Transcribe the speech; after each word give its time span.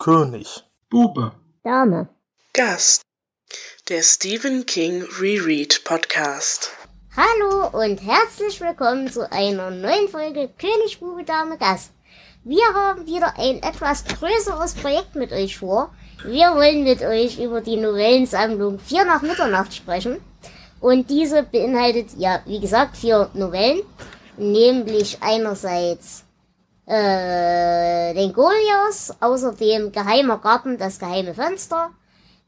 König. 0.00 0.64
Bube. 0.88 1.32
Dame. 1.62 2.08
Gast. 2.54 3.02
Der 3.90 4.02
Stephen 4.02 4.64
King 4.64 5.04
Reread 5.20 5.84
Podcast. 5.84 6.70
Hallo 7.14 7.66
und 7.78 7.98
herzlich 7.98 8.62
willkommen 8.62 9.12
zu 9.12 9.30
einer 9.30 9.70
neuen 9.70 10.08
Folge 10.08 10.48
König, 10.58 11.00
Bube, 11.00 11.24
Dame, 11.24 11.58
Gast. 11.58 11.92
Wir 12.44 12.64
haben 12.72 13.06
wieder 13.06 13.34
ein 13.36 13.62
etwas 13.62 14.06
größeres 14.06 14.72
Projekt 14.76 15.16
mit 15.16 15.32
euch 15.32 15.58
vor. 15.58 15.94
Wir 16.24 16.54
wollen 16.54 16.82
mit 16.82 17.02
euch 17.02 17.38
über 17.38 17.60
die 17.60 17.76
Novellensammlung 17.76 18.78
Vier 18.78 19.04
nach 19.04 19.20
Mitternacht 19.20 19.74
sprechen. 19.74 20.16
Und 20.80 21.10
diese 21.10 21.42
beinhaltet, 21.42 22.12
ja, 22.16 22.40
wie 22.46 22.60
gesagt, 22.60 22.96
vier 22.96 23.28
Novellen. 23.34 23.82
Nämlich 24.38 25.18
einerseits 25.20 26.24
äh, 26.90 28.14
den 28.14 28.32
Goliath, 28.32 29.14
außerdem 29.20 29.92
Geheimer 29.92 30.38
Garten, 30.38 30.76
das 30.76 30.98
geheime 30.98 31.34
Fenster, 31.34 31.90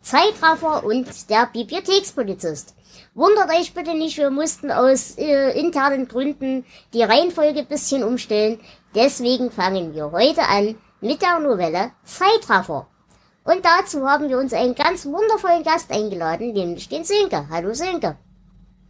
Zeitraffer 0.00 0.84
und 0.84 1.30
der 1.30 1.48
Bibliothekspolizist. 1.52 2.74
Wundert 3.14 3.50
euch 3.50 3.72
bitte 3.72 3.94
nicht, 3.94 4.18
wir 4.18 4.30
mussten 4.30 4.72
aus 4.72 5.16
äh, 5.16 5.56
internen 5.58 6.08
Gründen 6.08 6.64
die 6.92 7.02
Reihenfolge 7.02 7.62
bisschen 7.62 8.02
umstellen. 8.02 8.58
Deswegen 8.96 9.52
fangen 9.52 9.94
wir 9.94 10.10
heute 10.10 10.42
an 10.42 10.74
mit 11.00 11.22
der 11.22 11.38
Novelle 11.38 11.92
Zeitraffer. 12.04 12.88
Und 13.44 13.64
dazu 13.64 14.08
haben 14.08 14.28
wir 14.28 14.38
uns 14.38 14.52
einen 14.52 14.74
ganz 14.74 15.06
wundervollen 15.06 15.62
Gast 15.62 15.92
eingeladen, 15.92 16.52
nämlich 16.52 16.88
den 16.88 17.04
Sönke. 17.04 17.46
Hallo 17.48 17.74
Sönke. 17.74 18.16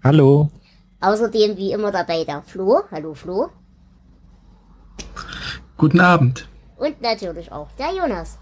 Hallo. 0.03 0.49
Außerdem 1.01 1.57
wie 1.59 1.73
immer 1.73 1.91
dabei 1.91 2.25
der 2.25 2.43
Flo. 2.43 2.83
Hallo 2.91 3.13
Flo. 3.13 3.51
Guten 5.83 5.99
Abend. 5.99 6.47
Und 6.77 7.03
natürlich 7.03 7.51
auch 7.51 7.67
der 7.77 7.93
Jonas. 7.93 8.39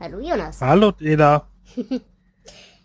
Hallo 0.00 0.18
Jonas. 0.18 0.60
Hallo 0.60 0.90
Dela. 0.90 1.46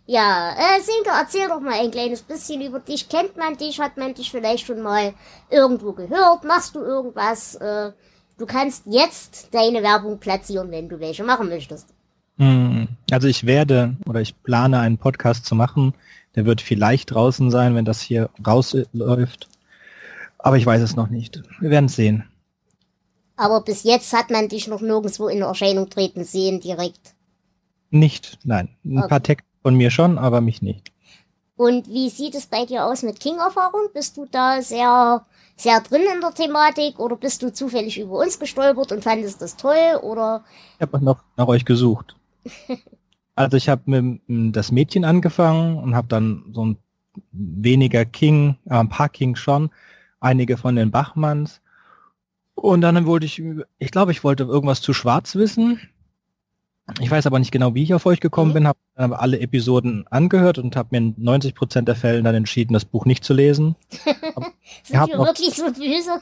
Ja, 0.05 0.51
äh, 0.51 0.79
Sinke, 0.79 1.09
erzähl 1.09 1.47
doch 1.47 1.59
mal 1.59 1.73
ein 1.73 1.89
kleines 1.89 2.21
bisschen 2.21 2.61
über 2.61 2.81
dich. 2.81 3.09
Kennt 3.09 3.35
man 3.35 3.57
dich? 3.57 3.79
Hat 3.81 3.97
man 3.97 4.13
dich 4.13 4.29
vielleicht 4.29 4.67
schon 4.67 4.83
mal 4.83 5.15
irgendwo 5.49 5.93
gehört? 5.93 6.43
Machst 6.43 6.75
du 6.75 6.81
irgendwas? 6.81 7.55
Äh, 7.55 7.91
du 8.37 8.45
kannst 8.45 8.83
jetzt 8.85 9.51
deine 9.55 9.81
Werbung 9.81 10.19
platzieren, 10.19 10.69
wenn 10.69 10.87
du 10.87 10.99
welche 10.99 11.23
machen 11.23 11.49
möchtest. 11.49 11.87
Hm, 12.37 12.89
Also 13.09 13.27
ich 13.27 13.47
werde 13.47 13.95
oder 14.05 14.21
ich 14.21 14.39
plane 14.43 14.79
einen 14.81 14.99
Podcast 14.99 15.47
zu 15.47 15.55
machen. 15.55 15.95
Der 16.35 16.45
wird 16.45 16.61
vielleicht 16.61 17.09
draußen 17.09 17.49
sein, 17.49 17.73
wenn 17.73 17.85
das 17.85 18.01
hier 18.01 18.29
rausläuft. 18.45 19.47
Aber 20.37 20.57
ich 20.57 20.65
weiß 20.67 20.83
es 20.83 20.95
noch 20.95 21.09
nicht. 21.09 21.41
Wir 21.59 21.71
werden 21.71 21.85
es 21.85 21.95
sehen. 21.95 22.28
Aber 23.39 23.61
bis 23.61 23.83
jetzt 23.83 24.11
hat 24.11 24.29
man 24.31 24.49
dich 24.49 24.67
noch 24.67 24.81
nirgendwo 24.81 25.29
in 25.29 25.41
Erscheinung 25.41 25.89
treten 25.89 26.25
sehen 26.25 26.59
direkt. 26.59 27.15
Nicht, 27.89 28.37
nein. 28.43 28.69
Ein 28.83 28.97
Okay. 28.99 29.07
paar 29.07 29.23
Texte 29.23 29.47
von 29.63 29.75
mir 29.75 29.91
schon, 29.91 30.17
aber 30.17 30.41
mich 30.41 30.61
nicht. 30.61 30.91
Und 31.55 31.87
wie 31.87 32.09
sieht 32.09 32.35
es 32.35 32.47
bei 32.47 32.65
dir 32.65 32.85
aus 32.85 33.01
mit 33.01 33.19
King-Erfahrung? 33.19 33.89
Bist 33.93 34.17
du 34.17 34.25
da 34.29 34.61
sehr, 34.61 35.25
sehr 35.55 35.79
drin 35.81 36.01
in 36.13 36.19
der 36.21 36.33
Thematik 36.33 36.99
oder 36.99 37.15
bist 37.15 37.41
du 37.41 37.51
zufällig 37.53 37.97
über 37.97 38.19
uns 38.19 38.39
gestolpert 38.39 38.91
und 38.91 39.03
fandest 39.03 39.41
das 39.41 39.55
toll 39.55 39.99
oder? 40.01 40.43
Ich 40.75 40.81
habe 40.81 41.03
noch 41.03 41.23
nach 41.37 41.47
euch 41.47 41.65
gesucht. 41.65 42.15
Also 43.35 43.55
ich 43.55 43.69
habe 43.69 43.83
mit 43.85 44.53
das 44.53 44.69
Mädchen 44.69 45.05
angefangen 45.05 45.77
und 45.77 45.95
habe 45.95 46.09
dann 46.09 46.43
so 46.53 46.65
ein 46.65 46.77
weniger 47.31 48.03
King, 48.03 48.57
äh, 48.65 48.73
ein 48.73 48.89
paar 48.89 49.07
King 49.07 49.37
schon, 49.37 49.69
einige 50.19 50.57
von 50.57 50.75
den 50.75 50.91
Bachmanns. 50.91 51.61
Und 52.61 52.81
dann 52.81 53.05
wollte 53.05 53.25
ich, 53.25 53.41
ich 53.77 53.91
glaube, 53.91 54.11
ich 54.11 54.23
wollte 54.23 54.43
irgendwas 54.43 54.81
zu 54.81 54.93
Schwarz 54.93 55.35
wissen. 55.35 55.79
Ich 56.99 57.11
weiß 57.11 57.27
aber 57.27 57.37
nicht 57.37 57.51
genau, 57.51 57.75
wie 57.75 57.83
ich 57.83 57.93
auf 57.93 58.07
euch 58.07 58.19
gekommen 58.19 58.49
Mhm. 58.49 58.53
bin, 58.55 58.67
habe 58.67 58.79
dann 58.95 59.05
aber 59.05 59.21
alle 59.21 59.39
Episoden 59.39 60.07
angehört 60.07 60.57
und 60.57 60.75
habe 60.75 60.89
mir 60.91 60.97
in 60.97 61.13
90 61.17 61.53
Prozent 61.53 61.87
der 61.87 61.95
Fällen 61.95 62.23
dann 62.23 62.33
entschieden, 62.33 62.73
das 62.73 62.83
Buch 62.83 63.05
nicht 63.05 63.23
zu 63.23 63.33
lesen. 63.35 63.75
Sind 64.83 65.07
wir 65.07 65.19
wirklich 65.19 65.53
so 65.55 65.65
böse? 65.65 66.19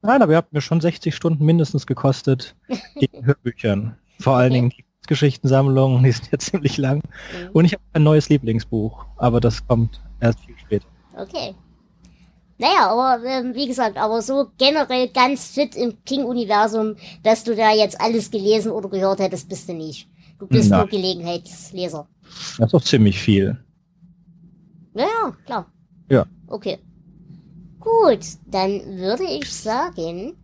Nein, 0.00 0.22
aber 0.22 0.32
ihr 0.32 0.36
habt 0.36 0.52
mir 0.52 0.60
schon 0.60 0.80
60 0.80 1.14
Stunden 1.14 1.44
mindestens 1.44 1.86
gekostet 1.86 2.54
gegen 2.94 3.24
Hörbüchern. 3.26 3.96
Vor 4.20 4.36
allen 4.36 4.52
Okay. 4.52 4.60
Dingen 4.60 4.70
die 4.70 4.84
Geschichtensammlungen, 5.08 6.04
die 6.04 6.12
sind 6.12 6.30
ja 6.30 6.38
ziemlich 6.38 6.76
lang. 6.76 6.98
Mhm. 6.98 7.50
Und 7.52 7.64
ich 7.64 7.72
habe 7.72 7.82
ein 7.92 8.04
neues 8.04 8.28
Lieblingsbuch, 8.28 9.04
aber 9.16 9.40
das 9.40 9.66
kommt 9.66 10.00
erst 10.20 10.38
viel 10.40 10.54
später. 10.58 10.86
Okay. 11.16 11.54
Naja, 12.62 12.90
aber 12.90 13.24
ähm, 13.24 13.56
wie 13.56 13.66
gesagt, 13.66 13.96
aber 13.96 14.22
so 14.22 14.46
generell 14.56 15.08
ganz 15.08 15.46
fit 15.48 15.74
im 15.74 16.04
King-Universum, 16.04 16.94
dass 17.24 17.42
du 17.42 17.56
da 17.56 17.72
jetzt 17.72 18.00
alles 18.00 18.30
gelesen 18.30 18.70
oder 18.70 18.88
gehört 18.88 19.18
hättest, 19.18 19.48
bist 19.48 19.68
du 19.68 19.72
nicht. 19.72 20.08
Du 20.38 20.46
bist 20.46 20.70
Nein. 20.70 20.78
nur 20.78 20.88
Gelegenheitsleser. 20.88 22.06
Das 22.58 22.66
ist 22.66 22.72
doch 22.72 22.84
ziemlich 22.84 23.20
viel. 23.20 23.58
Ja, 24.94 25.02
ja, 25.06 25.36
klar. 25.44 25.72
Ja. 26.08 26.24
Okay. 26.46 26.78
Gut, 27.80 28.20
dann 28.46 28.96
würde 28.96 29.24
ich 29.24 29.52
sagen, 29.52 30.36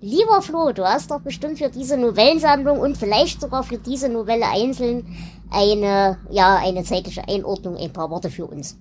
lieber 0.00 0.40
Flo, 0.40 0.72
du 0.72 0.82
hast 0.82 1.10
doch 1.10 1.20
bestimmt 1.20 1.58
für 1.58 1.68
diese 1.68 1.98
Novellensammlung 1.98 2.80
und 2.80 2.96
vielleicht 2.96 3.42
sogar 3.42 3.64
für 3.64 3.76
diese 3.76 4.08
Novelle 4.08 4.46
einzeln 4.46 5.14
eine, 5.50 6.16
ja, 6.30 6.56
eine 6.56 6.84
zeitliche 6.84 7.28
Einordnung, 7.28 7.76
ein 7.76 7.92
paar 7.92 8.08
Worte 8.08 8.30
für 8.30 8.46
uns. 8.46 8.78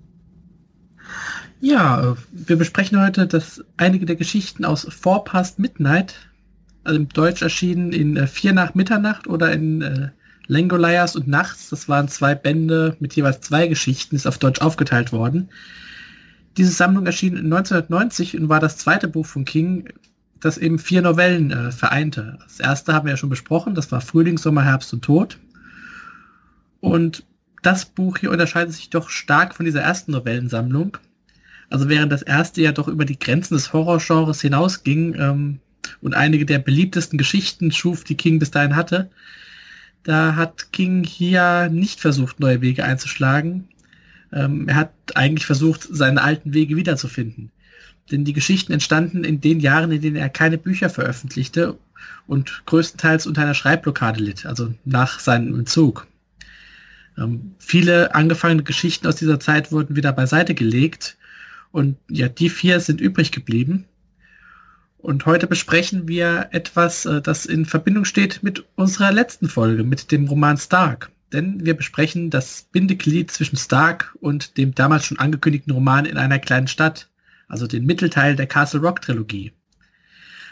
Ja, 1.66 2.12
äh, 2.12 2.16
wir 2.32 2.58
besprechen 2.58 3.02
heute 3.02 3.26
das, 3.26 3.66
einige 3.78 4.06
der 4.06 4.16
Geschichten 4.16 4.66
aus 4.66 4.86
Four 4.88 5.24
Past 5.24 5.58
Midnight, 5.58 6.14
also 6.84 7.00
im 7.00 7.10
Deutsch 7.10 7.42
erschienen 7.42 7.92
in 7.92 8.18
äh, 8.18 8.28
Vier 8.28 8.54
nach 8.54 8.76
Mitternacht 8.76 9.26
oder 9.26 9.52
in 9.52 9.82
äh, 9.82 10.10
Langoliers 10.46 11.16
und 11.16 11.28
Nachts. 11.28 11.70
Das 11.72 11.90
waren 11.90 12.08
zwei 12.08 12.36
Bände 12.36 12.96
mit 13.00 13.16
jeweils 13.16 13.42
zwei 13.42 13.66
Geschichten, 13.66 14.16
ist 14.16 14.28
auf 14.28 14.38
Deutsch 14.38 14.62
aufgeteilt 14.62 15.12
worden. 15.12 15.50
Diese 16.56 16.70
Sammlung 16.70 17.08
erschien 17.08 17.36
1990 17.36 18.38
und 18.38 18.48
war 18.48 18.60
das 18.60 18.78
zweite 18.78 19.08
Buch 19.08 19.26
von 19.26 19.44
King, 19.44 19.90
das 20.40 20.60
eben 20.60 20.78
vier 20.78 21.02
Novellen 21.02 21.50
äh, 21.50 21.72
vereinte. 21.72 22.38
Das 22.44 22.60
erste 22.60 22.94
haben 22.94 23.08
wir 23.08 23.14
ja 23.14 23.18
schon 23.18 23.32
besprochen, 23.32 23.74
das 23.74 23.92
war 23.92 24.02
Frühling, 24.02 24.38
Sommer, 24.38 24.62
Herbst 24.62 24.94
und 24.94 25.04
Tod. 25.04 25.40
Und 26.80 27.26
das 27.64 27.86
Buch 27.86 28.20
hier 28.20 28.30
unterscheidet 28.30 28.76
sich 28.76 28.92
doch 28.92 29.10
stark 29.10 29.56
von 29.56 29.66
dieser 29.66 29.82
ersten 29.82 30.12
Novellensammlung. 30.12 31.00
Also 31.70 31.90
während 31.90 32.12
das 32.12 32.22
erste 32.22 32.62
ja 32.62 32.72
doch 32.72 32.88
über 32.88 33.06
die 33.06 33.20
Grenzen 33.20 33.56
des 33.56 33.74
Horrorgenres 33.74 34.42
hinausging 34.42 35.16
ähm, 35.16 35.60
und 36.02 36.14
einige 36.14 36.46
der 36.46 36.60
beliebtesten 36.60 37.18
Geschichten 37.18 37.72
schuf, 37.72 38.04
die 38.04 38.18
King 38.18 38.40
bis 38.40 38.52
dahin 38.52 38.76
hatte, 38.76 39.10
da 40.04 40.36
hat 40.36 40.72
King 40.72 41.04
hier 41.04 41.70
nicht 41.70 42.00
versucht, 42.00 42.40
neue 42.40 42.62
Wege 42.62 42.84
einzuschlagen. 42.84 43.68
Ähm, 44.32 44.68
er 44.68 44.76
hat 44.76 44.92
eigentlich 45.16 45.48
versucht, 45.48 45.88
seine 45.90 46.22
alten 46.22 46.54
Wege 46.54 46.76
wiederzufinden. 46.76 47.52
Denn 48.12 48.24
die 48.24 48.34
Geschichten 48.34 48.72
entstanden 48.72 49.24
in 49.24 49.42
den 49.42 49.60
Jahren, 49.60 49.92
in 49.92 50.02
denen 50.02 50.16
er 50.16 50.30
keine 50.30 50.60
Bücher 50.60 50.92
veröffentlichte 50.92 51.76
und 52.28 52.64
größtenteils 52.68 53.26
unter 53.26 53.42
einer 53.42 53.56
Schreibblockade 53.56 54.22
litt, 54.22 54.46
also 54.46 54.74
nach 54.86 55.20
seinem 55.20 55.58
Entzug. 55.58 56.06
Ähm, 57.18 57.56
viele 57.58 58.14
angefangene 58.14 58.64
Geschichten 58.64 59.08
aus 59.08 59.16
dieser 59.16 59.40
Zeit 59.40 59.72
wurden 59.72 59.96
wieder 59.96 60.12
beiseite 60.12 60.54
gelegt 60.54 61.18
und 61.76 61.98
ja, 62.10 62.30
die 62.30 62.50
vier 62.50 62.80
sind 62.80 63.02
übrig 63.02 63.34
geblieben. 63.34 63.84
Und 64.98 65.26
heute 65.26 65.46
besprechen 65.46 66.08
wir 66.08 66.48
etwas, 66.52 67.06
äh, 67.06 67.22
das 67.22 67.46
in 67.46 67.66
Verbindung 67.66 68.06
steht 68.06 68.44
mit 68.44 68.64
unserer 68.76 69.12
letzten 69.12 69.50
Folge, 69.50 69.84
mit 69.84 70.10
dem 70.10 70.26
Roman 70.30 70.58
Stark. 70.58 71.12
Denn 71.34 71.66
wir 71.66 71.74
besprechen 71.74 72.30
das 72.30 72.70
Bindeglied 72.72 73.30
zwischen 73.30 73.58
Stark 73.58 74.16
und 74.22 74.58
dem 74.58 74.74
damals 74.74 75.06
schon 75.06 75.20
angekündigten 75.20 75.74
Roman 75.74 76.06
in 76.06 76.18
einer 76.18 76.40
kleinen 76.40 76.70
Stadt, 76.70 77.10
also 77.50 77.68
den 77.68 77.86
Mittelteil 77.86 78.38
der 78.38 78.48
Castle 78.48 78.80
Rock 78.80 79.02
Trilogie. 79.02 79.52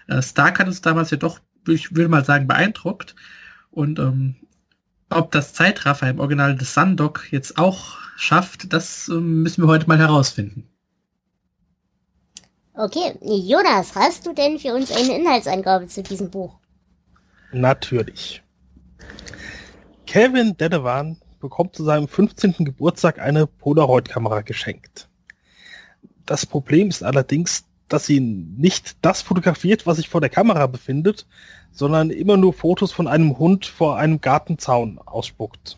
Äh, 0.08 0.22
Stark 0.22 0.60
hat 0.60 0.68
uns 0.68 0.82
damals 0.82 1.12
ja 1.12 1.18
doch, 1.18 1.40
ich 1.70 1.96
will 1.96 2.10
mal 2.10 2.26
sagen, 2.26 2.48
beeindruckt. 2.48 3.16
Und 3.72 3.98
ähm, 3.98 4.36
ob 5.10 5.32
das 5.32 5.54
Zeitraffer 5.54 6.10
im 6.10 6.20
Original 6.20 6.58
des 6.58 6.74
Sundog 6.74 7.32
jetzt 7.32 7.58
auch 7.58 7.98
schafft, 8.18 8.74
das 8.74 9.08
ähm, 9.08 9.42
müssen 9.42 9.64
wir 9.64 9.70
heute 9.70 9.88
mal 9.88 10.00
herausfinden. 10.00 10.68
Okay, 12.76 13.14
Jonas, 13.22 13.94
hast 13.94 14.26
du 14.26 14.34
denn 14.34 14.58
für 14.58 14.74
uns 14.74 14.92
eine 14.92 15.16
Inhaltsangabe 15.16 15.86
zu 15.86 16.02
diesem 16.02 16.32
Buch? 16.32 16.56
Natürlich. 17.52 18.42
Kevin 20.08 20.58
Dedevan 20.58 21.18
bekommt 21.40 21.76
zu 21.76 21.84
seinem 21.84 22.08
15. 22.08 22.66
Geburtstag 22.66 23.20
eine 23.20 23.46
Polaroid-Kamera 23.46 24.42
geschenkt. 24.42 25.08
Das 26.26 26.48
Problem 26.48 26.90
ist 26.90 27.04
allerdings, 27.04 27.66
dass 27.90 28.08
sie 28.08 28.20
nicht 28.20 28.98
das 29.04 29.22
fotografiert, 29.22 29.86
was 29.86 29.98
sich 29.98 30.10
vor 30.10 30.22
der 30.22 30.32
Kamera 30.32 30.66
befindet, 30.66 31.28
sondern 31.72 32.10
immer 32.10 32.38
nur 32.38 32.54
Fotos 32.54 32.92
von 32.92 33.08
einem 33.08 33.38
Hund 33.38 33.68
vor 33.68 33.98
einem 33.98 34.20
Gartenzaun 34.20 34.98
ausspuckt. 34.98 35.78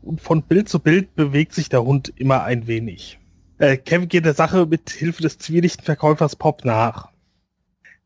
Und 0.00 0.22
von 0.22 0.42
Bild 0.42 0.70
zu 0.70 0.78
Bild 0.78 1.14
bewegt 1.14 1.52
sich 1.52 1.68
der 1.68 1.84
Hund 1.84 2.14
immer 2.16 2.44
ein 2.44 2.66
wenig. 2.66 3.18
Äh, 3.62 3.76
Kevin 3.76 4.08
geht 4.08 4.24
der 4.24 4.34
Sache 4.34 4.66
mit 4.66 4.90
Hilfe 4.90 5.22
des 5.22 5.38
zwielichten 5.38 5.84
Verkäufers 5.84 6.34
Pop 6.34 6.64
nach. 6.64 7.12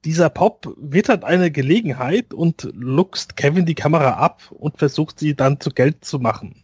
Dieser 0.04 0.28
Pop 0.28 0.76
wittert 0.76 1.24
eine 1.24 1.50
Gelegenheit 1.50 2.34
und 2.34 2.68
luchst 2.74 3.38
Kevin 3.38 3.64
die 3.64 3.74
Kamera 3.74 4.18
ab 4.18 4.42
und 4.50 4.76
versucht 4.76 5.18
sie 5.18 5.34
dann 5.34 5.58
zu 5.58 5.70
Geld 5.70 6.04
zu 6.04 6.18
machen. 6.18 6.62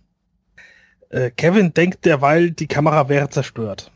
Äh, 1.09 1.31
Kevin 1.31 1.73
denkt 1.73 2.05
derweil, 2.05 2.51
die 2.51 2.67
Kamera 2.67 3.09
wäre 3.09 3.31
zerstört. 3.31 3.91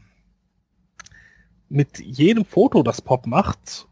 Mit 1.68 1.98
jedem 1.98 2.46
Foto, 2.46 2.82
das 2.82 3.02
Pop 3.02 3.26
macht, 3.26 3.86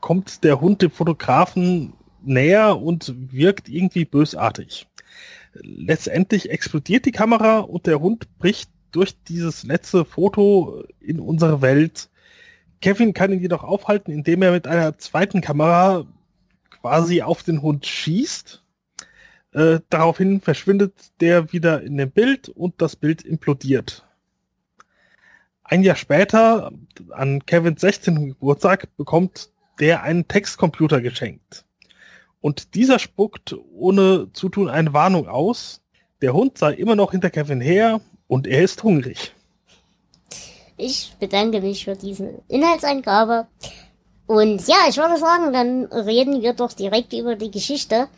kommt 0.00 0.42
der 0.42 0.60
Hund 0.60 0.82
dem 0.82 0.90
Fotografen 0.90 1.92
näher 2.24 2.82
und 2.82 3.14
wirkt 3.30 3.68
irgendwie 3.68 4.04
bösartig. 4.04 4.88
Letztendlich 5.52 6.50
explodiert 6.50 7.06
die 7.06 7.12
Kamera 7.12 7.60
und 7.60 7.86
der 7.86 8.00
Hund 8.00 8.26
bricht 8.40 8.70
durch 8.92 9.14
dieses 9.24 9.64
letzte 9.64 10.04
Foto 10.04 10.84
in 11.00 11.20
unsere 11.20 11.62
Welt. 11.62 12.08
Kevin 12.80 13.12
kann 13.12 13.32
ihn 13.32 13.40
jedoch 13.40 13.64
aufhalten, 13.64 14.12
indem 14.12 14.42
er 14.42 14.52
mit 14.52 14.66
einer 14.66 14.98
zweiten 14.98 15.40
Kamera 15.40 16.06
quasi 16.70 17.22
auf 17.22 17.42
den 17.42 17.62
Hund 17.62 17.86
schießt. 17.86 18.62
Äh, 19.52 19.80
daraufhin 19.88 20.40
verschwindet 20.40 20.92
der 21.20 21.52
wieder 21.52 21.82
in 21.82 21.96
dem 21.96 22.10
Bild 22.10 22.48
und 22.48 22.80
das 22.80 22.96
Bild 22.96 23.22
implodiert. 23.22 24.06
Ein 25.64 25.82
Jahr 25.82 25.96
später, 25.96 26.72
an 27.10 27.44
Kevins 27.44 27.80
16. 27.80 28.28
Geburtstag, 28.28 28.96
bekommt 28.96 29.50
der 29.80 30.02
einen 30.02 30.26
Textcomputer 30.26 31.00
geschenkt. 31.00 31.64
Und 32.40 32.74
dieser 32.74 32.98
spuckt 32.98 33.54
ohne 33.72 34.32
Zutun 34.32 34.68
eine 34.68 34.92
Warnung 34.92 35.28
aus. 35.28 35.82
Der 36.22 36.32
Hund 36.32 36.56
sei 36.58 36.72
immer 36.74 36.96
noch 36.96 37.10
hinter 37.10 37.30
Kevin 37.30 37.60
her 37.60 38.00
und 38.28 38.46
er 38.46 38.62
ist 38.62 38.82
hungrig. 38.82 39.32
Ich 40.76 41.12
bedanke 41.18 41.60
mich 41.60 41.84
für 41.84 41.96
diese 41.96 42.40
Inhaltsangabe. 42.46 43.48
Und 44.26 44.68
ja, 44.68 44.76
ich 44.88 44.96
würde 44.96 45.16
sagen, 45.18 45.52
dann 45.52 45.86
reden 45.86 46.42
wir 46.42 46.52
doch 46.52 46.72
direkt 46.72 47.12
über 47.12 47.34
die 47.34 47.50
Geschichte. 47.50 48.08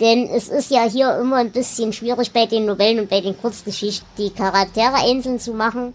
Denn 0.00 0.28
es 0.28 0.48
ist 0.48 0.70
ja 0.70 0.84
hier 0.84 1.18
immer 1.18 1.36
ein 1.36 1.52
bisschen 1.52 1.92
schwierig 1.92 2.32
bei 2.32 2.46
den 2.46 2.66
Novellen 2.66 3.00
und 3.00 3.10
bei 3.10 3.20
den 3.20 3.36
Kurzgeschichten 3.36 4.06
die 4.16 4.30
Charaktere 4.30 4.94
einzeln 4.94 5.40
zu 5.40 5.52
machen. 5.52 5.92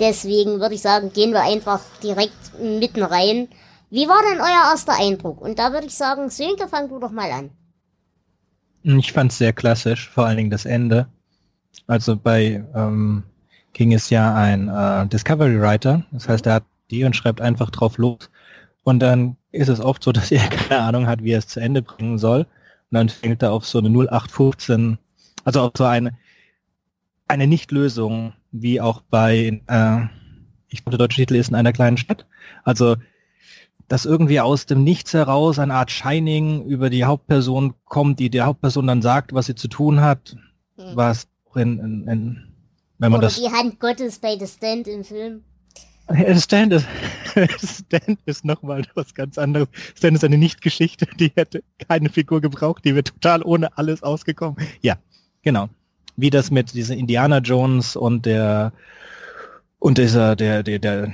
Deswegen 0.00 0.60
würde 0.60 0.74
ich 0.74 0.82
sagen, 0.82 1.12
gehen 1.12 1.32
wir 1.32 1.42
einfach 1.42 1.80
direkt 2.02 2.58
mitten 2.58 3.02
rein. 3.02 3.48
Wie 3.90 4.08
war 4.08 4.20
denn 4.30 4.40
euer 4.40 4.70
erster 4.72 4.98
Eindruck? 4.98 5.40
Und 5.40 5.58
da 5.58 5.72
würde 5.72 5.86
ich 5.86 5.94
sagen, 5.94 6.30
Sönke, 6.30 6.68
fang 6.68 6.88
du 6.88 6.98
doch 6.98 7.10
mal 7.10 7.30
an. 7.30 7.50
Ich 8.82 9.12
fand 9.12 9.30
es 9.30 9.38
sehr 9.38 9.52
klassisch, 9.52 10.10
vor 10.10 10.26
allen 10.26 10.36
Dingen 10.36 10.50
das 10.50 10.64
Ende. 10.64 11.06
Also 11.86 12.16
bei 12.16 12.64
ähm, 12.74 13.24
King 13.72 13.92
ist 13.92 14.10
ja 14.10 14.34
ein 14.34 14.68
äh, 14.68 15.06
Discovery 15.08 15.60
Writer, 15.60 16.04
das 16.12 16.28
heißt, 16.28 16.46
er 16.46 16.54
hat 16.54 16.64
die 16.90 17.04
und 17.04 17.16
schreibt 17.16 17.40
einfach 17.40 17.70
drauf 17.70 17.98
los. 17.98 18.30
Und 18.82 19.00
dann 19.00 19.36
ist 19.52 19.68
es 19.68 19.80
oft 19.80 20.02
so, 20.02 20.12
dass 20.12 20.30
er 20.30 20.46
keine 20.48 20.82
Ahnung 20.82 21.06
hat, 21.06 21.22
wie 21.22 21.32
er 21.32 21.38
es 21.38 21.48
zu 21.48 21.60
Ende 21.60 21.82
bringen 21.82 22.18
soll. 22.18 22.40
Und 22.40 22.98
dann 22.98 23.08
fängt 23.08 23.42
er 23.42 23.52
auf 23.52 23.66
so 23.66 23.78
eine 23.78 23.88
0815, 23.88 24.98
also 25.44 25.60
auf 25.60 25.72
so 25.76 25.84
eine, 25.84 26.16
eine 27.28 27.46
Nichtlösung, 27.46 28.34
wie 28.52 28.80
auch 28.80 29.02
bei, 29.10 29.60
äh, 29.66 30.00
ich 30.68 30.84
glaube, 30.84 30.96
der 30.96 31.06
deutsche 31.06 31.16
Titel 31.16 31.36
ist 31.36 31.48
in 31.48 31.54
einer 31.54 31.72
kleinen 31.72 31.96
Stadt. 31.96 32.26
Also 32.62 32.96
dass 33.88 34.06
irgendwie 34.06 34.40
aus 34.40 34.66
dem 34.66 34.82
Nichts 34.82 35.12
heraus 35.12 35.58
eine 35.58 35.74
Art 35.74 35.90
Shining 35.90 36.64
über 36.64 36.90
die 36.90 37.04
Hauptperson 37.04 37.74
kommt, 37.84 38.18
die 38.18 38.30
der 38.30 38.46
Hauptperson 38.46 38.86
dann 38.86 39.02
sagt, 39.02 39.34
was 39.34 39.46
sie 39.46 39.54
zu 39.54 39.68
tun 39.68 40.00
hat, 40.00 40.36
hm. 40.76 40.96
In, 41.56 41.78
in, 41.78 42.08
in 42.08 42.54
wenn 42.98 43.10
man 43.10 43.18
Oder 43.18 43.28
das 43.28 43.40
die 43.40 43.50
Hand 43.50 43.80
Gottes 43.80 44.18
bei 44.18 44.38
The 44.38 44.46
Stand 44.46 44.88
im 44.88 45.04
Film. 45.04 45.42
Stand 46.36 46.72
ist, 46.72 46.86
Stand 47.86 48.18
ist 48.26 48.44
nochmal 48.44 48.84
was 48.94 49.14
ganz 49.14 49.38
anderes. 49.38 49.68
Stand 49.94 50.16
ist 50.16 50.24
eine 50.24 50.38
Nicht-Geschichte, 50.38 51.06
die 51.18 51.32
hätte 51.34 51.62
keine 51.88 52.10
Figur 52.10 52.40
gebraucht, 52.40 52.84
die 52.84 52.94
wäre 52.94 53.04
total 53.04 53.42
ohne 53.42 53.76
alles 53.78 54.02
ausgekommen. 54.02 54.56
Ja, 54.82 54.96
genau. 55.42 55.68
Wie 56.16 56.30
das 56.30 56.50
mit 56.50 56.74
dieser 56.74 56.94
Indiana 56.94 57.38
Jones 57.38 57.96
und 57.96 58.26
der 58.26 58.72
und 59.78 59.98
dieser, 59.98 60.36
der, 60.36 60.62
der, 60.62 60.78
der, 60.78 61.12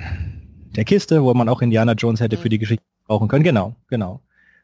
der 0.77 0.85
Kiste, 0.85 1.23
wo 1.23 1.35
man 1.35 1.49
auch 1.49 1.63
Indiana 1.63 1.93
Jones 1.93 2.21
hätte 2.21 2.37
mhm. 2.37 2.41
für 2.43 2.49
die 2.49 2.59
Geschichte 2.59 2.85
brauchen 3.07 3.29
können. 3.29 3.45
Genau, 3.45 3.75
genau. 3.89 4.21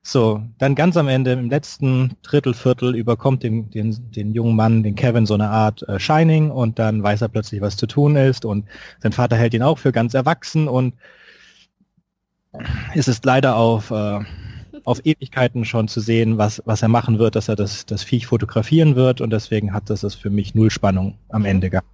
So, 0.08 0.41
dann 0.58 0.76
ganz 0.76 0.97
am 0.97 1.08
Ende, 1.08 1.32
im 1.32 1.50
letzten 1.50 2.14
Drittel, 2.23 2.55
Viertel, 2.55 2.94
überkommt 2.94 3.43
den, 3.43 3.70
den, 3.70 4.12
den 4.12 4.35
jungen 4.35 4.55
Mann, 4.55 4.85
den 4.85 4.94
Kevin, 4.94 5.26
so 5.26 5.35
eine 5.35 5.49
Art 5.49 5.82
äh, 5.88 5.99
Shining 5.99 6.53
und 6.53 6.79
dann 6.79 7.03
weiß 7.03 7.23
er 7.23 7.29
plötzlich, 7.29 7.61
was 7.61 7.76
zu 7.76 7.88
tun 7.88 8.14
ist 8.14 8.44
und 8.44 8.67
sein 9.00 9.11
Vater 9.11 9.35
hält 9.37 9.53
ihn 9.53 9.64
auch 9.64 9.79
für 9.79 9.91
ganz 9.91 10.14
erwachsen 10.14 10.69
und 10.69 10.94
es 12.94 13.08
ist 13.08 13.25
leider 13.25 13.56
auf, 13.56 13.91
äh, 13.91 14.20
auf 14.85 15.05
Ewigkeiten 15.05 15.64
schon 15.64 15.88
zu 15.88 15.99
sehen, 15.99 16.38
was, 16.38 16.62
was 16.67 16.82
er 16.82 16.88
machen 16.88 17.19
wird, 17.19 17.35
dass 17.35 17.49
er 17.49 17.56
das, 17.56 17.85
das 17.85 18.05
Viech 18.05 18.29
fotografieren 18.29 18.94
wird 18.94 19.20
und 19.20 19.31
deswegen 19.31 19.73
hat 19.73 19.91
das, 19.91 20.02
das 20.02 20.14
für 20.14 20.31
mich 20.31 20.55
null 20.55 20.70
Spannung 20.70 21.19
am. 21.31 21.44
Ende 21.44 21.69
gehabt. 21.69 21.88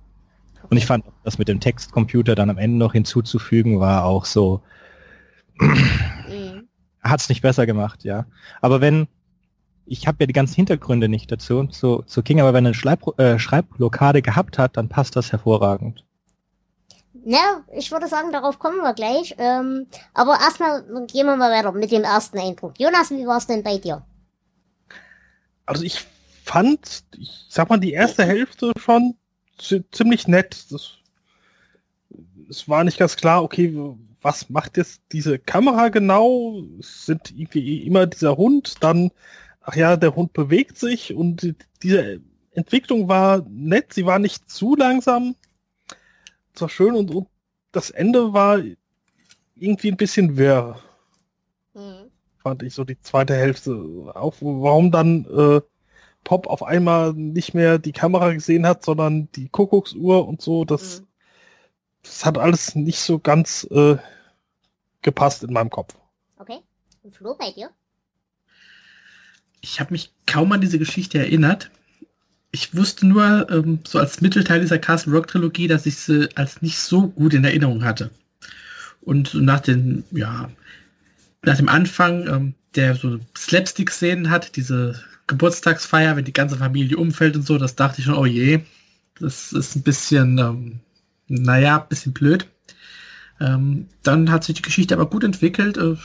Und 0.69 0.76
ich 0.76 0.85
fand, 0.85 1.06
das 1.25 1.38
mit 1.38 1.49
dem 1.49 1.61
Textcomputer 1.61 2.35
dann 2.35 2.50
am 2.50 2.58
Ende 2.58 2.76
noch 2.76 2.93
hinzuzufügen, 2.93 3.81
war 3.81 4.05
auch 4.05 4.26
so, 4.26 4.61
hat 7.03 7.21
es 7.21 7.29
nicht 7.29 7.43
besser 7.43 7.67
gemacht, 7.67 8.05
ja. 8.05 8.27
Aber 8.61 8.81
wenn, 8.81 9.09
ich 9.87 10.07
habe 10.07 10.19
ja 10.21 10.27
die 10.27 10.33
ganzen 10.33 10.55
Hintergründe 10.57 11.09
nicht 11.09 11.31
dazu, 11.31 11.67
zu, 11.67 12.03
zu 12.07 12.23
King, 12.23 12.41
aber 12.41 12.55
wenn 12.55 12.65
er 12.65 12.69
eine 12.69 12.75
Schreib, 12.75 13.19
äh, 13.19 13.39
Schreibblockade 13.39 14.23
gehabt 14.23 14.59
hat, 14.59 14.77
dann 14.77 14.89
passt 14.89 15.17
das 15.17 15.33
hervorragend. 15.33 16.05
Na, 17.25 17.65
ich 17.77 17.91
würde 17.93 18.09
sagen, 18.09 18.33
darauf 18.33 18.59
kommen 18.59 18.79
wir 18.79 18.95
gleich. 18.95 19.35
Ähm, 19.39 19.87
aber 20.15 20.39
erstmal 20.41 20.83
gehen 21.07 21.27
wir 21.27 21.37
mal 21.37 21.53
weiter 21.53 21.73
mit 21.73 21.91
dem 21.93 22.05
ersten 22.05 22.39
Eindruck. 22.39 22.79
Jonas, 22.79 23.11
wie 23.11 23.27
war 23.27 23.39
es 23.39 23.47
denn 23.47 23.63
bei 23.63 23.79
dir? 23.79 24.03
Also 25.67 25.85
ich 25.85 26.05
fand, 26.45 27.05
ich 27.17 27.47
sag 27.49 27.69
mal, 27.71 27.79
die 27.79 27.93
erste 27.93 28.25
Hälfte 28.25 28.73
schon 28.77 29.15
ziemlich 29.93 30.27
nett. 30.27 30.67
Das, 30.71 30.95
es 32.51 32.69
war 32.69 32.83
nicht 32.83 32.99
ganz 32.99 33.17
klar, 33.17 33.43
okay, 33.45 33.73
was 34.23 34.49
macht 34.51 34.77
jetzt 34.77 35.03
diese 35.13 35.39
Kamera 35.39 35.89
genau? 35.89 36.63
Es 36.79 37.07
sind 37.07 37.33
irgendwie 37.37 37.83
immer 37.83 38.07
dieser 38.07 38.37
Hund, 38.37 38.77
dann, 38.81 39.11
ach 39.61 39.77
ja, 39.77 39.97
der 39.97 40.15
Hund 40.15 40.33
bewegt 40.33 40.79
sich 40.79 41.15
und 41.15 41.55
diese 41.83 42.21
Entwicklung 42.53 43.09
war 43.09 43.45
nett, 43.51 43.93
sie 43.93 44.07
war 44.07 44.19
nicht 44.19 44.51
zu 44.51 44.77
langsam. 44.77 45.35
Es 46.55 46.61
war 46.61 46.69
schön 46.69 46.95
und, 46.95 47.11
und 47.11 47.29
das 47.73 47.91
Ende 47.91 48.33
war 48.33 48.61
irgendwie 49.57 49.91
ein 49.91 49.97
bisschen 49.97 50.37
wirr. 50.37 50.79
Mhm. 51.75 52.11
Fand 52.39 52.63
ich 52.63 52.75
so 52.75 52.85
die 52.85 53.01
zweite 53.01 53.35
Hälfte. 53.35 53.73
Auch 54.15 54.35
warum 54.41 54.91
dann 54.91 55.25
äh, 55.27 55.61
Pop 56.25 56.46
auf 56.46 56.63
einmal 56.63 57.13
nicht 57.15 57.55
mehr 57.55 57.79
die 57.79 57.93
Kamera 57.93 58.32
gesehen 58.32 58.67
hat, 58.67 58.85
sondern 58.85 59.29
die 59.32 59.49
Kuckucksuhr 59.49 60.27
und 60.27 60.43
so, 60.43 60.65
das, 60.65 61.01
mhm. 61.01 61.06
das 62.03 62.25
hat 62.25 62.39
alles 62.39 62.75
nicht 62.75 63.01
so 63.01 63.19
ganz 63.19 63.67
äh, 63.70 63.96
gepasst 65.03 65.43
in 65.43 65.53
meinem 65.53 65.71
Kopf. 65.71 65.94
Okay. 66.39 66.59
Und 67.03 67.15
Flo, 67.15 67.35
bei 67.35 67.51
dir? 67.53 67.71
Ich 69.61 69.81
habe 69.81 69.93
mich 69.93 70.13
kaum 70.27 70.51
an 70.53 70.61
diese 70.61 70.79
Geschichte 70.79 71.19
erinnert. 71.19 71.71
Ich 72.51 72.77
wusste 72.77 73.06
nur, 73.06 73.49
ähm, 73.51 73.81
so 73.87 73.99
als 73.99 74.21
Mittelteil 74.21 74.61
dieser 74.61 74.79
Castle 74.79 75.13
Rock 75.13 75.29
Trilogie, 75.29 75.69
dass 75.69 75.87
ich 75.87 75.97
sie 75.97 76.29
als 76.37 76.63
nicht 76.63 76.79
so 76.79 77.09
gut 77.09 77.35
in 77.35 77.44
Erinnerung 77.44 77.85
hatte. 77.85 78.11
Und 79.01 79.35
nach 79.35 79.61
den, 79.61 80.05
ja, 80.11 80.51
nach 81.43 81.56
dem 81.56 81.69
Anfang, 81.69 82.27
ähm, 82.29 82.55
der 82.75 82.94
so 82.94 83.19
Slapstick-Szenen 83.37 84.31
hat, 84.31 84.56
diese 84.56 85.03
Geburtstagsfeier, 85.27 86.17
wenn 86.17 86.25
die 86.25 86.32
ganze 86.32 86.56
Familie 86.56 86.97
umfällt 86.97 87.37
und 87.37 87.47
so, 87.47 87.59
das 87.59 87.75
dachte 87.75 88.01
ich 88.01 88.06
schon, 88.06 88.15
oh 88.15 88.27
je, 88.27 88.61
das 89.19 89.53
ist 89.53 89.77
ein 89.77 89.82
bisschen, 89.82 90.39
ähm, 90.39 90.81
naja, 91.29 91.81
ein 91.81 91.89
bisschen 91.89 92.13
blöd. 92.13 92.47
Ähm, 93.41 93.89
dann 94.03 94.31
hat 94.31 94.44
sich 94.44 94.56
die 94.56 94.62
Geschichte 94.62 94.94
aber 94.94 95.06
gut 95.06 95.24
entwickelt. 95.24 95.77
Äh, 95.77 95.96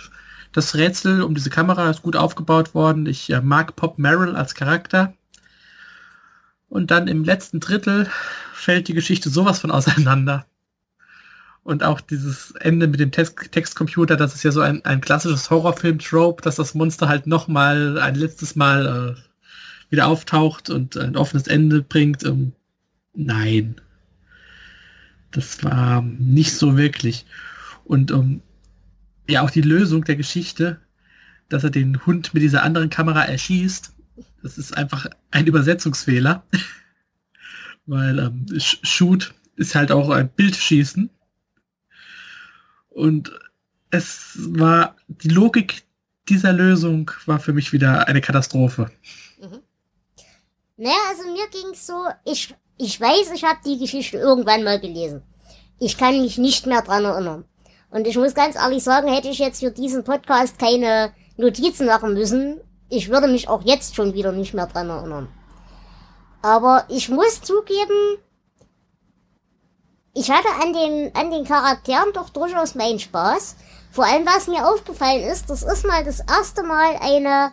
das 0.52 0.76
Rätsel 0.76 1.22
um 1.22 1.36
diese 1.36 1.50
Kamera 1.50 1.90
ist 1.90 2.02
gut 2.02 2.16
aufgebaut 2.16 2.74
worden. 2.74 3.06
Ich 3.06 3.30
äh, 3.30 3.42
mag 3.42 3.76
Pop 3.76 4.00
Merrill 4.00 4.36
als 4.36 4.56
Charakter. 4.56 5.14
Und 6.70 6.92
dann 6.92 7.08
im 7.08 7.24
letzten 7.24 7.60
Drittel 7.60 8.10
fällt 8.54 8.88
die 8.88 8.94
Geschichte 8.94 9.30
sowas 9.30 9.60
von 9.60 9.72
auseinander. 9.72 10.46
Und 11.64 11.84
auch 11.84 12.00
dieses 12.00 12.52
Ende 12.52 12.88
mit 12.88 13.00
dem 13.02 13.12
Text 13.12 13.52
Textcomputer, 13.52 14.16
das 14.16 14.34
ist 14.34 14.44
ja 14.44 14.52
so 14.52 14.62
ein, 14.62 14.86
ein 14.86 15.02
klassisches 15.02 15.50
Horrorfilm-Trope, 15.50 16.42
dass 16.42 16.56
das 16.56 16.74
Monster 16.74 17.10
halt 17.10 17.28
nochmal 17.28 18.00
ein 18.00 18.16
letztes 18.16 18.56
Mal 18.56 19.18
äh, 19.18 19.92
wieder 19.92 20.08
auftaucht 20.08 20.70
und 20.70 20.96
ein 20.96 21.18
offenes 21.18 21.48
Ende 21.48 21.82
bringt. 21.82 22.24
Ähm, 22.24 22.54
nein. 23.14 23.76
Das 25.32 25.64
war 25.64 26.02
nicht 26.02 26.54
so 26.54 26.78
wirklich. 26.78 27.26
Und 27.84 28.12
ähm, 28.12 28.42
ja, 29.30 29.42
auch 29.42 29.50
die 29.50 29.62
Lösung 29.62 30.04
der 30.04 30.16
Geschichte, 30.16 30.80
dass 31.50 31.64
er 31.64 31.70
den 31.70 32.06
Hund 32.06 32.34
mit 32.34 32.44
dieser 32.44 32.64
anderen 32.64 32.90
Kamera 32.90 33.24
erschießt, 33.24 33.94
das 34.44 34.58
ist 34.58 34.76
einfach 34.76 35.08
ein 35.32 35.48
Übersetzungsfehler. 35.48 36.44
Weil 37.86 38.20
ähm, 38.20 38.46
Shoot 38.60 39.34
ist 39.56 39.76
halt 39.76 39.92
auch 39.92 40.10
ein 40.10 40.30
Bildschießen. 40.30 41.10
Und 42.90 43.32
es 43.92 44.38
war 44.38 44.96
die 45.08 45.30
Logik 45.30 45.84
dieser 46.30 46.54
Lösung 46.54 47.12
war 47.26 47.40
für 47.40 47.54
mich 47.54 47.72
wieder 47.72 48.08
eine 48.08 48.22
Katastrophe. 48.22 48.92
Mhm. 49.40 49.62
Naja, 50.78 50.98
also 51.10 51.24
mir 51.24 51.48
ging's 51.50 51.88
so, 51.88 52.08
ich, 52.26 52.54
ich 52.78 53.00
weiß, 53.00 53.32
ich 53.34 53.44
habe 53.44 53.60
die 53.66 53.78
Geschichte 53.78 54.18
irgendwann 54.18 54.64
mal 54.64 54.80
gelesen. 54.80 55.24
Ich 55.80 55.98
kann 55.98 56.22
mich 56.22 56.38
nicht 56.38 56.66
mehr 56.66 56.82
dran 56.82 57.06
erinnern. 57.06 57.46
Und 57.90 58.08
ich 58.08 58.18
muss 58.18 58.34
ganz 58.34 58.56
ehrlich 58.56 58.84
sagen, 58.84 59.12
hätte 59.12 59.30
ich 59.30 59.40
jetzt 59.40 59.60
für 59.60 59.72
diesen 59.72 60.04
Podcast 60.04 60.60
keine 60.60 61.14
Notizen 61.38 61.86
machen 61.86 62.14
müssen, 62.14 62.62
ich 62.90 63.10
würde 63.10 63.28
mich 63.28 63.50
auch 63.50 63.64
jetzt 63.64 63.96
schon 63.96 64.14
wieder 64.14 64.32
nicht 64.32 64.54
mehr 64.54 64.68
dran 64.68 64.90
erinnern. 64.90 65.28
Aber 66.42 66.86
ich 66.90 67.10
muss 67.10 67.42
zugeben, 67.42 68.18
ich 70.14 70.32
hatte 70.32 70.48
an 70.62 70.74
den, 70.74 71.16
an 71.16 71.32
den 71.32 71.44
Charakteren 71.44 72.14
doch 72.14 72.30
durchaus 72.30 72.76
meinen 72.76 73.00
Spaß. 73.00 73.56
Vor 73.92 74.06
allem, 74.06 74.26
was 74.26 74.48
mir 74.48 74.68
aufgefallen 74.68 75.24
ist, 75.24 75.50
das 75.50 75.64
ist 75.64 75.86
mal 75.86 76.04
das 76.04 76.22
erste 76.22 76.64
Mal 76.64 76.96
eine, 77.02 77.52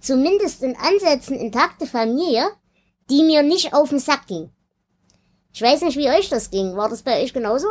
zumindest 0.00 0.62
in 0.62 0.76
Ansätzen 0.76 1.36
intakte 1.36 1.86
Familie, 1.86 2.50
die 3.10 3.22
mir 3.22 3.42
nicht 3.42 3.72
auf 3.72 3.90
den 3.90 3.98
Sack 3.98 4.26
ging. 4.26 4.50
Ich 5.56 5.62
weiß 5.62 5.80
nicht, 5.80 5.96
wie 5.96 6.10
euch 6.10 6.28
das 6.28 6.50
ging. 6.50 6.76
War 6.76 6.90
das 6.90 7.00
bei 7.00 7.22
euch 7.22 7.32
genauso? 7.32 7.66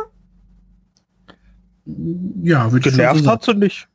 Ja, 2.42 2.72
wird 2.72 2.82
Genervt 2.82 3.24
hat 3.28 3.44
sie 3.44 3.54
nicht. 3.54 3.86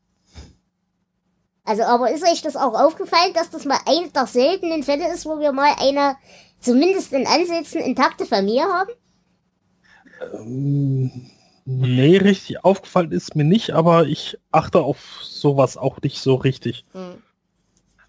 Also, 1.66 1.84
aber 1.84 2.10
ist 2.10 2.24
euch 2.24 2.42
das 2.42 2.56
auch 2.56 2.74
aufgefallen, 2.74 3.34
dass 3.34 3.50
das 3.50 3.66
mal 3.66 3.80
eine 3.86 4.10
der 4.10 4.28
seltenen 4.28 4.84
Fälle 4.84 5.14
ist, 5.14 5.26
wo 5.26 5.42
wir 5.42 5.52
mal 5.52 5.74
eine, 5.78 6.16
zumindest 6.62 7.12
in 7.12 7.28
Ansätzen, 7.28 7.82
intakte 7.82 8.26
Familie 8.26 8.64
haben? 8.64 8.92
Ähm, 10.38 11.12
nee, 11.66 12.16
richtig 12.16 12.64
aufgefallen 12.64 13.12
ist 13.12 13.36
mir 13.36 13.44
nicht, 13.44 13.72
aber 13.72 14.08
ich 14.08 14.38
achte 14.54 14.80
auf 14.80 15.20
sowas 15.22 15.76
auch 15.76 16.02
nicht 16.02 16.20
so 16.20 16.36
richtig. 16.36 16.86
Hm. 16.94 17.16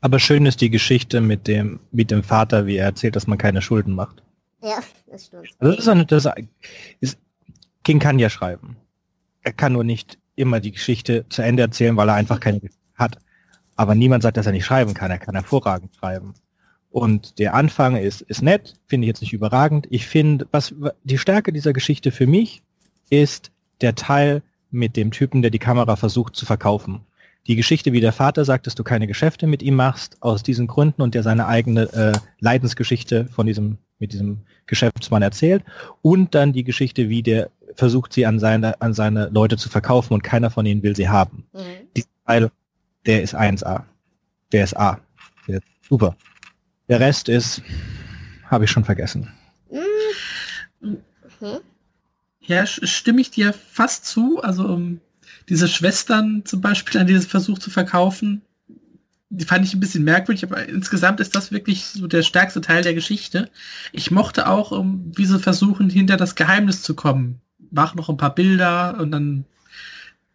Aber 0.01 0.21
schön 0.21 0.47
ist 0.47 0.61
die 0.61 0.71
Geschichte 0.71 1.21
mit 1.21 1.49
dem, 1.49 1.81
mit 1.91 2.13
dem 2.13 2.23
Vater, 2.23 2.67
wie 2.67 2.77
er 2.77 2.87
erzählt, 2.87 3.17
dass 3.17 3.27
man 3.27 3.37
keine 3.37 3.63
Schulden 3.63 3.97
macht. 3.97 4.23
Ja, 4.63 4.81
das 5.11 5.27
stimmt. 5.27 5.55
Also 5.59 5.75
das 5.75 5.85
ist 5.85 5.89
eine, 5.89 6.07
das 6.07 6.29
ist, 7.01 7.19
King 7.85 7.99
kann 7.99 8.19
ja 8.19 8.31
schreiben. 8.31 8.77
Er 9.43 9.53
kann 9.53 9.73
nur 9.73 9.85
nicht 9.85 10.19
immer 10.37 10.61
die 10.61 10.73
Geschichte 10.73 11.27
zu 11.29 11.43
Ende 11.43 11.63
erzählen, 11.63 11.97
weil 11.97 12.09
er 12.09 12.15
einfach 12.15 12.41
keine 12.41 12.61
hat. 12.95 13.19
Aber 13.77 13.95
niemand 13.95 14.23
sagt, 14.23 14.37
dass 14.37 14.47
er 14.47 14.53
nicht 14.53 14.65
schreiben 14.65 14.95
kann. 14.95 15.11
Er 15.11 15.19
kann 15.19 15.35
hervorragend 15.35 15.95
schreiben. 15.97 16.35
Und 16.91 17.39
der 17.39 17.55
Anfang 17.55 17.97
ist, 17.97 18.21
ist 18.21 18.43
nett, 18.43 18.75
finde 18.87 19.07
ich 19.07 19.09
jetzt 19.09 19.23
nicht 19.23 19.33
überragend. 19.33 19.87
Ich 19.91 20.07
finde, 20.07 20.47
was 20.53 20.75
die 21.05 21.19
Stärke 21.19 21.53
dieser 21.53 21.73
Geschichte 21.73 22.13
für 22.13 22.27
mich 22.27 22.63
ist 23.09 23.51
der 23.81 23.95
Teil 23.95 24.43
mit 24.71 24.97
dem 24.97 25.11
Typen, 25.11 25.43
der 25.43 25.51
die 25.51 25.59
Kamera 25.59 25.97
versucht 25.97 26.37
zu 26.37 26.47
verkaufen. 26.47 27.01
Die 27.47 27.57
Geschichte, 27.57 27.93
wie 27.93 28.01
der 28.01 28.13
Vater 28.13 28.45
sagt, 28.45 28.67
dass 28.67 28.75
du 28.75 28.85
keine 28.85 29.07
Geschäfte 29.07 29.47
mit 29.47 29.63
ihm 29.63 29.75
machst, 29.75 30.17
aus 30.21 30.43
diesen 30.43 30.67
Gründen 30.67 31.03
und 31.03 31.15
der 31.15 31.23
seine 31.23 31.47
eigene 31.47 31.93
äh, 31.93 32.13
Leidensgeschichte 32.41 33.27
von 33.27 33.47
diesem, 33.47 33.79
mit 34.03 34.13
diesem 34.13 34.41
Geschäftsmann 34.67 35.23
erzählt. 35.23 35.65
Und 36.03 36.35
dann 36.35 36.53
die 36.53 36.65
Geschichte, 36.65 37.09
wie 37.09 37.23
der 37.23 37.51
versucht, 37.77 38.13
sie 38.13 38.27
an 38.27 38.39
seine, 38.39 38.79
an 38.83 38.93
seine 38.93 39.31
Leute 39.33 39.57
zu 39.57 39.71
verkaufen 39.71 40.13
und 40.13 40.23
keiner 40.23 40.51
von 40.51 40.67
ihnen 40.67 40.83
will 40.83 40.95
sie 40.95 41.09
haben. 41.09 41.47
Mhm. 41.53 41.89
Dieser 41.97 42.09
Teil, 42.27 42.51
der 43.07 43.23
ist 43.23 43.35
1A. 43.35 43.85
Der 44.51 44.65
ist 44.65 44.77
A. 44.77 45.01
Der 45.49 45.59
ist 45.59 45.67
super. 45.89 46.17
Der 46.89 47.01
Rest 47.01 47.29
ist, 47.29 47.63
habe 48.45 48.65
ich 48.65 48.71
schon 48.71 48.85
vergessen. 48.85 49.33
Mhm. 49.71 50.99
Mhm. 51.41 51.61
Ja, 52.41 52.67
stimme 52.67 53.21
ich 53.21 53.31
dir 53.31 53.53
fast 53.53 54.05
zu. 54.05 54.43
Also 54.43 54.67
um, 54.67 55.01
diese 55.49 55.69
Schwestern 55.69 56.45
zum 56.45 56.61
Beispiel, 56.61 57.01
an 57.01 57.07
die 57.07 57.15
es 57.15 57.27
versucht 57.27 57.63
zu 57.63 57.71
verkaufen, 57.71 58.43
die 59.35 59.47
fand 59.47 59.65
ich 59.65 59.73
ein 59.73 59.81
bisschen 59.81 60.05
merkwürdig, 60.05 60.45
aber 60.45 60.69
insgesamt 60.69 61.19
ist 61.19 61.35
das 61.35 61.53
wirklich 61.53 61.87
so 61.87 62.07
der 62.07 62.23
stärkste 62.23 62.61
Teil 62.61 62.83
der 62.83 62.93
Geschichte. 62.93 63.49
Ich 63.91 64.11
mochte 64.11 64.47
auch, 64.47 64.73
um, 64.73 65.11
wie 65.17 65.25
sie 65.25 65.39
versuchen, 65.39 65.89
hinter 65.89 66.19
das 66.19 66.35
Geheimnis 66.35 66.83
zu 66.83 66.95
kommen. 66.95 67.41
Mach 67.71 67.95
noch 67.95 68.11
ein 68.11 68.19
paar 68.19 68.35
Bilder 68.35 68.99
und 69.01 69.11
dann, 69.11 69.47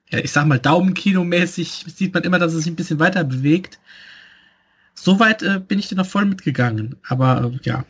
ja, 0.09 0.17
ich 0.17 0.31
sag 0.31 0.47
mal, 0.47 0.57
Daumenkino-mäßig 0.57 1.85
sieht 1.95 2.13
man 2.15 2.23
immer, 2.23 2.39
dass 2.39 2.53
es 2.53 2.63
sich 2.63 2.73
ein 2.73 2.75
bisschen 2.75 2.99
weiter 2.99 3.23
bewegt. 3.23 3.79
Soweit 4.95 5.43
äh, 5.43 5.59
bin 5.59 5.77
ich 5.77 5.87
dir 5.87 5.95
noch 5.95 6.07
voll 6.07 6.25
mitgegangen. 6.25 6.95
Aber 7.07 7.51
äh, 7.53 7.59
ja, 7.61 7.85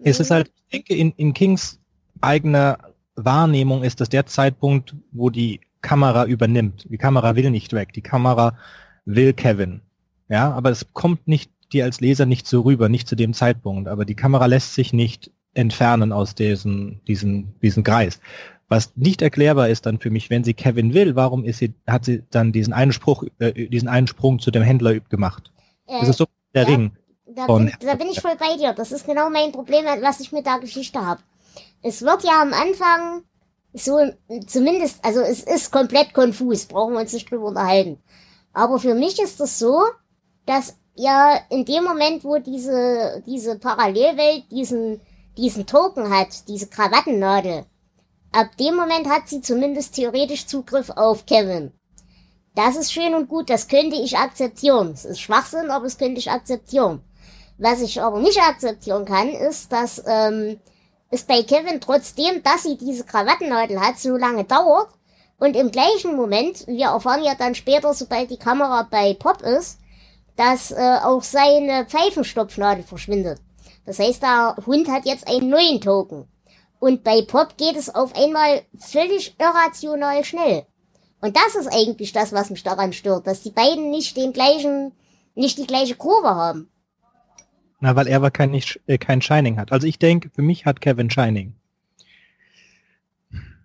Es 0.00 0.18
ist 0.18 0.32
halt, 0.32 0.50
ich 0.68 0.70
denke, 0.72 0.94
in, 0.96 1.12
in 1.12 1.32
Kings 1.32 1.78
eigener 2.20 2.76
Wahrnehmung 3.14 3.84
ist 3.84 4.00
das 4.00 4.08
der 4.08 4.26
Zeitpunkt, 4.26 4.96
wo 5.12 5.30
die 5.30 5.60
Kamera 5.80 6.24
übernimmt. 6.24 6.86
Die 6.90 6.98
Kamera 6.98 7.36
will 7.36 7.50
nicht 7.50 7.72
weg. 7.72 7.92
Die 7.92 8.02
Kamera 8.02 8.58
will 9.04 9.32
Kevin. 9.32 9.80
Ja, 10.28 10.52
aber 10.52 10.70
es 10.70 10.92
kommt 10.92 11.26
nicht 11.26 11.50
dir 11.72 11.84
als 11.84 12.00
Leser 12.00 12.26
nicht 12.26 12.46
so 12.46 12.62
rüber, 12.62 12.88
nicht 12.88 13.08
zu 13.08 13.16
dem 13.16 13.34
Zeitpunkt. 13.34 13.88
Aber 13.88 14.04
die 14.04 14.14
Kamera 14.14 14.46
lässt 14.46 14.74
sich 14.74 14.92
nicht 14.92 15.30
entfernen 15.54 16.12
aus 16.12 16.34
diesem, 16.34 17.00
diesen, 17.06 17.58
diesen 17.60 17.84
Kreis. 17.84 18.20
Was 18.68 18.96
nicht 18.96 19.20
erklärbar 19.20 19.68
ist 19.68 19.86
dann 19.86 19.98
für 19.98 20.10
mich, 20.10 20.30
wenn 20.30 20.44
sie 20.44 20.54
Kevin 20.54 20.94
will, 20.94 21.16
warum 21.16 21.44
ist 21.44 21.58
sie, 21.58 21.74
hat 21.86 22.04
sie 22.04 22.22
dann 22.30 22.52
diesen 22.52 22.72
einen 22.72 22.92
Spruch, 22.92 23.24
äh, 23.40 23.68
diesen 23.68 23.88
einen 23.88 24.06
Sprung 24.06 24.38
zu 24.38 24.52
dem 24.52 24.62
Händler 24.62 25.00
gemacht? 25.00 25.52
Äh, 25.86 25.98
Das 26.00 26.10
ist 26.10 26.18
so 26.18 26.26
der 26.54 26.62
ja. 26.62 26.68
Ring. 26.68 26.92
Da 27.34 27.46
bin, 27.46 27.72
da 27.80 27.94
bin 27.94 28.08
ich 28.08 28.20
voll 28.20 28.36
bei 28.38 28.56
dir. 28.56 28.72
Das 28.72 28.92
ist 28.92 29.06
genau 29.06 29.30
mein 29.30 29.52
Problem, 29.52 29.84
was 30.02 30.20
ich 30.20 30.32
mit 30.32 30.46
der 30.46 30.58
Geschichte 30.58 31.04
habe. 31.04 31.20
Es 31.82 32.02
wird 32.02 32.24
ja 32.24 32.42
am 32.42 32.52
Anfang 32.52 33.22
so, 33.72 33.98
zumindest, 34.46 35.04
also 35.04 35.20
es 35.20 35.44
ist 35.44 35.70
komplett 35.70 36.12
konfus, 36.12 36.66
brauchen 36.66 36.94
wir 36.94 37.00
uns 37.00 37.12
nicht 37.12 37.30
drüber 37.30 37.46
unterhalten. 37.46 37.98
Aber 38.52 38.78
für 38.78 38.94
mich 38.94 39.20
ist 39.20 39.40
es 39.40 39.58
so, 39.58 39.84
dass 40.46 40.76
ja 40.94 41.40
in 41.50 41.64
dem 41.64 41.84
Moment, 41.84 42.24
wo 42.24 42.38
diese, 42.38 43.22
diese 43.26 43.58
Parallelwelt 43.58 44.50
diesen, 44.50 45.00
diesen 45.36 45.66
Token 45.66 46.10
hat, 46.10 46.48
diese 46.48 46.66
Krawattennadel, 46.66 47.64
ab 48.32 48.56
dem 48.58 48.76
Moment 48.76 49.08
hat 49.08 49.28
sie 49.28 49.40
zumindest 49.40 49.94
theoretisch 49.94 50.46
Zugriff 50.46 50.90
auf 50.90 51.26
Kevin. 51.26 51.72
Das 52.54 52.76
ist 52.76 52.92
schön 52.92 53.14
und 53.14 53.28
gut, 53.28 53.48
das 53.48 53.68
könnte 53.68 53.96
ich 53.96 54.18
akzeptieren. 54.18 54.90
Es 54.92 55.04
ist 55.04 55.20
Schwachsinn, 55.20 55.70
aber 55.70 55.86
es 55.86 55.98
könnte 55.98 56.18
ich 56.18 56.30
akzeptieren. 56.30 57.00
Was 57.58 57.80
ich 57.80 58.00
aber 58.02 58.18
nicht 58.18 58.40
akzeptieren 58.40 59.04
kann, 59.04 59.28
ist, 59.28 59.70
dass 59.70 60.02
ähm, 60.06 60.58
es 61.10 61.22
bei 61.22 61.42
Kevin 61.42 61.80
trotzdem, 61.80 62.42
dass 62.42 62.64
sie 62.64 62.76
diese 62.76 63.04
Krawattennadel 63.04 63.80
hat, 63.80 63.98
so 63.98 64.16
lange 64.16 64.44
dauert 64.44 64.88
und 65.40 65.56
im 65.56 65.70
gleichen 65.70 66.14
Moment, 66.14 66.66
wir 66.66 66.88
erfahren 66.88 67.24
ja 67.24 67.34
dann 67.34 67.54
später, 67.54 67.94
sobald 67.94 68.30
die 68.30 68.36
Kamera 68.36 68.86
bei 68.88 69.14
Pop 69.14 69.40
ist, 69.40 69.80
dass 70.36 70.70
äh, 70.70 70.98
auch 71.02 71.22
seine 71.22 71.86
Pfeifenstopfnadel 71.86 72.84
verschwindet. 72.84 73.40
Das 73.86 73.98
heißt, 73.98 74.22
der 74.22 74.56
Hund 74.66 74.88
hat 74.88 75.06
jetzt 75.06 75.26
einen 75.26 75.48
neuen 75.48 75.80
Token. 75.80 76.28
Und 76.78 77.04
bei 77.04 77.22
Pop 77.22 77.56
geht 77.56 77.76
es 77.76 77.92
auf 77.94 78.14
einmal 78.14 78.62
völlig 78.78 79.34
irrational 79.40 80.22
schnell. 80.24 80.66
Und 81.22 81.36
das 81.36 81.54
ist 81.54 81.68
eigentlich 81.68 82.12
das, 82.12 82.32
was 82.32 82.50
mich 82.50 82.62
daran 82.62 82.92
stört, 82.92 83.26
dass 83.26 83.42
die 83.42 83.50
beiden 83.50 83.90
nicht 83.90 84.18
den 84.18 84.34
gleichen, 84.34 84.92
nicht 85.34 85.56
die 85.56 85.66
gleiche 85.66 85.94
Kurve 85.94 86.28
haben. 86.28 86.68
Na, 87.80 87.96
weil 87.96 88.08
er 88.08 88.16
aber 88.16 88.30
kein, 88.30 88.50
nicht, 88.50 88.78
äh, 88.86 88.98
kein 88.98 89.22
Shining 89.22 89.58
hat. 89.58 89.72
Also 89.72 89.86
ich 89.86 89.98
denke, 89.98 90.28
für 90.28 90.42
mich 90.42 90.66
hat 90.66 90.82
Kevin 90.82 91.08
Shining. 91.08 91.54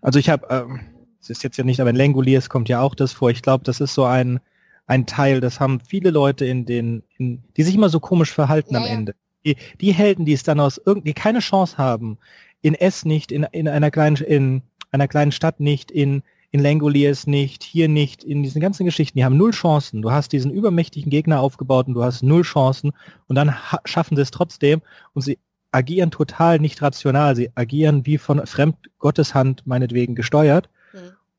Also 0.01 0.20
ich 0.20 0.29
habe, 0.29 0.48
ähm, 0.50 0.95
es 1.25 1.38
ist 1.39 1.44
jetzt 1.44 1.58
ja 1.58 1.63
nicht, 1.63 1.79
aber 1.82 1.89
in 1.89 1.96
Langoliers 1.96 2.50
kommt 2.50 2.70
ja 2.70 2.82
auch 2.82 2.96
das 2.96 3.12
vor. 3.13 3.32
Ich 3.32 3.41
glaube, 3.41 3.63
das 3.63 3.79
ist 3.79 3.94
so 3.94 4.03
ein, 4.05 4.39
ein 4.86 5.05
Teil, 5.08 5.41
das 5.41 5.60
haben 5.60 5.79
viele 5.79 6.12
Leute 6.12 6.46
in 6.46 6.65
den, 6.65 7.03
in, 7.17 7.44
die 7.58 7.63
sich 7.63 7.74
immer 7.75 7.89
so 7.89 8.00
komisch 8.00 8.32
verhalten 8.32 8.75
Ja, 8.75 8.79
am 8.82 8.86
ja. 8.86 8.91
Ende. 8.94 9.15
Die, 9.46 9.58
die 9.82 9.91
Helden, 9.91 10.25
die 10.25 10.34
es 10.34 10.44
dann 10.44 10.60
aus 10.60 10.79
irgendwie 10.84 11.13
keine 11.13 11.39
Chance 11.39 11.77
haben, 11.77 12.17
in 12.62 12.75
S 12.75 13.05
nicht, 13.05 13.32
in, 13.32 13.44
in 13.51 13.67
einer 13.67 13.91
kleinen, 13.91 14.17
in 14.17 14.62
einer 14.91 15.08
kleinen 15.08 15.32
Stadt 15.32 15.60
nicht, 15.60 15.91
in, 15.91 16.22
in 16.51 16.60
Langoliers 16.62 17.27
nicht, 17.27 17.63
hier 17.63 17.88
nicht, 17.88 18.24
in 18.24 18.44
diesen 18.44 18.62
ganzen 18.62 18.86
Geschichten, 18.86 19.17
die 19.17 19.25
haben 19.25 19.38
null 19.38 19.51
Chancen. 19.51 20.01
Du 20.01 20.12
hast 20.12 20.32
diesen 20.32 20.51
übermächtigen 20.51 21.10
Gegner 21.10 21.41
aufgebaut 21.41 21.88
und 21.88 21.96
du 21.96 22.03
hast 22.03 22.24
null 22.24 22.44
Chancen 22.44 22.91
und 23.27 23.36
dann 23.36 23.72
ha- 23.72 23.82
schaffen 23.86 24.15
sie 24.15 24.22
es 24.22 24.32
trotzdem 24.32 24.82
und 25.13 25.22
sie 25.24 25.38
agieren 25.72 26.12
total 26.12 26.60
nicht 26.60 26.82
rational. 26.82 27.36
Sie 27.36 27.51
agieren 27.55 28.05
wie 28.05 28.17
von 28.17 28.46
Fremdgotteshand 28.46 29.67
meinetwegen 29.67 30.15
gesteuert. 30.15 30.70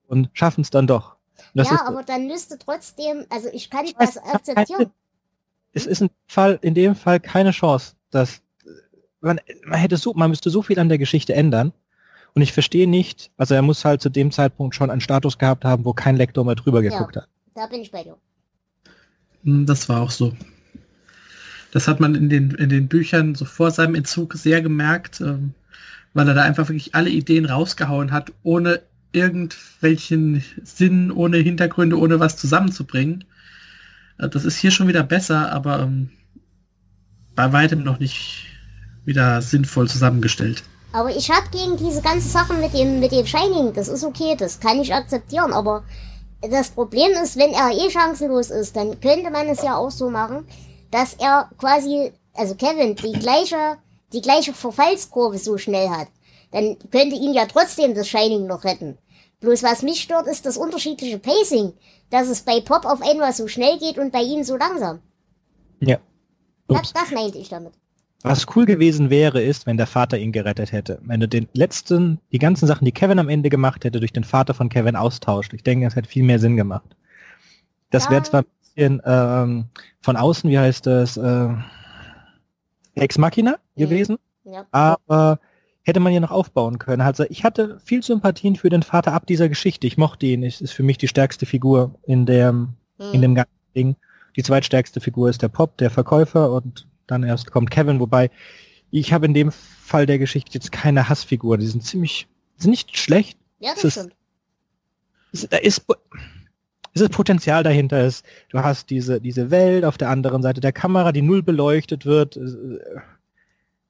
Und 0.08 0.30
schaffen 0.32 0.60
es 0.62 0.70
dann 0.70 0.86
doch. 0.86 1.16
Das 1.54 1.68
ja, 1.68 1.74
ist, 1.76 1.82
aber 1.82 2.02
dann 2.02 2.26
müsste 2.26 2.58
trotzdem, 2.58 3.24
also 3.30 3.48
ich 3.52 3.70
kann 3.70 3.84
weiß, 3.86 3.94
das 3.98 4.16
ich 4.16 4.22
hab 4.22 4.34
akzeptieren. 4.36 4.78
keine- 4.78 4.90
es 5.72 5.86
ist 5.86 6.00
ein 6.02 6.10
Fall, 6.26 6.58
in 6.62 6.74
dem 6.74 6.94
Fall 6.94 7.20
keine 7.20 7.50
Chance, 7.50 7.94
dass 8.10 8.40
man, 9.20 9.40
man 9.66 9.78
hätte 9.78 9.96
so, 9.96 10.14
man 10.14 10.30
müsste 10.30 10.48
so 10.50 10.62
viel 10.62 10.78
an 10.78 10.88
der 10.88 10.98
Geschichte 10.98 11.34
ändern. 11.34 11.72
Und 12.34 12.42
ich 12.42 12.52
verstehe 12.52 12.86
nicht, 12.88 13.30
also 13.38 13.54
er 13.54 13.62
muss 13.62 13.84
halt 13.84 14.02
zu 14.02 14.10
dem 14.10 14.30
Zeitpunkt 14.30 14.74
schon 14.74 14.90
einen 14.90 15.00
Status 15.00 15.38
gehabt 15.38 15.64
haben, 15.64 15.84
wo 15.86 15.92
kein 15.94 16.16
Lektor 16.16 16.44
mehr 16.44 16.54
drüber 16.54 16.82
Ja. 16.82 16.90
geguckt 16.90 17.16
hat. 17.16 17.28
Da 17.54 17.66
bin 17.66 17.80
ich 17.80 17.90
bei 17.90 18.02
dir. 18.04 18.16
Hm, 19.44 19.64
Das 19.66 19.88
war 19.88 20.02
auch 20.02 20.10
so. 20.10 20.32
Das 21.72 21.88
hat 21.88 22.00
man 22.00 22.14
in 22.14 22.28
den, 22.28 22.52
in 22.52 22.68
den 22.68 22.88
Büchern 22.88 23.34
so 23.34 23.44
vor 23.44 23.70
seinem 23.70 23.94
Entzug 23.94 24.34
sehr 24.34 24.62
gemerkt, 24.62 25.20
ähm, 25.20 25.54
weil 26.14 26.28
er 26.28 26.34
da 26.34 26.42
einfach 26.42 26.68
wirklich 26.68 26.94
alle 26.94 27.10
Ideen 27.10 27.44
rausgehauen 27.46 28.12
hat, 28.12 28.32
ohne 28.42 28.82
irgendwelchen 29.16 30.44
Sinn, 30.62 31.10
ohne 31.10 31.38
Hintergründe, 31.38 31.98
ohne 31.98 32.20
was 32.20 32.36
zusammenzubringen. 32.36 33.24
Äh, 34.18 34.28
Das 34.28 34.44
ist 34.44 34.58
hier 34.58 34.70
schon 34.70 34.88
wieder 34.88 35.02
besser, 35.02 35.50
aber 35.52 35.80
ähm, 35.80 36.10
bei 37.34 37.52
weitem 37.52 37.82
noch 37.82 37.98
nicht 37.98 38.44
wieder 39.04 39.42
sinnvoll 39.42 39.88
zusammengestellt. 39.88 40.62
Aber 40.92 41.14
ich 41.14 41.30
hab 41.30 41.50
gegen 41.52 41.76
diese 41.76 42.02
ganze 42.02 42.28
Sache 42.28 42.54
mit 42.54 42.72
dem, 42.72 43.00
mit 43.00 43.12
dem 43.12 43.26
Shining, 43.26 43.72
das 43.74 43.88
ist 43.88 44.04
okay, 44.04 44.34
das 44.38 44.60
kann 44.60 44.80
ich 44.80 44.94
akzeptieren, 44.94 45.52
aber 45.52 45.84
das 46.40 46.70
Problem 46.70 47.10
ist, 47.22 47.36
wenn 47.36 47.52
er 47.52 47.70
eh 47.70 47.90
chancenlos 47.90 48.50
ist, 48.50 48.76
dann 48.76 49.00
könnte 49.00 49.30
man 49.30 49.48
es 49.48 49.62
ja 49.62 49.76
auch 49.76 49.90
so 49.90 50.10
machen, 50.10 50.46
dass 50.90 51.14
er 51.14 51.50
quasi, 51.58 52.12
also 52.34 52.54
Kevin, 52.54 52.94
die 52.94 53.18
gleiche, 53.18 53.76
die 54.12 54.20
gleiche 54.20 54.52
Verfallskurve 54.52 55.38
so 55.38 55.58
schnell 55.58 55.88
hat. 55.90 56.08
Dann 56.52 56.76
könnte 56.90 57.16
ihn 57.16 57.34
ja 57.34 57.46
trotzdem 57.46 57.94
das 57.94 58.08
Shining 58.08 58.46
noch 58.46 58.64
retten. 58.64 58.96
Bloß 59.40 59.62
was 59.62 59.82
mich 59.82 60.00
stört, 60.00 60.26
ist 60.26 60.46
das 60.46 60.56
unterschiedliche 60.56 61.18
Pacing, 61.18 61.72
dass 62.10 62.28
es 62.28 62.42
bei 62.42 62.60
Pop 62.60 62.86
auf 62.86 63.02
einmal 63.02 63.32
so 63.32 63.48
schnell 63.48 63.78
geht 63.78 63.98
und 63.98 64.12
bei 64.12 64.22
ihm 64.22 64.44
so 64.44 64.56
langsam. 64.56 65.00
Ja. 65.80 65.98
Das, 66.68 66.78
Ups. 66.80 66.92
das 66.94 67.10
meinte 67.12 67.38
ich 67.38 67.48
damit. 67.48 67.72
Was 68.22 68.46
cool 68.56 68.64
gewesen 68.64 69.10
wäre, 69.10 69.40
ist, 69.42 69.66
wenn 69.66 69.76
der 69.76 69.86
Vater 69.86 70.18
ihn 70.18 70.32
gerettet 70.32 70.72
hätte. 70.72 70.98
Wenn 71.04 71.20
du 71.20 71.28
den 71.28 71.48
letzten, 71.52 72.18
die 72.32 72.38
ganzen 72.38 72.66
Sachen, 72.66 72.84
die 72.84 72.92
Kevin 72.92 73.18
am 73.18 73.28
Ende 73.28 73.50
gemacht 73.50 73.84
hätte, 73.84 74.00
durch 74.00 74.12
den 74.12 74.24
Vater 74.24 74.54
von 74.54 74.68
Kevin 74.68 74.96
austauscht. 74.96 75.52
Ich 75.52 75.62
denke, 75.62 75.84
das 75.86 75.94
hätte 75.96 76.08
viel 76.08 76.24
mehr 76.24 76.38
Sinn 76.40 76.56
gemacht. 76.56 76.96
Das 77.90 78.06
wäre 78.10 78.22
Ja. 78.22 78.24
zwar 78.24 78.40
ein 78.42 78.46
bisschen 78.74 79.02
ähm, 79.04 79.64
von 80.00 80.16
außen, 80.16 80.50
wie 80.50 80.58
heißt 80.58 80.86
das, 80.86 81.16
äh, 81.18 81.48
Ex 82.94 83.18
Machina 83.18 83.58
Mhm. 83.76 83.80
gewesen, 83.80 84.16
Ja. 84.44 84.66
aber 84.72 85.38
hätte 85.86 86.00
man 86.00 86.12
ja 86.12 86.18
noch 86.20 86.32
aufbauen 86.32 86.78
können. 86.78 87.00
Also 87.00 87.24
ich 87.30 87.44
hatte 87.44 87.78
viel 87.84 88.02
Sympathien 88.02 88.56
für 88.56 88.68
den 88.70 88.82
Vater 88.82 89.12
ab 89.12 89.24
dieser 89.26 89.48
Geschichte. 89.48 89.86
Ich 89.86 89.96
mochte 89.96 90.26
ihn. 90.26 90.42
Es 90.42 90.60
ist 90.60 90.72
für 90.72 90.82
mich 90.82 90.98
die 90.98 91.06
stärkste 91.08 91.46
Figur 91.46 91.94
in 92.02 92.26
dem, 92.26 92.74
in 92.98 93.12
Hm. 93.14 93.22
dem 93.22 93.34
ganzen 93.36 93.50
Ding. 93.74 93.96
Die 94.34 94.42
zweitstärkste 94.42 95.00
Figur 95.00 95.30
ist 95.30 95.42
der 95.42 95.48
Pop, 95.48 95.76
der 95.78 95.90
Verkäufer 95.90 96.50
und 96.52 96.86
dann 97.06 97.22
erst 97.22 97.52
kommt 97.52 97.70
Kevin, 97.70 98.00
wobei 98.00 98.30
ich 98.90 99.12
habe 99.12 99.26
in 99.26 99.34
dem 99.34 99.52
Fall 99.52 100.06
der 100.06 100.18
Geschichte 100.18 100.50
jetzt 100.54 100.72
keine 100.72 101.08
Hassfigur. 101.08 101.56
Die 101.56 101.66
sind 101.66 101.84
ziemlich, 101.84 102.26
sind 102.56 102.70
nicht 102.72 102.98
schlecht. 102.98 103.38
Ja, 103.60 103.70
es 103.70 103.82
das 103.82 103.84
ist- 103.84 103.92
stimmt. 103.94 104.12
Es, 105.32 105.48
da 105.48 105.56
ist, 105.58 105.84
es 106.94 107.00
ist 107.02 107.12
Potenzial 107.12 107.62
dahinter. 107.62 107.98
Es, 107.98 108.22
du 108.48 108.58
hast 108.58 108.90
diese, 108.90 109.20
diese 109.20 109.50
Welt 109.50 109.84
auf 109.84 109.98
der 109.98 110.10
anderen 110.10 110.42
Seite 110.42 110.60
der 110.60 110.72
Kamera, 110.72 111.12
die 111.12 111.22
null 111.22 111.42
beleuchtet 111.42 112.06
wird. 112.06 112.36
Es, 112.36 112.54
äh, 112.54 112.78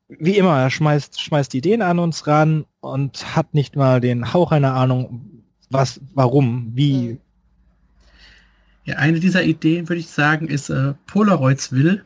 Wie 0.08 0.36
immer, 0.38 0.58
er 0.60 0.70
schmeißt, 0.70 1.20
schmeißt 1.20 1.54
Ideen 1.54 1.82
an 1.82 1.98
uns 1.98 2.26
ran 2.26 2.64
und 2.80 3.34
hat 3.34 3.54
nicht 3.54 3.74
mal 3.74 4.00
den 4.00 4.32
Hauch 4.32 4.52
einer 4.52 4.74
Ahnung, 4.74 5.42
was, 5.70 6.00
warum, 6.14 6.70
wie. 6.74 7.12
Mhm. 7.14 7.20
Ja, 8.84 8.96
eine 8.96 9.18
dieser 9.18 9.42
Ideen, 9.42 9.88
würde 9.88 9.98
ich 9.98 10.08
sagen, 10.08 10.46
ist 10.46 10.70
äh, 10.70 10.94
Polaroidsville. 11.06 12.04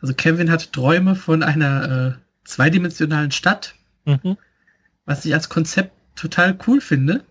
Also 0.00 0.14
Kevin 0.14 0.50
hat 0.50 0.72
Träume 0.72 1.14
von 1.14 1.42
einer 1.42 2.16
äh, 2.16 2.20
zweidimensionalen 2.44 3.30
Stadt, 3.30 3.74
Mhm. 4.06 4.36
was 5.06 5.24
ich 5.24 5.34
als 5.34 5.48
Konzept 5.50 5.92
total 6.14 6.58
cool 6.66 6.80
finde. 6.80 7.24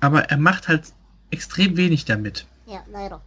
Aber 0.00 0.24
er 0.24 0.36
macht 0.36 0.68
halt 0.68 0.92
extrem 1.30 1.76
wenig 1.76 2.04
damit. 2.04 2.46
Ja, 2.66 2.84
leider. 2.90 3.20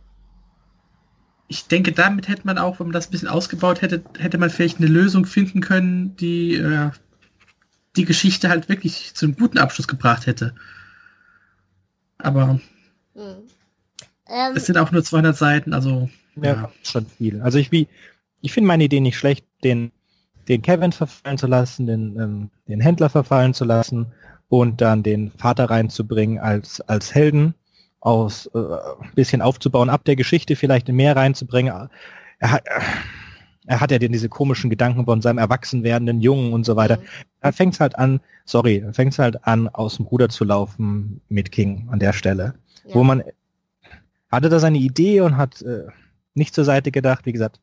Ich 1.48 1.68
denke, 1.68 1.94
damit 1.94 2.28
hätte 2.28 2.46
man 2.46 2.58
auch, 2.58 2.80
wenn 2.80 2.88
man 2.88 2.94
das 2.94 3.08
ein 3.08 3.12
bisschen 3.12 3.30
ausgebaut 3.30 3.82
hätte, 3.82 4.04
hätte 4.20 4.38
man 4.38 4.50
vielleicht 4.50 4.80
eine 4.80 4.88
Lösung 4.88 5.26
finden 5.26 5.62
können, 5.62 6.16
die 6.18 6.56
äh, 6.56 6.92
die 7.96 8.06
Geschichte 8.06 8.50
halt 8.50 8.70
wirklich 8.70 9.14
zu 9.16 9.26
einem 9.26 9.36
guten 9.36 9.58
Abschluss 9.58 9.88
gebracht 9.88 10.28
hätte. 10.28 10.54
Aber 12.18 12.60
Hm. 13.18 13.48
Ähm, 14.30 14.54
es 14.56 14.66
sind 14.66 14.78
auch 14.78 14.92
nur 14.92 15.04
200 15.04 15.36
Seiten, 15.36 15.74
also 15.74 16.10
Ja, 16.36 16.54
ja. 16.54 16.72
schon 16.84 17.06
viel. 17.06 17.42
Also 17.42 17.58
ich 17.58 17.72
wie, 17.72 17.88
ich 18.42 18.54
finde 18.54 18.68
meine 18.68 18.84
Idee 18.84 19.00
nicht 19.00 19.18
schlecht, 19.18 19.46
den, 19.64 19.92
den 20.48 20.62
Kevin 20.62 20.92
verfallen 20.92 21.38
zu 21.38 21.48
lassen, 21.48 21.88
den, 21.88 22.20
ähm, 22.20 22.50
den 22.68 22.80
Händler 22.80 23.10
verfallen 23.10 23.54
zu 23.54 23.66
lassen 23.66 24.08
und 24.50 24.82
dann 24.82 25.04
den 25.04 25.32
Vater 25.32 25.70
reinzubringen 25.70 26.40
als, 26.40 26.82
als 26.82 27.16
Helden 27.16 27.56
aus 28.08 28.50
äh, 28.56 28.58
ein 28.58 29.14
bisschen 29.16 29.42
aufzubauen, 29.42 29.90
ab 29.90 30.06
der 30.06 30.16
Geschichte 30.16 30.56
vielleicht 30.56 30.88
mehr 30.88 31.16
reinzubringen. 31.16 31.90
Er 32.40 32.52
hat, 32.52 32.64
er 33.66 33.82
hat 33.82 33.92
ja 33.92 34.00
den, 34.00 34.14
diese 34.14 34.30
komischen 34.30 34.70
Gedanken 34.70 35.06
von 35.06 35.22
seinem 35.22 35.38
erwachsen 35.40 35.84
werdenden 35.84 36.22
Jungen 36.22 36.54
und 36.54 36.66
so 36.66 36.76
weiter. 36.76 36.98
hm. 36.98 37.04
Dann 37.42 37.54
fängt 37.54 37.74
es 37.74 37.80
halt 37.80 37.98
an, 37.98 38.20
sorry, 38.46 38.82
dann 38.82 38.94
fängt 38.94 39.14
es 39.14 39.20
halt 39.20 39.46
an, 39.46 39.68
aus 39.70 39.98
dem 39.98 40.06
Ruder 40.06 40.30
zu 40.30 40.46
laufen 40.46 41.22
mit 41.30 41.52
King 41.52 41.88
an 41.92 42.00
der 42.00 42.14
Stelle 42.14 42.54
Ja. 42.86 42.96
wo 42.96 43.04
man 43.04 43.24
hatte 44.32 44.50
da 44.50 44.60
seine 44.60 44.78
Idee 44.78 45.22
und 45.22 45.38
hat 45.38 45.62
äh, 45.62 45.86
nicht 46.34 46.54
zur 46.56 46.66
Seite 46.66 46.92
gedacht, 46.92 47.26
wie 47.26 47.32
gesagt, 47.34 47.60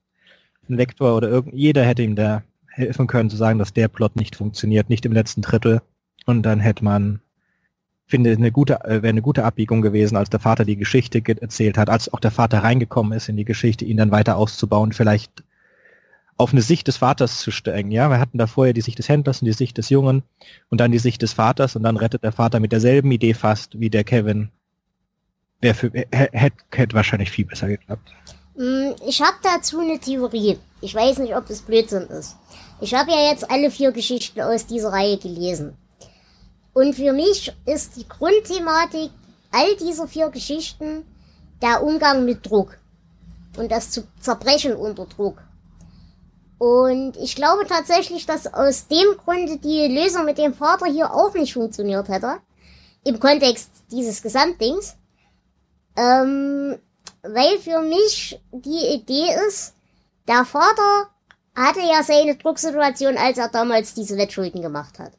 ein 0.69 0.77
Lektor 0.77 1.17
oder 1.17 1.29
irgend 1.29 1.55
jeder 1.55 1.85
hätte 1.85 2.03
ihm 2.03 2.17
da 2.17 2.43
helfen 2.69 3.07
können 3.07 3.31
zu 3.31 3.37
sagen, 3.37 3.59
dass 3.59 3.73
der 3.73 3.89
Plot 3.89 4.17
nicht 4.17 4.37
funktioniert, 4.37 4.89
nicht 4.91 5.07
im 5.07 5.13
letzten 5.13 5.43
Drittel 5.43 5.81
und 6.27 6.43
dann 6.43 6.61
hätte 6.61 6.85
man 6.85 7.21
finde 8.07 8.33
eine 8.33 8.53
gute 8.53 8.85
äh, 8.85 9.03
wäre 9.03 9.09
eine 9.09 9.23
gute 9.23 9.45
Abbiegung 9.45 9.83
gewesen, 9.83 10.17
als 10.17 10.31
der 10.31 10.41
Vater 10.41 10.65
die 10.65 10.77
Geschichte 10.77 11.21
ge- 11.23 11.37
erzählt 11.41 11.79
hat, 11.79 11.89
als 11.91 12.13
auch 12.13 12.21
der 12.21 12.31
Vater 12.31 12.59
reingekommen 12.59 13.13
ist 13.17 13.29
in 13.29 13.37
die 13.37 13.45
Geschichte, 13.45 13.85
ihn 13.85 13.97
dann 13.97 14.11
weiter 14.11 14.37
auszubauen, 14.37 14.93
vielleicht 14.93 15.43
auf 16.37 16.53
eine 16.53 16.63
Sicht 16.63 16.89
des 16.89 16.97
Vaters 16.97 17.39
zu 17.41 17.51
steigen. 17.53 17.91
Ja, 17.93 18.11
wir 18.11 18.19
hatten 18.19 18.39
da 18.39 18.47
vorher 18.49 18.73
die 18.75 18.81
Sicht 18.81 18.99
des 18.99 19.09
Händlers 19.09 19.41
und 19.41 19.47
die 19.47 19.53
Sicht 19.53 19.79
des 19.79 19.89
Jungen 19.89 20.23
und 20.69 20.81
dann 20.81 20.91
die 20.91 20.99
Sicht 20.99 21.23
des 21.23 21.33
Vaters 21.33 21.77
und 21.77 21.83
dann 21.85 21.97
rettet 21.97 22.25
der 22.25 22.33
Vater 22.33 22.59
mit 22.61 22.73
derselben 22.73 23.11
Idee 23.13 23.35
fast 23.35 23.79
wie 23.79 23.89
der 23.91 24.05
Kevin 24.05 24.51
wäre 25.61 25.75
für 25.75 25.91
hätte 26.13 26.57
hätte 26.73 26.95
wahrscheinlich 26.97 27.31
viel 27.31 27.47
besser 27.47 27.69
geklappt. 27.69 28.11
Hm, 28.57 28.95
Ich 29.09 29.23
habe 29.23 29.37
dazu 29.43 29.81
eine 29.81 29.99
Theorie. 29.99 30.59
Ich 30.81 30.95
weiß 30.95 31.19
nicht, 31.19 31.35
ob 31.37 31.47
das 31.47 31.63
Blödsinn 31.63 32.03
ist. 32.09 32.37
Ich 32.81 32.93
habe 32.95 33.11
ja 33.13 33.31
jetzt 33.31 33.51
alle 33.51 33.71
vier 33.71 33.93
Geschichten 33.93 34.41
aus 34.43 34.67
dieser 34.67 34.91
Reihe 34.93 35.17
gelesen. 35.17 35.75
Und 36.75 36.95
für 36.95 37.13
mich 37.13 37.53
ist 37.65 37.97
die 37.97 38.07
Grundthematik 38.07 39.11
all 39.53 39.77
dieser 39.77 40.09
vier 40.09 40.29
Geschichten 40.29 41.07
der 41.63 41.83
Umgang 41.83 42.25
mit 42.25 42.49
Druck 42.49 42.77
und 43.57 43.71
das 43.71 43.91
zu 43.91 44.07
Zerbrechen 44.21 44.75
unter 44.75 45.07
Druck. 45.07 45.39
Und 46.59 47.17
ich 47.17 47.37
glaube 47.37 47.67
tatsächlich, 47.67 48.27
dass 48.27 48.53
aus 48.53 48.89
dem 48.89 49.17
Grunde 49.17 49.59
die 49.59 49.87
Lösung 49.87 50.25
mit 50.25 50.39
dem 50.39 50.55
Vater 50.55 50.87
hier 50.87 51.13
auch 51.13 51.35
nicht 51.35 51.53
funktioniert 51.53 52.09
hätte. 52.09 52.39
Im 53.05 53.21
Kontext 53.21 53.71
dieses 53.91 54.23
Gesamtdings. 54.23 54.97
Ähm, 55.97 56.79
weil 57.23 57.59
für 57.59 57.81
mich 57.81 58.41
die 58.51 58.95
Idee 58.95 59.29
ist, 59.47 59.75
der 60.27 60.45
Vater 60.45 61.09
hatte 61.55 61.81
ja 61.81 62.03
seine 62.03 62.37
Drucksituation, 62.37 63.17
als 63.17 63.39
er 63.39 63.49
damals 63.49 63.95
diese 63.95 64.17
Wettschulden 64.17 64.61
gemacht 64.61 64.99
hat. 64.99 65.13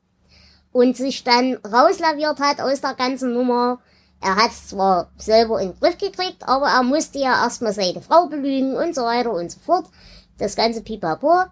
Und 0.76 0.98
sich 0.98 1.24
dann 1.24 1.56
rauslaviert 1.66 2.42
hat 2.42 2.60
aus 2.60 2.82
der 2.82 2.96
ganzen 2.96 3.34
Nummer. 3.34 3.80
Er 4.20 4.36
hat 4.36 4.52
es 4.52 4.68
zwar 4.68 5.10
selber 5.16 5.62
in 5.62 5.72
den 5.72 5.80
Griff 5.80 5.98
gekriegt, 5.98 6.44
aber 6.46 6.68
er 6.68 6.84
musste 6.84 7.18
ja 7.18 7.32
erstmal 7.42 7.72
seine 7.72 8.02
Frau 8.02 8.28
belügen 8.28 8.76
und 8.76 8.94
so 8.94 9.04
weiter 9.04 9.32
und 9.32 9.50
so 9.50 9.58
fort. 9.62 9.86
Das 10.38 10.58
ganze 10.58 10.82
Pipapo. 10.82 11.44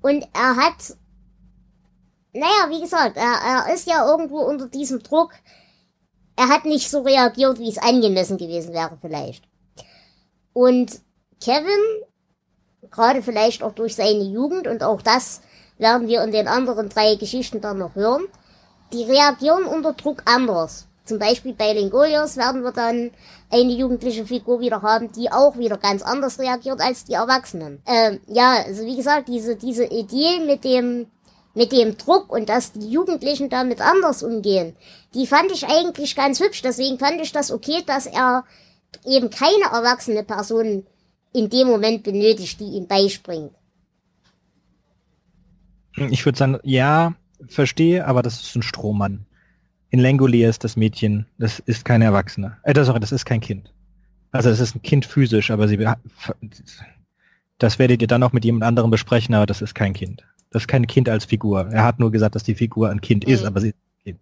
Und 0.00 0.28
er 0.32 0.54
hat, 0.54 0.96
naja, 2.32 2.68
wie 2.68 2.80
gesagt, 2.80 3.16
er, 3.16 3.66
er 3.66 3.74
ist 3.74 3.88
ja 3.88 4.08
irgendwo 4.08 4.42
unter 4.42 4.68
diesem 4.68 5.02
Druck. 5.02 5.32
Er 6.36 6.46
hat 6.46 6.64
nicht 6.64 6.88
so 6.88 7.00
reagiert, 7.00 7.58
wie 7.58 7.70
es 7.70 7.78
angemessen 7.78 8.38
gewesen 8.38 8.72
wäre 8.72 8.96
vielleicht. 9.00 9.42
Und 10.52 11.00
Kevin, 11.40 12.04
gerade 12.92 13.22
vielleicht 13.22 13.64
auch 13.64 13.72
durch 13.72 13.96
seine 13.96 14.22
Jugend, 14.22 14.68
und 14.68 14.84
auch 14.84 15.02
das 15.02 15.40
werden 15.78 16.06
wir 16.06 16.22
in 16.22 16.30
den 16.30 16.46
anderen 16.46 16.88
drei 16.88 17.16
Geschichten 17.16 17.60
dann 17.60 17.78
noch 17.78 17.96
hören, 17.96 18.28
die 18.92 19.04
reagieren 19.04 19.64
unter 19.64 19.92
Druck 19.92 20.22
anders. 20.24 20.86
Zum 21.04 21.18
Beispiel 21.18 21.54
bei 21.54 21.72
Lingolios 21.72 22.36
werden 22.36 22.62
wir 22.62 22.72
dann 22.72 23.10
eine 23.50 23.72
jugendliche 23.72 24.26
Figur 24.26 24.60
wieder 24.60 24.82
haben, 24.82 25.10
die 25.12 25.32
auch 25.32 25.56
wieder 25.56 25.78
ganz 25.78 26.02
anders 26.02 26.38
reagiert 26.38 26.80
als 26.80 27.04
die 27.04 27.14
Erwachsenen. 27.14 27.80
Ähm, 27.86 28.20
ja, 28.26 28.62
also 28.66 28.84
wie 28.84 28.96
gesagt, 28.96 29.28
diese, 29.28 29.56
diese 29.56 29.84
Idee 29.84 30.40
mit 30.44 30.64
dem, 30.64 31.06
mit 31.54 31.72
dem 31.72 31.96
Druck 31.96 32.30
und 32.30 32.50
dass 32.50 32.72
die 32.72 32.90
Jugendlichen 32.90 33.48
damit 33.48 33.80
anders 33.80 34.22
umgehen, 34.22 34.76
die 35.14 35.26
fand 35.26 35.50
ich 35.50 35.66
eigentlich 35.66 36.14
ganz 36.14 36.40
hübsch. 36.40 36.60
Deswegen 36.60 36.98
fand 36.98 37.20
ich 37.22 37.32
das 37.32 37.50
okay, 37.50 37.82
dass 37.86 38.06
er 38.06 38.44
eben 39.06 39.30
keine 39.30 39.64
erwachsene 39.72 40.24
Person 40.24 40.86
in 41.32 41.48
dem 41.48 41.68
Moment 41.68 42.02
benötigt, 42.02 42.60
die 42.60 42.76
ihm 42.76 42.86
beispringt. 42.86 43.52
Ich 46.10 46.24
würde 46.24 46.38
sagen, 46.38 46.58
ja, 46.62 47.14
verstehe, 47.48 48.06
aber 48.06 48.22
das 48.22 48.40
ist 48.42 48.56
ein 48.56 48.62
Strohmann. 48.62 49.26
In 49.90 50.00
Langolia 50.00 50.48
ist 50.48 50.64
das 50.64 50.76
Mädchen, 50.76 51.26
das 51.38 51.60
ist 51.60 51.84
keine 51.84 52.04
Erwachsene. 52.04 52.56
Äh, 52.62 52.74
das, 52.74 52.86
sorry, 52.86 53.00
das 53.00 53.12
ist 53.12 53.24
kein 53.24 53.40
Kind. 53.40 53.72
Also 54.32 54.50
es 54.50 54.60
ist 54.60 54.74
ein 54.76 54.82
Kind 54.82 55.06
physisch, 55.06 55.50
aber 55.50 55.66
sie 55.68 55.78
das 57.58 57.78
werdet 57.78 58.02
ihr 58.02 58.08
dann 58.08 58.22
auch 58.22 58.32
mit 58.32 58.44
jemand 58.44 58.64
anderem 58.64 58.90
besprechen, 58.90 59.34
aber 59.34 59.46
das 59.46 59.62
ist 59.62 59.74
kein 59.74 59.92
Kind. 59.94 60.24
Das 60.50 60.62
ist 60.62 60.68
kein 60.68 60.86
Kind 60.86 61.08
als 61.08 61.24
Figur. 61.24 61.68
Er 61.70 61.84
hat 61.84 61.98
nur 61.98 62.12
gesagt, 62.12 62.34
dass 62.34 62.44
die 62.44 62.54
Figur 62.54 62.90
ein 62.90 63.00
Kind 63.00 63.24
ist, 63.24 63.40
Mhm. 63.42 63.46
aber 63.46 63.60
sie 63.60 63.68
ist 63.68 63.74
ein 63.76 64.04
Kind. 64.04 64.20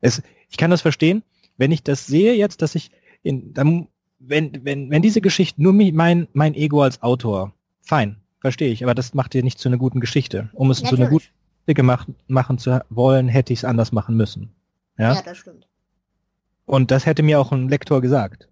Es, 0.00 0.22
ich 0.50 0.56
kann 0.56 0.70
das 0.70 0.82
verstehen, 0.82 1.22
wenn 1.56 1.72
ich 1.72 1.82
das 1.82 2.06
sehe 2.06 2.34
jetzt, 2.34 2.62
dass 2.62 2.74
ich 2.74 2.90
in, 3.22 3.52
dann 3.54 3.88
wenn, 4.18 4.64
wenn, 4.64 4.90
wenn 4.90 5.02
diese 5.02 5.20
Geschichte 5.20 5.62
nur 5.62 5.72
mi- 5.72 5.92
mein, 5.92 6.28
mein 6.32 6.54
Ego 6.54 6.82
als 6.82 7.02
Autor, 7.02 7.52
fein, 7.82 8.16
verstehe 8.40 8.70
ich, 8.70 8.82
aber 8.84 8.94
das 8.94 9.14
macht 9.14 9.34
dir 9.34 9.42
nicht 9.42 9.58
zu 9.58 9.68
einer 9.68 9.78
guten 9.78 10.00
Geschichte. 10.00 10.48
Um 10.52 10.70
es 10.70 10.82
zu 10.82 10.96
einer 10.96 11.08
guten 11.08 11.26
gemacht, 11.72 12.08
machen 12.26 12.58
zu 12.58 12.84
wollen, 12.90 13.28
hätte 13.28 13.54
ich 13.54 13.60
es 13.60 13.64
anders 13.64 13.92
machen 13.92 14.16
müssen. 14.16 14.50
Ja? 14.98 15.14
Ja, 15.14 15.22
das 15.22 15.38
stimmt. 15.38 15.66
Und 16.66 16.90
das 16.90 17.06
hätte 17.06 17.22
mir 17.22 17.40
auch 17.40 17.52
ein 17.52 17.68
Lektor 17.70 18.02
gesagt. 18.02 18.48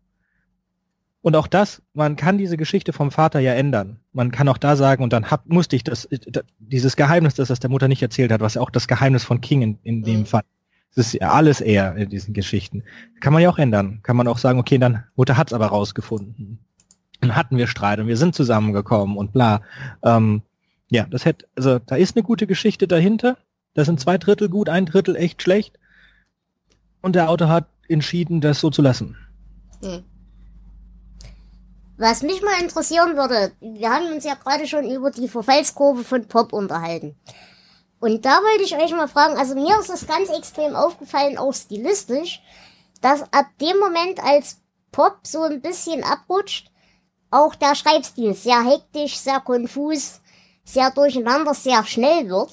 Und 1.21 1.37
auch 1.37 1.47
das, 1.47 1.83
man 1.95 2.17
kann 2.17 2.37
diese 2.39 2.57
Geschichte 2.57 2.93
vom 2.93 3.11
Vater 3.11 3.39
ja 3.39 3.53
ändern. 3.53 4.01
Man 4.13 4.33
kann 4.33 4.49
auch 4.49 4.59
da 4.59 4.75
sagen, 4.75 5.05
und 5.05 5.13
dann 5.13 5.31
hab, 5.31 5.47
musste 5.47 5.77
ich 5.77 5.85
das, 5.85 6.09
da- 6.29 6.41
dieses 6.59 6.97
Geheimnis, 6.97 7.35
das 7.35 7.49
das 7.49 7.61
der 7.61 7.71
Mutter 7.71 7.87
nicht 7.89 8.03
erzählt 8.03 8.33
hat, 8.33 8.41
was 8.41 8.55
ja 8.55 8.61
auch 8.63 8.71
das 8.71 8.89
Geheimnis 8.89 9.23
von 9.25 9.41
King 9.41 9.63
in, 9.63 9.79
in 9.83 10.03
dem 10.03 10.21
Mhm. 10.21 10.27
Fall. 10.27 10.43
Das 10.95 11.07
ist 11.07 11.15
ja 11.15 11.31
alles 11.33 11.61
er 11.61 11.97
in 11.97 12.11
diesen 12.11 12.35
Geschichten. 12.35 12.83
Kann 13.21 13.33
man 13.33 13.41
ja 13.43 13.49
auch 13.51 13.59
ändern. 13.59 14.01
Kann 14.03 14.17
man 14.17 14.27
auch 14.29 14.37
sagen, 14.39 14.59
okay, 14.59 14.79
dann 14.79 15.05
Mutter 15.15 15.37
hat's 15.37 15.53
aber 15.53 15.67
rausgefunden. 15.67 16.59
Dann 17.21 17.37
hatten 17.37 17.57
wir 17.57 17.67
Streit 17.69 18.01
und 18.01 18.09
wir 18.09 18.17
sind 18.17 18.35
zusammengekommen 18.35 19.17
und 19.17 19.33
bla. 19.33 19.63
Ähm, 20.03 20.43
ja, 20.93 21.07
das 21.09 21.25
hätte, 21.25 21.47
also 21.57 21.79
da 21.79 21.97
ist 21.97 22.17
eine 22.17 22.23
gute 22.23 22.47
Geschichte 22.47 22.87
dahinter. 22.87 23.39
Da 23.73 23.85
sind 23.87 23.99
zwei 23.99 24.19
Drittel 24.19 24.51
gut, 24.51 24.69
ein 24.69 24.85
Drittel 24.85 25.17
echt 25.17 25.41
schlecht. 25.41 25.79
Und 27.01 27.17
der 27.17 27.31
Autor 27.31 27.49
hat 27.49 27.67
entschieden, 27.89 28.43
das 28.43 28.61
so 28.61 28.69
zu 28.69 28.83
lassen. 28.83 29.17
Hm. 29.83 30.05
Was 31.97 32.23
mich 32.23 32.43
mal 32.43 32.61
interessieren 32.61 33.17
würde, 33.17 33.53
wir 33.61 33.91
haben 33.91 34.13
uns 34.13 34.25
ja 34.25 34.35
gerade 34.35 34.67
schon 34.67 34.85
über 34.91 35.11
die 35.11 35.29
Verfallskurve 35.29 36.05
von 36.05 36.29
Pop 36.29 36.53
unterhalten. 36.53 37.17
Und 37.99 38.27
da 38.27 38.41
wollte 38.43 38.65
ich 38.65 38.77
euch 38.77 38.91
mal 38.91 39.09
fragen, 39.09 39.39
also 39.39 39.55
mir 39.55 39.79
ist 39.81 39.89
es 39.89 40.07
ganz 40.07 40.29
extrem 40.29 40.77
aufgefallen, 40.77 41.39
auch 41.39 41.55
stilistisch, 41.55 42.43
dass 43.01 43.23
ab 43.33 43.47
dem 43.63 43.79
Moment, 43.79 44.23
als 44.23 44.61
Pop 44.91 45.21
so 45.23 45.43
ein 45.43 45.63
bisschen 45.63 46.05
abrutscht, 46.05 46.71
auch 47.31 47.55
der 47.55 47.75
Schreibstil 47.75 48.35
sehr 48.35 48.63
hektisch, 48.63 49.17
sehr 49.17 49.41
konfus, 49.41 50.22
sehr 50.65 50.91
durcheinander, 50.91 51.55
sehr 51.55 51.85
schnell 51.85 52.29
wird 52.29 52.53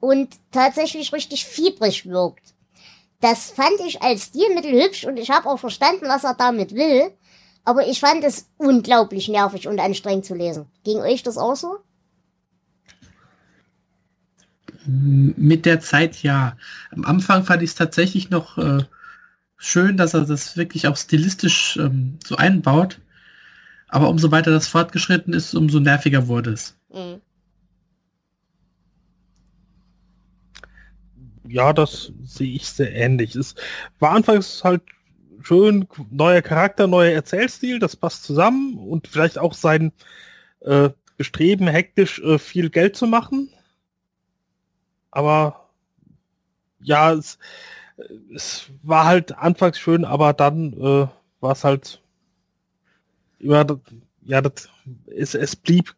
und 0.00 0.36
tatsächlich 0.50 1.12
richtig 1.12 1.44
fiebrig 1.44 2.06
wirkt. 2.06 2.54
Das 3.20 3.50
fand 3.50 3.80
ich 3.86 4.02
als 4.02 4.26
Stilmittel 4.26 4.72
hübsch 4.72 5.04
und 5.04 5.18
ich 5.18 5.30
habe 5.30 5.48
auch 5.48 5.58
verstanden, 5.58 6.06
was 6.08 6.24
er 6.24 6.34
damit 6.34 6.74
will. 6.74 7.10
Aber 7.64 7.86
ich 7.86 8.00
fand 8.00 8.22
es 8.22 8.50
unglaublich 8.58 9.28
nervig 9.28 9.66
und 9.66 9.80
anstrengend 9.80 10.26
zu 10.26 10.34
lesen. 10.34 10.66
Ging 10.84 10.98
euch 10.98 11.22
das 11.22 11.38
auch 11.38 11.56
so? 11.56 11.78
Mit 14.86 15.64
der 15.64 15.80
Zeit 15.80 16.22
ja. 16.22 16.58
Am 16.90 17.06
Anfang 17.06 17.44
fand 17.44 17.62
ich 17.62 17.70
es 17.70 17.74
tatsächlich 17.74 18.28
noch 18.28 18.58
äh, 18.58 18.84
schön, 19.56 19.96
dass 19.96 20.12
er 20.12 20.26
das 20.26 20.58
wirklich 20.58 20.86
auch 20.86 20.96
stilistisch 20.98 21.78
ähm, 21.78 22.18
so 22.22 22.36
einbaut. 22.36 23.00
Aber 23.88 24.10
umso 24.10 24.30
weiter 24.30 24.50
das 24.50 24.66
fortgeschritten 24.66 25.32
ist, 25.32 25.54
umso 25.54 25.80
nerviger 25.80 26.28
wurde 26.28 26.50
es. 26.50 26.76
Ja, 31.46 31.72
das 31.72 32.12
sehe 32.24 32.54
ich 32.54 32.66
sehr 32.66 32.92
ähnlich. 32.94 33.34
Es 33.36 33.54
war 33.98 34.12
anfangs 34.12 34.64
halt 34.64 34.82
schön, 35.42 35.86
neuer 36.10 36.42
Charakter, 36.42 36.86
neuer 36.86 37.12
Erzählstil, 37.12 37.78
das 37.78 37.96
passt 37.96 38.24
zusammen 38.24 38.78
und 38.78 39.08
vielleicht 39.08 39.38
auch 39.38 39.54
sein 39.54 39.92
äh, 40.60 40.90
Bestreben, 41.16 41.68
hektisch 41.68 42.18
äh, 42.20 42.38
viel 42.38 42.70
Geld 42.70 42.96
zu 42.96 43.06
machen. 43.06 43.50
Aber 45.10 45.68
ja, 46.80 47.12
es, 47.12 47.38
es 48.34 48.70
war 48.82 49.04
halt 49.04 49.36
anfangs 49.36 49.78
schön, 49.78 50.04
aber 50.04 50.32
dann 50.32 50.72
äh, 50.72 51.08
war 51.40 51.52
es 51.52 51.62
halt 51.62 52.02
immer, 53.38 53.66
ja, 54.22 54.40
das, 54.40 54.68
es, 55.06 55.34
es 55.34 55.54
blieb 55.54 55.94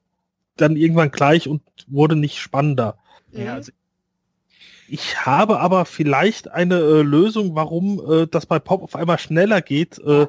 dann 0.57 0.77
irgendwann 0.77 1.11
gleich 1.11 1.49
und 1.49 1.62
wurde 1.87 2.16
nicht 2.16 2.38
spannender. 2.38 2.99
Mhm. 3.31 3.42
Ja, 3.42 3.55
also 3.55 3.73
ich 4.88 5.27
habe 5.27 5.61
aber 5.61 5.85
vielleicht 5.85 6.49
eine 6.49 6.77
äh, 6.77 7.03
Lösung, 7.03 7.55
warum 7.55 8.01
äh, 8.09 8.27
das 8.27 8.47
bei 8.47 8.59
Pop 8.59 8.83
auf 8.83 8.95
einmal 8.95 9.19
schneller 9.19 9.61
geht. 9.61 9.99
Äh, 9.99 10.27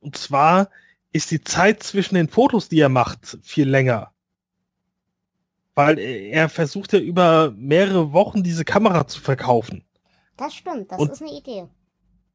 und 0.00 0.16
zwar 0.16 0.70
ist 1.12 1.30
die 1.30 1.42
Zeit 1.42 1.82
zwischen 1.82 2.14
den 2.14 2.28
Fotos, 2.28 2.68
die 2.68 2.80
er 2.80 2.88
macht, 2.88 3.38
viel 3.42 3.68
länger. 3.68 4.12
Weil 5.74 5.98
er 5.98 6.30
er 6.30 6.48
versucht 6.48 6.92
ja 6.92 7.00
über 7.00 7.52
mehrere 7.56 8.12
Wochen 8.12 8.42
diese 8.42 8.64
Kamera 8.64 9.06
zu 9.08 9.20
verkaufen. 9.20 9.84
Das 10.36 10.54
stimmt, 10.54 10.92
das 10.92 10.98
Und- 11.00 11.10
ist 11.12 11.22
eine 11.22 11.32
Idee. 11.32 11.64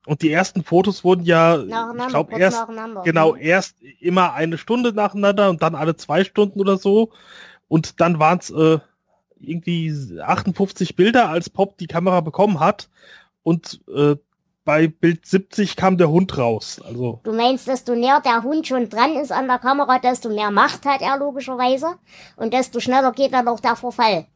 Und 0.05 0.21
die 0.21 0.31
ersten 0.31 0.63
Fotos 0.63 1.03
wurden 1.03 1.23
ja, 1.23 1.62
ich 1.62 2.07
glaube, 2.07 2.39
erst. 2.39 2.65
Genau, 3.03 3.35
erst 3.35 3.75
immer 3.99 4.33
eine 4.33 4.57
Stunde 4.57 4.93
nacheinander 4.93 5.49
und 5.49 5.62
dann 5.62 5.75
alle 5.75 5.95
zwei 5.97 6.23
Stunden 6.23 6.59
oder 6.59 6.77
so. 6.77 7.12
Und 7.67 7.99
dann 7.99 8.19
waren 8.19 8.39
es 8.39 8.49
äh, 8.49 8.79
irgendwie 9.39 10.19
58 10.21 10.95
Bilder, 10.95 11.29
als 11.29 11.49
Pop 11.49 11.77
die 11.77 11.88
Kamera 11.88 12.21
bekommen 12.21 12.59
hat. 12.59 12.89
Und 13.43 13.81
äh, 13.93 14.15
bei 14.65 14.88
Bild 14.88 15.25
70 15.25 15.75
kam 15.75 15.97
der 15.97 16.09
Hund 16.09 16.38
raus. 16.38 16.81
Also, 16.85 17.21
Du 17.23 17.33
meinst, 17.33 17.67
desto 17.67 17.95
näher 17.95 18.21
der 18.23 18.43
Hund 18.43 18.67
schon 18.67 18.89
dran 18.89 19.15
ist 19.15 19.31
an 19.31 19.47
der 19.47 19.59
Kamera, 19.59 19.99
desto 19.99 20.29
mehr 20.29 20.51
Macht 20.51 20.85
hat 20.85 21.01
er 21.01 21.17
logischerweise. 21.17 21.95
Und 22.35 22.53
desto 22.53 22.79
schneller 22.79 23.12
geht 23.12 23.33
dann 23.33 23.47
auch 23.47 23.59
der 23.59 23.75
Verfall. 23.75 24.27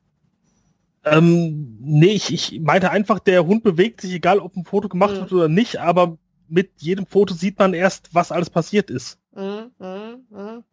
Ähm, 1.06 1.78
nee, 1.82 2.08
ich, 2.14 2.34
ich 2.34 2.60
meinte 2.62 2.92
einfach, 2.92 3.20
der 3.20 3.46
Hund 3.46 3.64
bewegt 3.64 4.02
sich, 4.02 4.14
egal 4.14 4.40
ob 4.40 4.56
ein 4.56 4.66
Foto 4.66 4.90
gemacht 4.90 5.14
Mhm. 5.16 5.20
wird 5.20 5.32
oder 5.34 5.48
nicht, 5.50 5.78
aber 5.80 6.18
mit 6.48 6.72
jedem 6.82 7.06
Foto 7.06 7.34
sieht 7.34 7.60
man 7.60 7.74
erst, 7.74 8.14
was 8.14 8.32
alles 8.32 8.50
passiert 8.50 8.90
ist. 8.90 9.18
Mhm, 9.36 9.72
mhm, 9.80 10.26
mhm. 10.30 10.64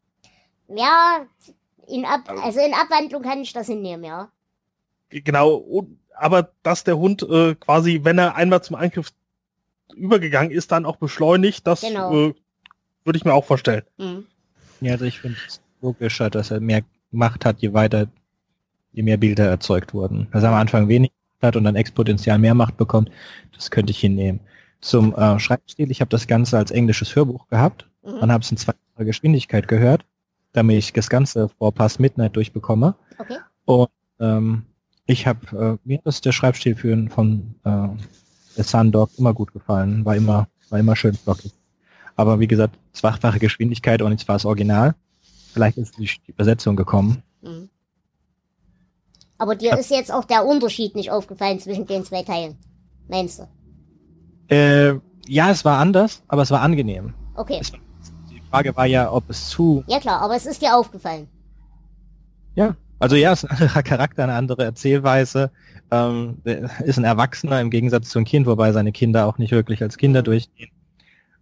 Ja, 0.76 1.26
in 1.88 2.04
Ab 2.04 2.28
also 2.42 2.60
in 2.60 2.74
Abwandlung 2.74 3.22
kann 3.22 3.40
ich 3.40 3.52
das 3.52 3.66
hinnehmen, 3.66 4.04
ja. 4.04 4.30
Genau, 5.08 5.54
und, 5.54 5.98
aber 6.14 6.52
dass 6.62 6.84
der 6.84 6.96
Hund 6.98 7.22
äh, 7.22 7.54
quasi, 7.56 8.00
wenn 8.04 8.18
er 8.18 8.36
einmal 8.36 8.62
zum 8.62 8.76
Angriff 8.76 9.10
übergegangen 9.94 10.52
ist, 10.52 10.70
dann 10.70 10.86
auch 10.86 10.96
beschleunigt, 10.96 11.66
das 11.66 11.80
Genau. 11.80 12.12
äh, 12.28 12.34
würde 13.04 13.16
ich 13.16 13.24
mir 13.24 13.34
auch 13.34 13.44
vorstellen. 13.44 13.82
Mhm. 13.98 14.26
Ja, 14.80 14.92
also 14.92 15.04
ich 15.06 15.18
finde 15.20 15.36
es 15.48 15.60
logischer, 15.82 16.30
dass 16.30 16.50
er 16.52 16.60
mehr 16.60 16.82
Macht 17.10 17.44
hat, 17.44 17.58
je 17.60 17.72
weiter, 17.72 18.06
je 18.92 19.02
mehr 19.02 19.16
Bilder 19.16 19.46
erzeugt 19.46 19.94
wurden. 19.94 20.28
Er 20.32 20.42
am 20.44 20.54
Anfang 20.54 20.88
wenig 20.88 21.12
hat 21.42 21.56
und 21.56 21.64
dann 21.64 21.76
exponentiell 21.76 22.38
mehr 22.38 22.54
Macht 22.54 22.76
bekommt, 22.76 23.10
das 23.54 23.70
könnte 23.70 23.92
ich 23.92 24.00
hinnehmen. 24.00 24.40
Zum 24.82 25.14
äh, 25.14 25.38
Schreibstil, 25.38 25.90
ich 25.90 26.00
habe 26.00 26.10
das 26.10 26.26
Ganze 26.26 26.58
als 26.58 26.70
englisches 26.70 27.16
Hörbuch 27.16 27.48
gehabt 27.48 27.86
Mhm. 28.02 28.14
und 28.14 28.32
habe 28.32 28.42
es 28.42 28.50
in 28.50 28.56
zweifacher 28.56 29.04
Geschwindigkeit 29.04 29.68
gehört, 29.68 30.04
damit 30.52 30.78
ich 30.78 30.92
das 30.92 31.08
Ganze 31.08 31.48
vor 31.48 31.72
Past 31.72 32.00
Midnight 32.00 32.36
durchbekomme. 32.36 32.94
Okay. 33.18 33.36
Und 33.64 33.90
ähm, 34.18 34.62
ich 35.06 35.26
habe, 35.26 35.78
äh, 35.84 35.88
mir 35.88 36.00
ist 36.04 36.24
der 36.24 36.32
Schreibstil 36.32 36.76
für, 36.76 37.08
von 37.08 37.54
äh, 37.64 37.88
The 38.56 38.62
Sun 38.62 38.92
Dog 38.92 39.10
immer 39.18 39.34
gut 39.34 39.52
gefallen, 39.52 40.04
war 40.04 40.16
immer, 40.16 40.48
war 40.70 40.78
immer 40.78 40.96
schön 40.96 41.14
flockig. 41.14 41.52
Aber 42.16 42.40
wie 42.40 42.48
gesagt, 42.48 42.76
zweifache 42.92 43.38
Geschwindigkeit 43.38 44.02
und 44.02 44.12
jetzt 44.12 44.28
war 44.28 44.36
es 44.36 44.44
Original. 44.44 44.94
Vielleicht 45.52 45.78
ist 45.78 45.98
die 45.98 46.04
die 46.04 46.30
Übersetzung 46.30 46.76
gekommen. 46.76 47.22
Mhm. 47.42 47.68
Aber 49.40 49.56
dir 49.56 49.78
ist 49.78 49.90
jetzt 49.90 50.12
auch 50.12 50.26
der 50.26 50.44
Unterschied 50.44 50.94
nicht 50.94 51.10
aufgefallen 51.10 51.58
zwischen 51.58 51.86
den 51.86 52.04
zwei 52.04 52.22
Teilen. 52.22 52.58
Meinst 53.08 53.38
du? 53.38 54.54
Äh, 54.54 55.00
ja, 55.26 55.50
es 55.50 55.64
war 55.64 55.78
anders, 55.78 56.22
aber 56.28 56.42
es 56.42 56.50
war 56.50 56.60
angenehm. 56.60 57.14
Okay. 57.36 57.56
Es, 57.58 57.72
die 58.30 58.42
Frage 58.50 58.76
war 58.76 58.84
ja, 58.84 59.10
ob 59.10 59.30
es 59.30 59.48
zu, 59.48 59.82
Ja 59.86 59.98
klar, 59.98 60.20
aber 60.20 60.36
es 60.36 60.44
ist 60.44 60.60
dir 60.60 60.76
aufgefallen. 60.76 61.26
ja, 62.54 62.76
also 62.98 63.16
ja, 63.16 63.32
es 63.32 63.42
ist 63.42 63.50
ein 63.50 63.56
anderer 63.56 63.82
Charakter, 63.82 64.24
eine 64.24 64.34
andere 64.34 64.62
Erzählweise, 64.62 65.50
ähm, 65.90 66.42
ist 66.44 66.98
ein 66.98 67.04
Erwachsener 67.04 67.62
im 67.62 67.70
Gegensatz 67.70 68.10
zu 68.10 68.18
einem 68.18 68.26
Kind, 68.26 68.46
wobei 68.46 68.72
seine 68.72 68.92
Kinder 68.92 69.26
auch 69.26 69.38
nicht 69.38 69.52
wirklich 69.52 69.82
als 69.82 69.96
Kinder 69.96 70.22
durchgehen. 70.22 70.68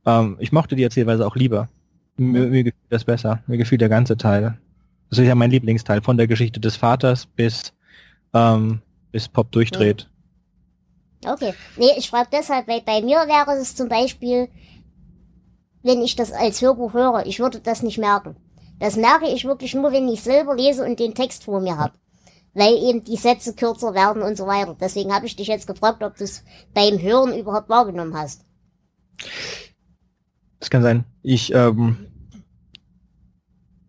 Ähm, 0.06 0.36
ich 0.38 0.52
mochte 0.52 0.76
die 0.76 0.84
Erzählweise 0.84 1.26
auch 1.26 1.34
lieber. 1.34 1.68
Mir, 2.16 2.46
mir 2.46 2.62
gefiel 2.62 2.80
das 2.90 3.02
besser. 3.02 3.42
Mir 3.48 3.58
gefiel 3.58 3.78
der 3.78 3.88
ganze 3.88 4.16
Teil. 4.16 4.56
Das 5.10 5.18
ist 5.18 5.26
ja 5.26 5.34
mein 5.34 5.50
Lieblingsteil, 5.50 6.00
von 6.00 6.16
der 6.16 6.28
Geschichte 6.28 6.60
des 6.60 6.76
Vaters 6.76 7.26
bis, 7.26 7.72
ähm, 8.38 8.82
bis 9.12 9.28
Pop 9.28 9.50
durchdreht. 9.52 10.08
Okay. 11.26 11.54
Nee, 11.76 11.92
ich 11.96 12.10
frage 12.10 12.28
deshalb, 12.32 12.68
weil 12.68 12.80
bei 12.82 13.02
mir 13.02 13.16
wäre 13.26 13.58
es 13.60 13.74
zum 13.74 13.88
Beispiel, 13.88 14.48
wenn 15.82 16.02
ich 16.02 16.14
das 16.16 16.32
als 16.32 16.60
Hörbuch 16.62 16.92
höre, 16.94 17.26
ich 17.26 17.40
würde 17.40 17.60
das 17.60 17.82
nicht 17.82 17.98
merken. 17.98 18.36
Das 18.78 18.96
merke 18.96 19.26
ich 19.28 19.44
wirklich 19.44 19.74
nur, 19.74 19.90
wenn 19.92 20.08
ich 20.08 20.22
selber 20.22 20.54
lese 20.54 20.84
und 20.84 21.00
den 21.00 21.14
Text 21.14 21.44
vor 21.44 21.60
mir 21.60 21.76
habe. 21.76 21.94
Weil 22.54 22.74
eben 22.74 23.02
die 23.04 23.16
Sätze 23.16 23.54
kürzer 23.54 23.94
werden 23.94 24.22
und 24.22 24.36
so 24.36 24.46
weiter. 24.46 24.76
Deswegen 24.80 25.12
habe 25.12 25.26
ich 25.26 25.36
dich 25.36 25.48
jetzt 25.48 25.66
gefragt, 25.66 26.02
ob 26.02 26.16
du 26.16 26.24
es 26.24 26.44
beim 26.74 27.00
Hören 27.00 27.36
überhaupt 27.36 27.68
wahrgenommen 27.68 28.16
hast. 28.16 28.44
Das 30.60 30.70
kann 30.70 30.82
sein. 30.82 31.04
Ich, 31.22 31.52
ähm, 31.52 31.96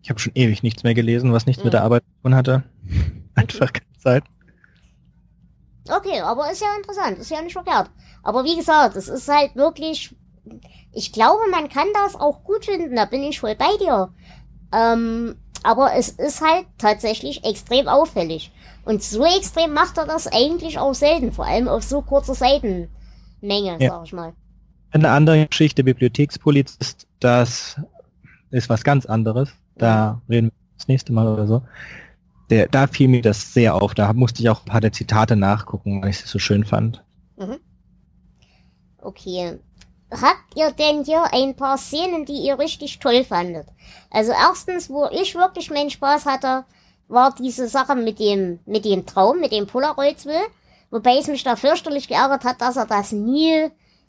ich 0.02 0.10
habe 0.10 0.20
schon 0.20 0.32
ewig 0.34 0.62
nichts 0.62 0.82
mehr 0.82 0.94
gelesen, 0.94 1.32
was 1.32 1.46
nichts 1.46 1.62
mit 1.62 1.72
Mhm. 1.72 1.76
der 1.76 1.84
Arbeit 1.84 2.02
zu 2.04 2.22
tun 2.22 2.34
hatte. 2.34 2.64
Einfach 3.34 3.72
keine 3.72 3.98
Zeit. 3.98 4.24
Okay, 5.88 6.20
aber 6.20 6.50
ist 6.50 6.60
ja 6.60 6.68
interessant, 6.76 7.18
ist 7.18 7.30
ja 7.30 7.42
nicht 7.42 7.54
verkehrt. 7.54 7.90
Aber 8.22 8.44
wie 8.44 8.56
gesagt, 8.56 8.96
es 8.96 9.08
ist 9.08 9.28
halt 9.28 9.56
wirklich 9.56 10.14
ich 10.92 11.12
glaube, 11.12 11.42
man 11.50 11.68
kann 11.68 11.88
das 11.94 12.16
auch 12.16 12.42
gut 12.44 12.64
finden, 12.64 12.96
da 12.96 13.04
bin 13.04 13.22
ich 13.22 13.40
voll 13.40 13.54
bei 13.54 13.76
dir. 13.78 14.10
Ähm, 14.72 15.36
aber 15.62 15.94
es 15.94 16.08
ist 16.10 16.40
halt 16.40 16.66
tatsächlich 16.78 17.44
extrem 17.44 17.86
auffällig. 17.88 18.50
Und 18.84 19.02
so 19.02 19.24
extrem 19.24 19.72
macht 19.72 19.98
er 19.98 20.06
das 20.06 20.26
eigentlich 20.26 20.78
auch 20.78 20.94
selten, 20.94 21.32
vor 21.32 21.46
allem 21.46 21.68
auf 21.68 21.82
so 21.82 22.02
kurzer 22.02 22.34
Seitenmenge, 22.34 22.88
ja. 23.42 23.90
sag 23.90 24.04
ich 24.04 24.12
mal. 24.12 24.32
Eine 24.90 25.10
andere 25.10 25.46
Geschichte, 25.46 25.84
Bibliothekspolizist, 25.84 27.06
das 27.20 27.80
ist 28.50 28.68
was 28.68 28.82
ganz 28.82 29.06
anderes. 29.06 29.52
Da 29.76 30.20
reden 30.28 30.48
wir 30.48 30.52
das 30.76 30.88
nächste 30.88 31.12
Mal 31.12 31.28
oder 31.28 31.46
so. 31.46 31.62
Der, 32.50 32.68
da 32.68 32.86
fiel 32.86 33.08
mir 33.08 33.22
das 33.22 33.54
sehr 33.54 33.74
auf. 33.74 33.94
Da 33.94 34.12
musste 34.12 34.42
ich 34.42 34.50
auch 34.50 34.60
ein 34.60 34.66
paar 34.66 34.80
der 34.80 34.92
Zitate 34.92 35.36
nachgucken, 35.36 36.02
weil 36.02 36.10
ich 36.10 36.20
es 36.20 36.30
so 36.30 36.38
schön 36.38 36.64
fand. 36.64 37.02
Mhm. 37.36 37.58
Okay. 38.98 39.58
Habt 40.10 40.56
ihr 40.56 40.72
denn 40.72 41.04
hier 41.04 41.32
ein 41.32 41.54
paar 41.54 41.78
Szenen, 41.78 42.24
die 42.24 42.44
ihr 42.44 42.58
richtig 42.58 42.98
toll 42.98 43.22
fandet? 43.22 43.68
Also 44.10 44.32
erstens, 44.32 44.90
wo 44.90 45.06
ich 45.12 45.36
wirklich 45.36 45.70
meinen 45.70 45.90
Spaß 45.90 46.26
hatte, 46.26 46.64
war 47.06 47.32
diese 47.34 47.68
Sache 47.68 47.94
mit 47.94 48.18
dem, 48.18 48.58
mit 48.66 48.84
dem 48.84 49.06
Traum, 49.06 49.38
mit 49.38 49.52
dem 49.52 49.68
Polaroids-Will. 49.68 50.42
Wobei 50.90 51.18
es 51.18 51.28
mich 51.28 51.44
da 51.44 51.54
fürchterlich 51.54 52.08
geärgert 52.08 52.44
hat, 52.44 52.60
dass 52.60 52.76
er 52.76 52.86
das 52.86 53.12
nie 53.12 53.68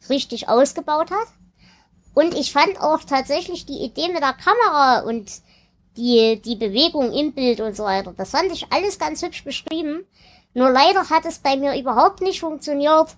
richtig 0.10 0.49
ausgebaut 0.49 1.12
hat. 1.12 1.27
Und 2.15 2.34
ich 2.34 2.51
fand 2.51 2.82
auch 2.82 3.04
tatsächlich 3.04 3.65
die 3.65 3.84
Idee 3.84 4.08
mit 4.10 4.21
der 4.21 4.34
Kamera 4.34 5.01
und 5.01 5.32
die, 5.97 6.41
die 6.43 6.56
Bewegung 6.56 7.13
im 7.13 7.34
Bild 7.34 7.60
und 7.60 7.75
so 7.75 7.84
weiter. 7.84 8.13
Das 8.15 8.32
fand 8.32 8.51
ich 8.51 8.71
alles 8.71 8.99
ganz 8.99 9.21
hübsch 9.21 9.43
beschrieben. 9.43 10.04
Nur 10.54 10.69
leider 10.69 11.10
hat 11.10 11.25
es 11.25 11.39
bei 11.39 11.56
mir 11.56 11.80
überhaupt 11.80 12.21
nicht 12.21 12.39
funktioniert, 12.39 13.17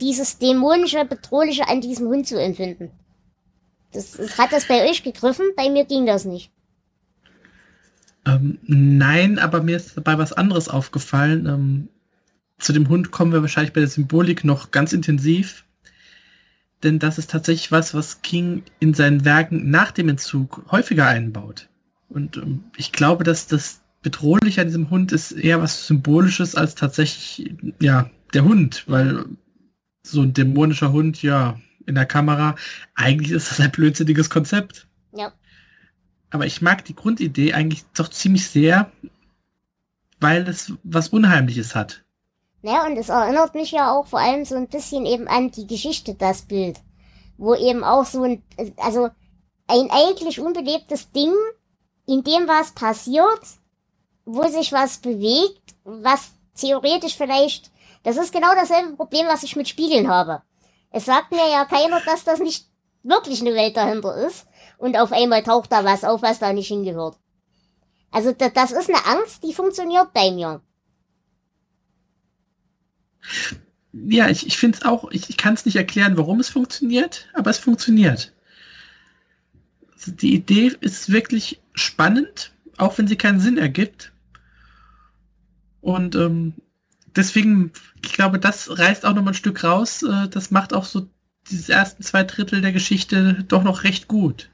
dieses 0.00 0.38
dämonische, 0.38 1.04
bedrohliche 1.04 1.68
an 1.68 1.80
diesem 1.80 2.08
Hund 2.08 2.26
zu 2.26 2.40
empfinden. 2.40 2.90
Das, 3.92 4.12
das 4.12 4.38
hat 4.38 4.52
das 4.52 4.66
bei 4.66 4.88
euch 4.88 5.02
gegriffen, 5.02 5.46
bei 5.56 5.68
mir 5.68 5.84
ging 5.84 6.06
das 6.06 6.24
nicht. 6.24 6.50
Ähm, 8.24 8.58
nein, 8.62 9.38
aber 9.38 9.62
mir 9.62 9.76
ist 9.76 9.96
dabei 9.96 10.18
was 10.18 10.32
anderes 10.32 10.68
aufgefallen. 10.68 11.46
Ähm, 11.46 11.88
zu 12.58 12.72
dem 12.72 12.88
Hund 12.88 13.10
kommen 13.10 13.32
wir 13.32 13.42
wahrscheinlich 13.42 13.72
bei 13.72 13.80
der 13.80 13.88
Symbolik 13.88 14.44
noch 14.44 14.70
ganz 14.70 14.92
intensiv. 14.92 15.64
Denn 16.82 16.98
das 16.98 17.18
ist 17.18 17.30
tatsächlich 17.30 17.70
was, 17.70 17.94
was 17.94 18.22
King 18.22 18.62
in 18.80 18.94
seinen 18.94 19.24
Werken 19.24 19.70
nach 19.70 19.92
dem 19.92 20.08
Entzug 20.08 20.64
häufiger 20.70 21.06
einbaut. 21.06 21.68
Und 22.12 22.36
ähm, 22.36 22.64
ich 22.76 22.92
glaube, 22.92 23.24
dass 23.24 23.46
das 23.46 23.80
bedrohlich 24.02 24.60
an 24.60 24.66
diesem 24.66 24.90
Hund 24.90 25.12
ist 25.12 25.32
eher 25.32 25.62
was 25.62 25.86
Symbolisches 25.86 26.54
als 26.54 26.74
tatsächlich, 26.74 27.54
ja, 27.80 28.10
der 28.34 28.44
Hund, 28.44 28.84
weil 28.86 29.24
so 30.02 30.22
ein 30.22 30.34
dämonischer 30.34 30.92
Hund, 30.92 31.22
ja, 31.22 31.58
in 31.86 31.94
der 31.94 32.06
Kamera, 32.06 32.56
eigentlich 32.94 33.32
ist 33.32 33.50
das 33.50 33.60
ein 33.60 33.70
blödsinniges 33.70 34.30
Konzept. 34.30 34.86
Ja. 35.12 35.32
Aber 36.30 36.46
ich 36.46 36.62
mag 36.62 36.84
die 36.84 36.94
Grundidee 36.94 37.54
eigentlich 37.54 37.84
doch 37.94 38.08
ziemlich 38.08 38.48
sehr, 38.48 38.90
weil 40.20 40.48
es 40.48 40.72
was 40.82 41.08
Unheimliches 41.08 41.74
hat. 41.74 42.04
Ja, 42.62 42.86
und 42.86 42.96
es 42.96 43.08
erinnert 43.08 43.54
mich 43.54 43.72
ja 43.72 43.92
auch 43.92 44.06
vor 44.06 44.20
allem 44.20 44.44
so 44.44 44.54
ein 44.54 44.68
bisschen 44.68 45.04
eben 45.04 45.26
an 45.26 45.50
die 45.50 45.66
Geschichte, 45.66 46.14
das 46.14 46.42
Bild. 46.42 46.80
Wo 47.36 47.54
eben 47.54 47.82
auch 47.82 48.06
so 48.06 48.22
ein, 48.22 48.42
also 48.76 49.10
ein 49.66 49.90
eigentlich 49.90 50.38
unbelebtes 50.38 51.10
Ding, 51.10 51.32
in 52.12 52.22
dem 52.24 52.46
was 52.46 52.72
passiert, 52.72 53.42
wo 54.24 54.46
sich 54.48 54.72
was 54.72 54.98
bewegt, 54.98 55.74
was 55.84 56.32
theoretisch 56.54 57.16
vielleicht 57.16 57.72
das 58.02 58.16
ist 58.16 58.32
genau 58.32 58.54
dasselbe 58.54 58.96
Problem, 58.96 59.26
was 59.26 59.42
ich 59.42 59.56
mit 59.56 59.68
Spiegeln 59.68 60.08
habe. 60.08 60.42
Es 60.90 61.04
sagt 61.04 61.30
mir 61.30 61.48
ja 61.48 61.64
keiner, 61.64 62.00
dass 62.00 62.24
das 62.24 62.40
nicht 62.40 62.66
wirklich 63.02 63.40
eine 63.40 63.54
Welt 63.54 63.76
dahinter 63.76 64.16
ist. 64.26 64.46
Und 64.78 64.96
auf 64.96 65.12
einmal 65.12 65.42
taucht 65.42 65.70
da 65.70 65.84
was 65.84 66.04
auf, 66.04 66.22
was 66.22 66.40
da 66.40 66.52
nicht 66.52 66.68
hingehört. 66.68 67.16
Also 68.10 68.32
das 68.32 68.72
ist 68.72 68.88
eine 68.88 69.06
Angst, 69.06 69.42
die 69.44 69.54
funktioniert 69.54 70.12
bei 70.12 70.32
mir. 70.32 70.60
Ja, 73.92 74.28
ich, 74.28 74.46
ich 74.46 74.58
finde 74.58 74.78
es 74.78 74.84
auch, 74.84 75.10
ich, 75.12 75.30
ich 75.30 75.36
kann 75.36 75.54
es 75.54 75.64
nicht 75.64 75.76
erklären, 75.76 76.16
warum 76.16 76.40
es 76.40 76.48
funktioniert, 76.48 77.28
aber 77.34 77.50
es 77.50 77.58
funktioniert. 77.58 78.32
Die 80.06 80.34
Idee 80.34 80.72
ist 80.80 81.12
wirklich 81.12 81.60
spannend, 81.74 82.52
auch 82.78 82.98
wenn 82.98 83.08
sie 83.08 83.16
keinen 83.16 83.40
Sinn 83.40 83.58
ergibt. 83.58 84.12
Und 85.80 86.14
ähm, 86.14 86.54
deswegen, 87.14 87.72
ich 88.04 88.12
glaube, 88.12 88.38
das 88.38 88.78
reißt 88.78 89.04
auch 89.04 89.14
noch 89.14 89.22
mal 89.22 89.30
ein 89.30 89.34
Stück 89.34 89.64
raus. 89.64 90.02
Äh, 90.02 90.28
das 90.28 90.50
macht 90.50 90.72
auch 90.72 90.84
so 90.84 91.08
diese 91.50 91.72
ersten 91.72 92.02
zwei 92.02 92.24
Drittel 92.24 92.60
der 92.60 92.72
Geschichte 92.72 93.44
doch 93.48 93.62
noch 93.62 93.84
recht 93.84 94.08
gut. 94.08 94.50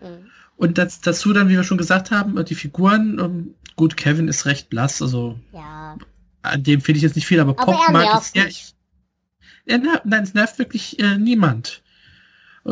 Mhm. 0.00 0.30
Und 0.56 0.76
das, 0.76 1.00
dazu 1.00 1.32
dann, 1.32 1.48
wie 1.48 1.56
wir 1.56 1.64
schon 1.64 1.78
gesagt 1.78 2.10
haben, 2.10 2.36
äh, 2.36 2.44
die 2.44 2.54
Figuren, 2.54 3.18
ähm, 3.18 3.54
gut, 3.76 3.96
Kevin 3.96 4.28
ist 4.28 4.44
recht 4.44 4.68
blass, 4.68 5.00
also 5.00 5.38
ja. 5.52 5.96
an 6.42 6.62
dem 6.62 6.80
finde 6.80 6.98
ich 6.98 7.04
jetzt 7.04 7.16
nicht 7.16 7.26
viel, 7.26 7.40
aber, 7.40 7.52
aber 7.52 7.72
Pop 7.72 7.92
mag 7.92 8.04
ja, 8.04 9.78
nein, 10.04 10.22
es 10.22 10.34
nervt 10.34 10.58
wirklich 10.58 10.98
äh, 10.98 11.18
niemand. 11.18 11.82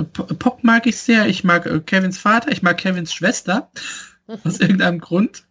Pop 0.04 0.62
mag 0.62 0.86
ich 0.86 0.98
sehr. 0.98 1.26
Ich 1.26 1.44
mag 1.44 1.66
äh, 1.66 1.80
Kevins 1.80 2.18
Vater, 2.18 2.50
ich 2.50 2.62
mag 2.62 2.78
Kevins 2.78 3.12
Schwester. 3.12 3.70
aus 4.44 4.60
irgendeinem 4.60 5.00
Grund. 5.00 5.44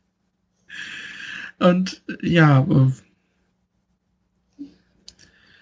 Und 1.60 2.04
ja, 2.22 2.60
äh, 2.62 2.92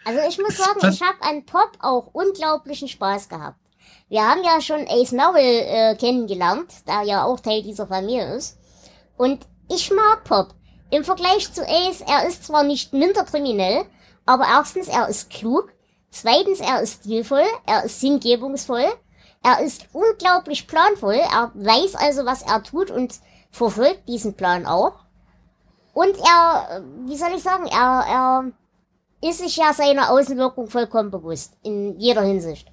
also 0.05 0.19
ich 0.27 0.37
muss 0.37 0.57
sagen, 0.57 0.79
ich 0.91 1.01
habe 1.01 1.21
an 1.21 1.45
Pop 1.45 1.77
auch 1.79 2.07
unglaublichen 2.13 2.87
Spaß 2.87 3.29
gehabt. 3.29 3.59
Wir 4.09 4.21
haben 4.27 4.43
ja 4.43 4.59
schon 4.59 4.85
Ace 4.87 5.13
Novel 5.13 5.41
äh, 5.41 5.95
kennengelernt, 5.95 6.73
da 6.85 7.03
ja 7.03 7.23
auch 7.23 7.39
Teil 7.39 7.63
dieser 7.63 7.87
Familie 7.87 8.35
ist. 8.35 8.57
Und 9.17 9.47
ich 9.69 9.91
mag 9.91 10.23
Pop. 10.23 10.55
Im 10.89 11.03
Vergleich 11.03 11.51
zu 11.51 11.61
Ace, 11.61 12.01
er 12.01 12.27
ist 12.27 12.43
zwar 12.43 12.63
nicht 12.63 12.93
minder 12.93 13.23
kriminell, 13.23 13.85
aber 14.25 14.45
erstens, 14.45 14.87
er 14.87 15.07
ist 15.07 15.29
klug. 15.29 15.72
Zweitens, 16.13 16.59
er 16.59 16.79
ist 16.81 17.01
stilvoll, 17.01 17.43
er 17.65 17.85
ist 17.85 17.99
hingebungsvoll. 17.99 18.85
Er 19.43 19.61
ist 19.61 19.87
unglaublich 19.93 20.67
planvoll. 20.67 21.15
Er 21.15 21.51
weiß 21.55 21.95
also, 21.95 22.23
was 22.23 22.43
er 22.43 22.61
tut 22.61 22.91
und 22.91 23.19
verfolgt 23.49 24.07
diesen 24.07 24.35
Plan 24.35 24.67
auch. 24.67 24.93
Und 25.93 26.15
er, 26.19 26.83
wie 27.05 27.17
soll 27.17 27.33
ich 27.35 27.41
sagen, 27.41 27.65
er, 27.65 28.05
er 28.07 28.51
ist 29.27 29.39
sich 29.39 29.57
ja 29.57 29.73
seiner 29.73 30.11
Außenwirkung 30.11 30.67
vollkommen 30.67 31.09
bewusst, 31.09 31.57
in 31.63 31.99
jeder 31.99 32.21
Hinsicht. 32.21 32.71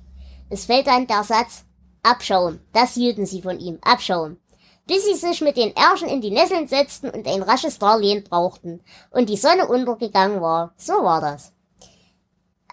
Es 0.51 0.67
fällt 0.67 0.87
dann 0.87 1.07
der 1.07 1.25
Satz, 1.25 1.65
abschauen, 2.03 2.61
das 2.75 2.93
hielten 2.93 3.25
sie 3.25 3.41
von 3.41 3.59
ihm, 3.59 3.79
abschauen. 3.81 4.39
Bis 4.87 5.07
sie 5.07 5.15
sich 5.15 5.41
mit 5.41 5.57
den 5.57 5.75
Ärschen 5.75 6.09
in 6.09 6.21
die 6.21 6.31
Nesseln 6.31 6.69
setzten 6.69 7.09
und 7.09 7.27
ein 7.27 7.43
rasches 7.43 7.79
Darlehen 7.79 8.23
brauchten 8.23 8.83
und 9.11 9.31
die 9.31 9.37
Sonne 9.39 9.67
untergegangen 9.67 10.43
war. 10.43 10.75
So 10.77 10.93
war 10.93 11.23
das. 11.23 11.55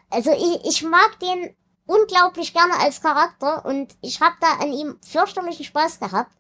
Also 0.10 0.32
ich, 0.32 0.66
ich 0.70 0.84
mag 0.84 1.20
den 1.20 1.56
unglaublich 1.86 2.54
gerne 2.54 2.74
als 2.80 3.02
Charakter 3.02 3.66
und 3.66 3.96
ich 4.02 4.22
habe 4.22 4.36
da 4.42 4.64
an 4.64 4.72
ihm 4.72 4.96
fürchterlichen 5.02 5.66
Spaß 5.66 6.00
gehabt. 6.00 6.32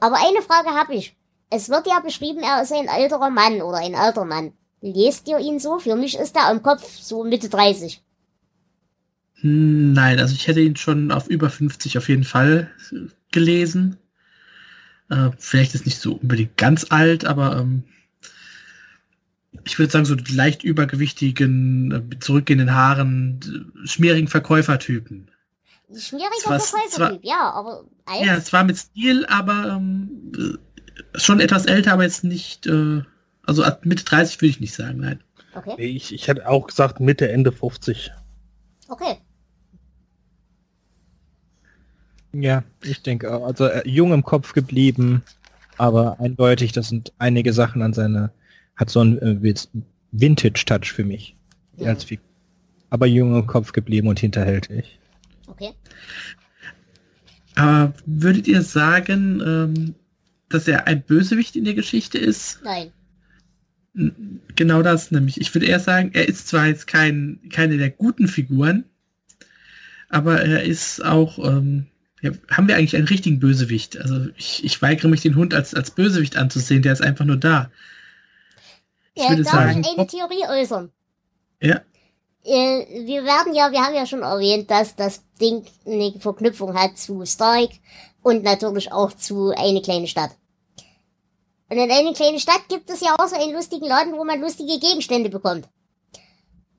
Aber 0.00 0.16
eine 0.16 0.42
Frage 0.42 0.70
habe 0.70 0.94
ich. 0.94 1.16
Es 1.50 1.68
wird 1.68 1.86
ja 1.86 2.00
beschrieben, 2.00 2.40
er 2.40 2.62
ist 2.62 2.72
ein 2.72 2.88
älterer 2.88 3.30
Mann 3.30 3.62
oder 3.62 3.78
ein 3.78 3.94
alter 3.94 4.24
Mann. 4.24 4.52
Lest 4.80 5.26
ihr 5.28 5.38
ihn 5.38 5.58
so? 5.58 5.78
Für 5.78 5.96
mich 5.96 6.16
ist 6.16 6.36
er 6.36 6.50
im 6.52 6.62
Kopf 6.62 6.84
so 7.00 7.24
Mitte 7.24 7.48
30. 7.48 8.02
Nein, 9.40 10.18
also 10.18 10.34
ich 10.34 10.46
hätte 10.46 10.60
ihn 10.60 10.76
schon 10.76 11.10
auf 11.10 11.28
über 11.28 11.48
50 11.48 11.96
auf 11.96 12.08
jeden 12.08 12.24
Fall 12.24 12.70
gelesen. 13.32 13.98
Äh, 15.10 15.30
vielleicht 15.38 15.74
ist 15.74 15.86
nicht 15.86 16.00
so 16.00 16.14
unbedingt 16.14 16.56
ganz 16.56 16.86
alt, 16.90 17.24
aber 17.24 17.56
ähm, 17.56 17.84
ich 19.64 19.78
würde 19.78 19.92
sagen, 19.92 20.04
so 20.04 20.16
leicht 20.30 20.62
übergewichtigen, 20.62 21.92
äh, 22.12 22.18
zurückgehenden 22.20 22.74
Haaren, 22.74 23.72
schmierigen 23.84 24.28
Verkäufertypen. 24.28 25.30
Schmieriger 25.96 26.58
Verkäufertyp, 26.58 27.24
ja, 27.24 27.50
aber 27.52 27.84
alt. 28.04 28.26
Ja, 28.26 28.40
zwar 28.40 28.64
mit 28.64 28.76
Stil, 28.76 29.24
aber 29.26 29.78
ähm, 29.78 30.58
schon 31.14 31.40
etwas 31.40 31.64
älter, 31.66 31.94
aber 31.94 32.02
jetzt 32.02 32.24
nicht 32.24 32.66
äh, 32.66 33.02
also 33.48 33.62
ab 33.62 33.86
Mitte 33.86 34.04
30 34.04 34.42
würde 34.42 34.50
ich 34.50 34.60
nicht 34.60 34.74
sagen, 34.74 35.00
nein. 35.00 35.22
Okay. 35.54 35.74
Nee, 35.78 35.86
ich, 35.86 36.12
ich 36.12 36.28
hätte 36.28 36.46
auch 36.46 36.66
gesagt 36.66 37.00
Mitte, 37.00 37.32
Ende 37.32 37.50
50. 37.50 38.12
Okay. 38.88 39.16
Ja, 42.32 42.62
ich 42.82 43.02
denke 43.02 43.32
auch. 43.32 43.46
Also 43.46 43.64
äh, 43.64 43.88
jung 43.88 44.12
im 44.12 44.22
Kopf 44.22 44.52
geblieben, 44.52 45.22
aber 45.78 46.20
eindeutig, 46.20 46.72
das 46.72 46.90
sind 46.90 47.14
einige 47.16 47.54
Sachen 47.54 47.80
an 47.80 47.94
seine, 47.94 48.32
hat 48.78 48.88
so 48.88 49.00
ein 49.00 49.18
äh, 49.18 49.54
Vintage-Touch 50.12 50.92
für 50.92 51.04
mich. 51.04 51.36
Mhm. 51.76 51.86
Als 51.86 52.06
aber 52.90 53.06
jung 53.06 53.34
im 53.34 53.46
Kopf 53.46 53.72
geblieben 53.72 54.08
und 54.08 54.18
hinterhältig. 54.18 54.98
Okay. 55.46 55.72
Aber 57.54 57.92
würdet 58.06 58.46
ihr 58.48 58.62
sagen, 58.62 59.42
ähm, 59.44 59.94
dass 60.48 60.68
er 60.68 60.86
ein 60.86 61.02
Bösewicht 61.02 61.56
in 61.56 61.64
der 61.64 61.74
Geschichte 61.74 62.16
ist? 62.18 62.60
Nein. 62.64 62.92
Genau 64.54 64.82
das 64.82 65.10
nämlich. 65.10 65.40
Ich 65.40 65.52
würde 65.54 65.66
eher 65.66 65.80
sagen, 65.80 66.10
er 66.14 66.28
ist 66.28 66.48
zwar 66.48 66.66
jetzt 66.66 66.86
kein, 66.86 67.40
keine 67.50 67.78
der 67.78 67.90
guten 67.90 68.28
Figuren, 68.28 68.84
aber 70.08 70.40
er 70.40 70.62
ist 70.62 71.04
auch, 71.04 71.38
ähm, 71.38 71.86
ja, 72.22 72.30
haben 72.50 72.68
wir 72.68 72.76
eigentlich 72.76 72.96
einen 72.96 73.08
richtigen 73.08 73.40
Bösewicht? 73.40 73.98
Also 74.00 74.28
ich, 74.36 74.64
ich 74.64 74.80
weigere 74.80 75.08
mich, 75.08 75.20
den 75.22 75.34
Hund 75.34 75.52
als, 75.52 75.74
als 75.74 75.90
Bösewicht 75.90 76.36
anzusehen, 76.36 76.82
der 76.82 76.92
ist 76.92 77.02
einfach 77.02 77.24
nur 77.24 77.36
da. 77.36 77.70
Ich 79.18 79.24
ja, 79.24 79.30
würde 79.30 79.42
darf 79.42 79.54
sagen, 79.54 79.80
ich 79.80 79.98
eine 79.98 80.06
Theorie 80.06 80.48
äußern? 80.48 80.92
Ja. 81.60 81.80
Äh, 82.44 83.04
wir 83.04 83.24
werden 83.24 83.52
ja, 83.52 83.72
wir 83.72 83.80
haben 83.80 83.94
ja 83.96 84.06
schon 84.06 84.22
erwähnt, 84.22 84.70
dass 84.70 84.94
das 84.94 85.24
Ding 85.40 85.64
eine 85.84 86.12
Verknüpfung 86.20 86.72
hat 86.78 86.96
zu 86.96 87.26
Stark 87.26 87.70
und 88.22 88.44
natürlich 88.44 88.92
auch 88.92 89.12
zu 89.12 89.52
eine 89.56 89.82
kleine 89.82 90.06
Stadt. 90.06 90.30
Und 91.68 91.78
in 91.78 91.90
eine 91.90 92.12
kleine 92.12 92.38
Stadt 92.38 92.68
gibt 92.68 92.88
es 92.90 93.00
ja 93.00 93.16
auch 93.18 93.26
so 93.26 93.34
einen 93.34 93.52
lustigen 93.52 93.86
Laden, 93.86 94.16
wo 94.16 94.24
man 94.24 94.40
lustige 94.40 94.78
Gegenstände 94.78 95.30
bekommt. 95.30 95.68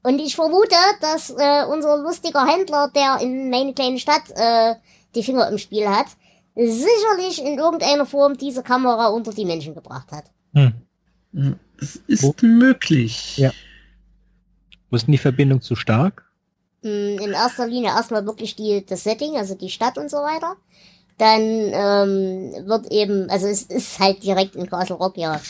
Und 0.01 0.19
ich 0.19 0.33
vermute, 0.33 0.77
dass 1.01 1.31
äh, 1.31 1.65
unser 1.69 1.97
lustiger 1.97 2.47
Händler, 2.47 2.89
der 2.95 3.19
in 3.19 3.49
meine 3.49 3.73
kleine 3.73 3.99
Stadt 3.99 4.31
äh, 4.33 4.75
die 5.13 5.23
Finger 5.23 5.49
im 5.49 5.57
Spiel 5.57 5.89
hat, 5.89 6.07
sicherlich 6.55 7.43
in 7.43 7.59
irgendeiner 7.59 8.05
Form 8.05 8.37
diese 8.37 8.63
Kamera 8.63 9.07
unter 9.07 9.33
die 9.33 9.45
Menschen 9.45 9.75
gebracht 9.75 10.09
hat. 10.13 10.23
Hm. 10.53 11.59
Es 11.81 11.95
ist 12.07 12.23
oh. 12.23 12.35
möglich. 12.41 13.37
Ja. 13.37 13.51
Wo 14.89 14.95
ist 14.95 15.07
denn 15.07 15.11
die 15.11 15.17
Verbindung 15.17 15.61
zu 15.61 15.75
stark? 15.75 16.25
Hm, 16.83 17.19
in 17.19 17.31
erster 17.31 17.67
Linie 17.67 17.89
erstmal 17.89 18.25
wirklich 18.25 18.55
die, 18.55 18.85
das 18.85 19.03
Setting, 19.03 19.35
also 19.35 19.55
die 19.55 19.69
Stadt 19.69 19.97
und 19.97 20.09
so 20.09 20.17
weiter. 20.17 20.55
Dann 21.17 21.41
ähm, 21.41 22.67
wird 22.67 22.91
eben, 22.91 23.29
also 23.29 23.47
es 23.47 23.63
ist 23.63 23.99
halt 23.99 24.23
direkt 24.23 24.55
in 24.55 24.69
Castle 24.69 24.95
Rock, 24.95 25.17
ja. 25.17 25.41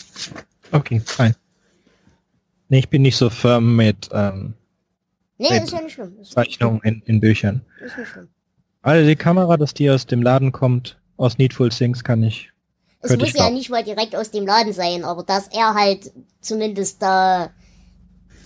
Okay, 0.71 1.01
fein. 1.05 1.35
Nee, 2.69 2.79
ich 2.79 2.89
bin 2.89 3.03
nicht 3.03 3.17
so 3.17 3.29
firm 3.29 3.75
mit, 3.75 4.09
ähm, 4.11 4.55
nee, 5.37 5.51
mit 5.51 5.63
ist 5.63 5.71
ja 5.71 5.81
nicht 5.81 5.93
schlimm. 5.93 6.17
Ist 6.19 6.31
Zeichnungen 6.31 6.81
in, 6.83 7.01
in 7.05 7.19
Büchern. 7.19 7.61
Ist 7.83 7.97
nicht 7.97 8.09
schlimm. 8.09 8.29
Also 8.81 9.07
die 9.07 9.15
Kamera, 9.15 9.57
dass 9.57 9.73
die 9.73 9.89
aus 9.89 10.05
dem 10.05 10.21
Laden 10.21 10.51
kommt, 10.51 10.99
aus 11.17 11.37
Needful 11.37 11.69
Things, 11.69 12.03
kann 12.03 12.23
ich. 12.23 12.51
Es 13.01 13.17
muss 13.17 13.33
ja 13.33 13.49
nicht 13.49 13.69
mal 13.69 13.83
direkt 13.83 14.15
aus 14.15 14.31
dem 14.31 14.45
Laden 14.45 14.73
sein, 14.73 15.03
aber 15.05 15.23
dass 15.23 15.47
er 15.47 15.73
halt 15.73 16.11
zumindest 16.41 17.01
da 17.01 17.49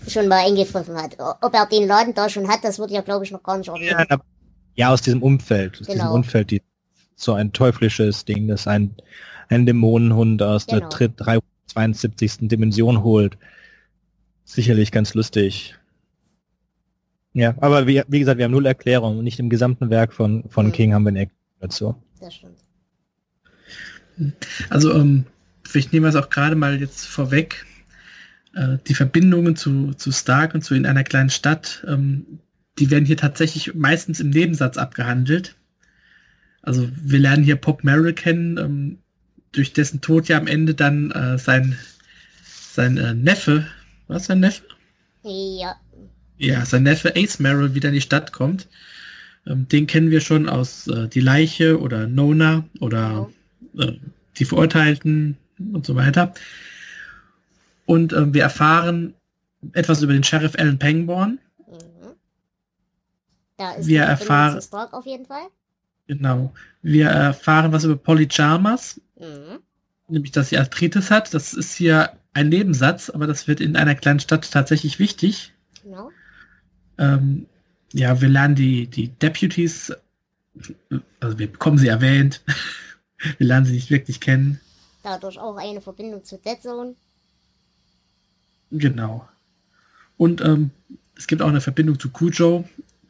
schon 0.08 0.28
mal 0.28 0.46
eingetroffen 0.46 0.96
hat. 0.96 1.18
Ob 1.42 1.54
er 1.54 1.66
den 1.66 1.88
Laden 1.88 2.14
da 2.14 2.30
schon 2.30 2.48
hat, 2.48 2.64
das 2.64 2.78
wird 2.78 2.92
ja, 2.92 3.02
glaube 3.02 3.26
ich, 3.26 3.32
noch 3.32 3.42
gar 3.42 3.58
nicht 3.58 3.70
erwähnt. 3.70 4.22
Ja, 4.76 4.92
aus 4.92 5.02
diesem 5.02 5.22
Umfeld. 5.22 5.80
Aus 5.80 5.88
genau. 5.88 6.04
diesem 6.04 6.12
Umfeld, 6.12 6.52
die, 6.52 6.62
so 7.16 7.34
ein 7.34 7.54
teuflisches 7.54 8.26
Ding, 8.26 8.48
das 8.48 8.68
ein, 8.68 8.96
ein 9.50 9.66
Dämonenhund 9.66 10.42
aus 10.42 10.68
genau. 10.68 10.90
der 10.90 11.10
372. 11.10 12.48
Dimension 12.48 13.04
holt. 13.04 13.38
Sicherlich 14.46 14.92
ganz 14.92 15.14
lustig. 15.14 15.76
Ja, 17.34 17.56
aber 17.60 17.88
wie, 17.88 18.04
wie 18.08 18.20
gesagt, 18.20 18.38
wir 18.38 18.46
haben 18.46 18.52
null 18.52 18.66
Erklärung. 18.66 19.24
Nicht 19.24 19.40
im 19.40 19.50
gesamten 19.50 19.90
Werk 19.90 20.14
von, 20.14 20.44
von 20.50 20.68
mhm. 20.68 20.72
King 20.72 20.94
haben 20.94 21.04
wir 21.04 21.10
eine 21.10 21.20
Erklärung 21.20 21.44
dazu. 21.60 21.96
Das 22.20 22.36
stimmt. 22.36 22.63
Also, 24.70 24.94
ähm, 24.94 25.26
ich 25.74 25.92
nehme 25.92 26.08
es 26.08 26.16
auch 26.16 26.30
gerade 26.30 26.56
mal 26.56 26.80
jetzt 26.80 27.06
vorweg. 27.06 27.66
Äh, 28.56 28.78
die 28.88 28.94
Verbindungen 28.94 29.56
zu, 29.56 29.94
zu 29.94 30.12
Stark 30.12 30.54
und 30.54 30.64
zu 30.64 30.76
in 30.76 30.86
einer 30.86 31.04
kleinen 31.04 31.30
Stadt, 31.30 31.84
ähm, 31.88 32.40
die 32.80 32.90
werden 32.92 33.06
hier 33.06 33.18
tatsächlich 33.18 33.74
meistens 33.74 34.20
im 34.20 34.30
Nebensatz 34.30 34.78
abgehandelt. 34.78 35.56
Also 36.62 36.90
wir 36.96 37.20
lernen 37.20 37.44
hier 37.44 37.56
Pop 37.56 37.84
Merrill 37.84 38.14
kennen, 38.14 38.58
ähm, 38.58 38.98
durch 39.52 39.74
dessen 39.74 40.02
Tod 40.02 40.28
ja 40.28 40.38
am 40.38 40.48
Ende 40.48 40.74
dann 40.74 41.12
äh, 41.12 41.38
sein, 41.38 41.78
sein 42.44 42.98
äh, 42.98 43.14
Neffe, 43.14 43.68
was 44.08 44.26
sein 44.26 44.40
Neffe? 44.40 44.64
Ja. 45.24 45.76
Ja, 46.38 46.66
sein 46.66 46.84
Neffe 46.84 47.14
Ace 47.16 47.40
Merrill 47.40 47.76
wieder 47.76 47.90
in 47.90 47.96
die 47.96 48.02
Stadt 48.02 48.32
kommt. 48.32 48.68
Ähm, 49.46 49.68
den 49.68 49.88
kennen 49.88 50.10
wir 50.10 50.22
schon 50.22 50.50
aus 50.50 50.88
äh, 50.88 51.08
Die 51.08 51.20
Leiche 51.20 51.80
oder 51.80 52.08
Nona 52.08 52.66
oder 52.80 53.28
oh. 53.30 53.34
Äh, 53.78 53.94
Die 54.38 54.46
Verurteilten 54.46 55.38
und 55.74 55.86
so 55.86 55.96
weiter. 55.96 56.34
Und 57.86 58.14
äh, 58.14 58.34
wir 58.34 58.44
erfahren 58.44 59.14
etwas 59.74 60.02
über 60.02 60.14
den 60.14 60.24
Sheriff 60.24 60.56
Alan 60.58 60.80
Pangborn. 60.80 61.40
Mhm. 61.68 62.14
Da 63.58 63.74
ist 63.74 63.88
wir 63.88 64.04
erfahren 64.04 64.60
auf 64.92 65.06
jeden 65.06 65.26
Fall. 65.26 65.48
Genau. 66.08 66.54
Wir 66.82 67.08
erfahren 67.08 67.72
was 67.72 67.84
über 67.84 67.96
Polly 67.96 68.28
Chalmers. 68.28 69.00
Mhm. 69.20 69.60
Nämlich, 70.10 70.32
dass 70.32 70.50
sie 70.50 70.58
Arthritis 70.58 71.10
hat. 71.10 71.34
Das 71.34 71.54
ist 71.54 71.76
hier 71.76 72.12
ein 72.34 72.50
Nebensatz, 72.50 73.10
aber 73.10 73.28
das 73.28 73.48
wird 73.48 73.62
in 73.62 73.76
einer 73.76 73.96
kleinen 73.96 74.20
Stadt 74.20 74.50
tatsächlich 74.52 75.00
wichtig. 75.00 75.54
Genau. 75.84 76.12
Ähm, 76.98 77.46
ja, 77.94 78.20
wir 78.22 78.30
lernen 78.30 78.56
die, 78.56 78.88
die 78.88 79.10
Deputies, 79.10 79.94
also 81.20 81.40
wir 81.40 81.52
bekommen 81.52 81.78
sie 81.78 81.88
erwähnt. 81.88 82.42
wir 83.38 83.48
lernen 83.48 83.66
sie 83.66 83.74
nicht 83.74 83.90
wirklich 83.90 84.20
kennen. 84.20 84.60
Dadurch 85.04 85.40
auch 85.40 85.58
eine 85.58 85.82
Verbindung 85.82 86.24
zu 86.24 86.38
Dead 86.38 86.62
Zone. 86.62 86.96
Genau. 88.72 89.28
Und 90.18 90.42
ähm, 90.42 90.72
es 91.18 91.28
gibt 91.28 91.42
auch 91.42 91.48
eine 91.48 91.62
Verbindung 91.62 92.00
zu 92.00 92.10
Cujo, 92.10 92.64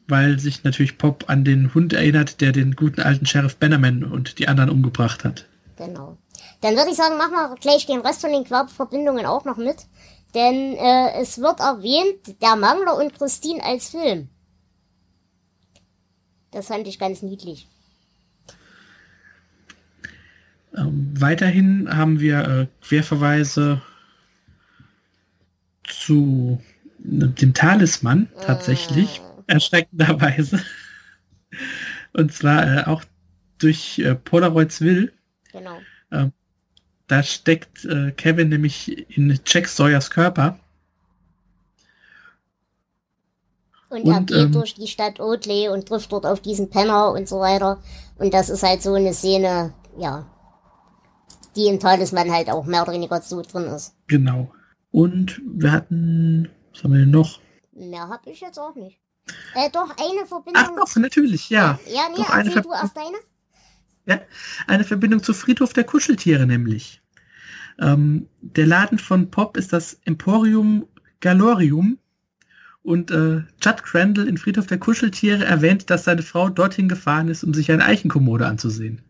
weil 0.08 0.40
sich 0.40 0.64
natürlich 0.64 0.98
Pop 0.98 1.26
an 1.28 1.44
den 1.46 1.74
Hund 1.74 1.94
erinnert, 1.94 2.42
der 2.42 2.52
den 2.52 2.76
guten 2.76 3.02
alten 3.02 3.26
Sheriff 3.26 3.58
Bannerman 3.58 4.04
und 4.04 4.40
die 4.40 4.48
anderen 4.48 4.70
umgebracht 4.70 5.24
hat. 5.24 5.46
Genau. 5.78 6.18
Dann 6.62 6.76
würde 6.76 6.92
ich 6.92 6.98
sagen, 6.98 7.18
machen 7.18 7.34
wir 7.34 7.56
gleich 7.60 7.86
den 7.86 8.02
Rest 8.02 8.22
von 8.22 8.32
den 8.32 8.46
Verbindungen 8.46 9.26
auch 9.26 9.46
noch 9.46 9.58
mit. 9.58 9.86
Denn 10.34 10.76
äh, 10.76 11.22
es 11.22 11.40
wird 11.40 11.60
erwähnt, 11.60 12.42
der 12.42 12.56
Mangler 12.56 12.98
und 12.98 13.14
Christine 13.14 13.64
als 13.64 13.90
Film. 13.90 14.30
Das 16.52 16.68
fand 16.68 16.88
ich 16.88 17.00
ganz 17.00 17.22
niedlich. 17.22 17.68
Ähm, 20.76 21.14
weiterhin 21.18 21.88
haben 21.96 22.20
wir 22.20 22.48
äh, 22.48 22.68
Querverweise 22.82 23.82
zu 25.84 26.62
dem 27.00 27.54
Talisman 27.54 28.30
tatsächlich, 28.46 29.20
mm. 29.20 29.44
erschreckenderweise. 29.48 30.62
Und 32.14 32.34
zwar 32.34 32.78
äh, 32.78 32.84
auch 32.86 33.04
durch 33.60 34.00
äh, 34.00 34.16
Polaroids 34.16 34.82
Will. 34.82 35.14
Genau. 35.52 35.78
Äh, 36.12 36.28
da 37.08 37.24
steckt 37.24 37.86
äh, 37.86 38.12
Kevin 38.12 38.50
nämlich 38.50 39.10
in 39.18 39.40
Jack 39.46 39.68
Sawyers 39.68 40.10
Körper. 40.10 40.60
Und, 43.90 44.04
und 44.06 44.12
er 44.12 44.22
geht 44.22 44.46
ähm, 44.46 44.52
durch 44.54 44.74
die 44.74 44.88
Stadt 44.88 45.20
Oatley 45.20 45.70
und 45.70 45.88
trifft 45.88 46.12
dort 46.12 46.26
auf 46.26 46.40
diesen 46.40 46.70
Penner 46.70 47.12
und 47.12 47.28
so 47.28 47.40
weiter. 47.40 47.80
Und 48.18 48.34
das 48.34 48.50
ist 48.50 48.64
halt 48.64 48.82
so 48.82 48.94
eine 48.94 49.14
Szene, 49.14 49.74
ja, 49.98 50.26
die 51.56 51.68
im 51.68 51.80
Talisman 51.80 52.32
halt 52.32 52.50
auch 52.50 52.66
mehr 52.66 52.84
oder 52.84 52.94
weniger 52.94 53.22
so 53.22 53.42
drin 53.42 53.66
ist. 53.66 53.96
Genau. 54.08 54.52
Und 54.92 55.42
wir 55.46 55.72
hatten, 55.72 56.50
was 56.72 56.84
haben 56.84 56.94
wir 56.94 57.00
denn 57.00 57.12
noch? 57.12 57.40
Mehr 57.72 58.08
habe 58.08 58.30
ich 58.30 58.42
jetzt 58.42 58.60
auch 58.60 58.76
nicht. 58.76 59.00
Äh, 59.56 59.70
doch, 59.72 59.90
eine 59.98 60.26
Verbindung. 60.26 60.64
Ach 60.64 60.76
doch, 60.76 60.96
natürlich, 60.98 61.50
ja. 61.50 61.80
Ja, 61.88 62.04
nee, 62.10 62.18
doch, 62.18 62.30
eine 62.30 62.50
du 62.50 62.72
erst 62.72 62.96
deine. 62.96 63.18
Ja, 64.06 64.20
eine 64.68 64.84
Verbindung 64.84 65.24
zu 65.24 65.34
Friedhof 65.34 65.74
der 65.74 65.86
Kuscheltiere 65.86 66.46
nämlich. 66.46 67.02
Ähm, 67.80 68.28
der 68.42 68.68
Laden 68.68 69.00
von 69.00 69.32
Pop 69.32 69.58
ist 69.58 69.74
das 69.74 70.00
Emporium 70.06 70.86
Galorium. 71.22 71.98
Und 72.84 73.12
äh, 73.12 73.44
Judd 73.62 73.84
Crandall 73.84 74.28
in 74.28 74.38
Friedhof 74.38 74.68
der 74.68 74.78
Kuscheltiere 74.78 75.46
erwähnt, 75.46 75.90
dass 75.90 76.04
seine 76.04 76.22
Frau 76.22 76.50
dorthin 76.50 76.90
gefahren 76.90 77.30
ist, 77.30 77.44
um 77.46 77.54
sich 77.54 77.72
eine 77.72 77.86
Eichenkommode 77.86 78.46
anzusehen. 78.46 79.02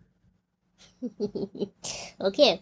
okay. 2.19 2.59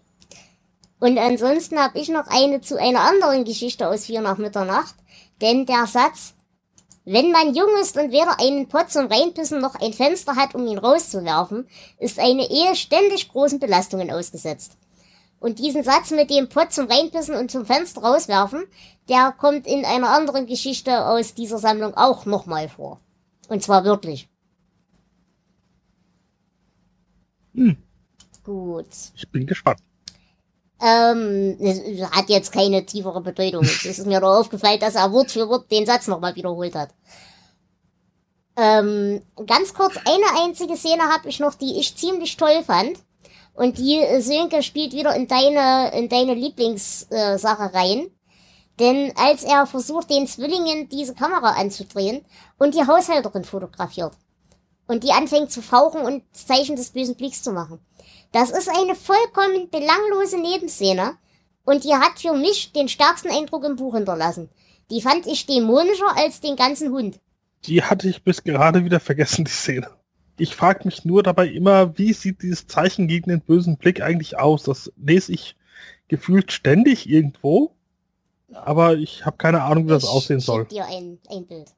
Und 1.00 1.18
ansonsten 1.18 1.80
habe 1.80 2.00
ich 2.00 2.10
noch 2.10 2.28
eine 2.28 2.62
zu 2.62 2.80
einer 2.80 3.02
anderen 3.02 3.44
Geschichte 3.44 3.88
aus 3.88 4.06
Vier 4.06 4.22
nach 4.22 4.38
Mitternacht. 4.38 4.96
Denn 5.42 5.66
der 5.66 5.88
Satz, 5.88 6.36
wenn 7.06 7.32
man 7.32 7.56
jung 7.56 7.70
ist 7.82 7.98
und 7.98 8.12
weder 8.12 8.40
einen 8.40 8.68
Pott 8.68 8.92
zum 8.92 9.08
Reinpissen 9.08 9.60
noch 9.60 9.76
ein 9.76 9.94
Fenster 9.94 10.36
hat, 10.36 10.54
um 10.54 10.68
ihn 10.68 10.78
rauszuwerfen, 10.78 11.68
ist 11.98 12.20
eine 12.20 12.50
Ehe 12.50 12.76
ständig 12.76 13.30
großen 13.30 13.60
Belastungen 13.60 14.12
ausgesetzt. 14.12 14.78
Und 15.40 15.58
diesen 15.58 15.84
Satz 15.84 16.12
mit 16.12 16.30
dem 16.30 16.50
Pott 16.50 16.72
zum 16.72 16.86
Reinpissen 16.86 17.36
und 17.36 17.50
zum 17.50 17.66
Fenster 17.66 18.02
rauswerfen, 18.02 18.64
der 19.10 19.32
kommt 19.32 19.66
in 19.66 19.86
einer 19.86 20.10
anderen 20.10 20.46
Geschichte 20.46 21.08
aus 21.08 21.34
dieser 21.34 21.58
Sammlung 21.58 21.96
auch 21.96 22.28
nochmal 22.28 22.70
vor. 22.70 23.00
Und 23.50 23.64
zwar 23.64 23.84
wirklich. 23.84 24.30
Hm. 27.56 27.78
Gut. 28.52 28.88
Ich 29.16 29.30
bin 29.30 29.48
gespannt. 29.48 29.80
Ähm, 30.82 31.58
hat 32.12 32.28
jetzt 32.28 32.52
keine 32.52 32.86
tiefere 32.86 33.22
Bedeutung. 33.22 33.64
Es 33.64 33.86
ist 33.86 34.06
mir 34.06 34.20
nur 34.20 34.38
aufgefallen, 34.38 34.80
dass 34.80 34.96
er 34.96 35.14
Wort 35.14 35.32
für 35.32 35.48
Wort 35.48 35.72
den 35.72 35.86
Satz 35.86 36.08
nochmal 36.08 36.36
wiederholt 36.36 36.76
hat. 36.76 36.90
Ähm, 38.58 39.22
ganz 39.48 39.74
kurz, 39.74 39.96
eine 39.96 40.44
einzige 40.44 40.76
Szene 40.76 41.04
habe 41.04 41.30
ich 41.30 41.40
noch, 41.40 41.56
die 41.56 41.80
ich 41.80 41.96
ziemlich 41.96 42.36
toll 42.36 42.62
fand. 42.66 42.98
Und 43.54 43.78
die 43.78 44.00
äh, 44.00 44.20
Sönke 44.20 44.64
spielt 44.64 44.92
wieder 44.92 45.16
in 45.16 45.28
deine, 45.28 45.98
in 45.98 46.10
deine 46.10 46.34
Lieblingssache 46.34 47.64
äh, 47.64 47.78
rein. 47.78 48.08
Denn 48.80 49.14
als 49.16 49.44
er 49.44 49.66
versucht, 49.66 50.10
den 50.10 50.28
Zwillingen 50.28 50.90
diese 50.90 51.14
Kamera 51.14 51.52
anzudrehen 51.52 52.26
und 52.58 52.76
die 52.76 52.86
Haushälterin 52.86 53.46
fotografiert, 53.46 54.14
und 54.92 55.06
die 55.06 55.12
anfängt 55.12 55.50
zu 55.52 55.62
fauchen 55.62 56.02
und 56.02 56.22
das 56.34 56.48
Zeichen 56.48 56.76
des 56.76 56.90
bösen 56.90 57.16
Blicks 57.16 57.42
zu 57.42 57.54
machen. 57.54 57.80
Das 58.34 58.52
ist 58.52 58.68
eine 58.68 58.94
vollkommen 58.94 59.70
belanglose 59.70 60.38
Nebenszene 60.38 61.14
und 61.64 61.86
die 61.86 61.94
hat 61.94 62.20
für 62.20 62.34
mich 62.34 62.74
den 62.74 62.90
stärksten 62.90 63.30
Eindruck 63.32 63.64
im 63.64 63.78
Buch 63.78 63.96
hinterlassen. 63.96 64.50
Die 64.90 65.02
fand 65.02 65.28
ich 65.28 65.46
dämonischer 65.46 66.18
als 66.18 66.42
den 66.42 66.58
ganzen 66.58 66.92
Hund. 66.92 67.22
Die 67.64 67.82
hatte 67.84 68.10
ich 68.10 68.24
bis 68.24 68.44
gerade 68.44 68.84
wieder 68.84 69.00
vergessen, 69.00 69.46
die 69.46 69.52
Szene. 69.52 69.88
Ich 70.38 70.58
frage 70.58 70.82
mich 70.84 71.06
nur 71.06 71.24
dabei 71.24 71.48
immer, 71.48 71.98
wie 71.98 72.12
sieht 72.12 72.42
dieses 72.42 72.68
Zeichen 72.68 73.08
gegen 73.08 73.30
den 73.30 73.40
bösen 73.40 73.78
Blick 73.78 74.02
eigentlich 74.02 74.38
aus? 74.38 74.64
Das 74.64 74.92
lese 74.98 75.32
ich 75.32 75.56
gefühlt 76.10 76.52
ständig 76.52 77.08
irgendwo, 77.08 77.72
aber 78.52 78.98
ich 78.98 79.26
habe 79.26 79.38
keine 79.38 79.64
Ahnung, 79.64 79.86
wie 79.86 79.92
das 79.92 80.04
ich 80.04 80.10
aussehen 80.10 80.42
soll. 80.42 80.66
dir 80.66 80.86
ein, 80.86 81.20
ein 81.30 81.48
Bild. 81.48 81.70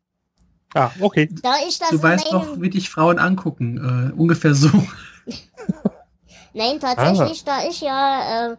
Ah, 0.74 0.92
okay. 1.00 1.30
Da 1.42 1.56
ich 1.68 1.78
das 1.80 1.90
Du 1.90 2.02
weißt 2.02 2.32
doch, 2.32 2.60
wie 2.60 2.70
dich 2.70 2.90
Frauen 2.90 3.20
angucken. 3.20 4.12
Äh, 4.16 4.20
ungefähr 4.20 4.54
so. 4.56 4.70
Nein, 6.54 6.80
tatsächlich, 6.80 7.44
Ah. 7.48 7.62
da 7.62 7.68
ich 7.68 7.82
ja, 7.82 8.52
äh, 8.52 8.58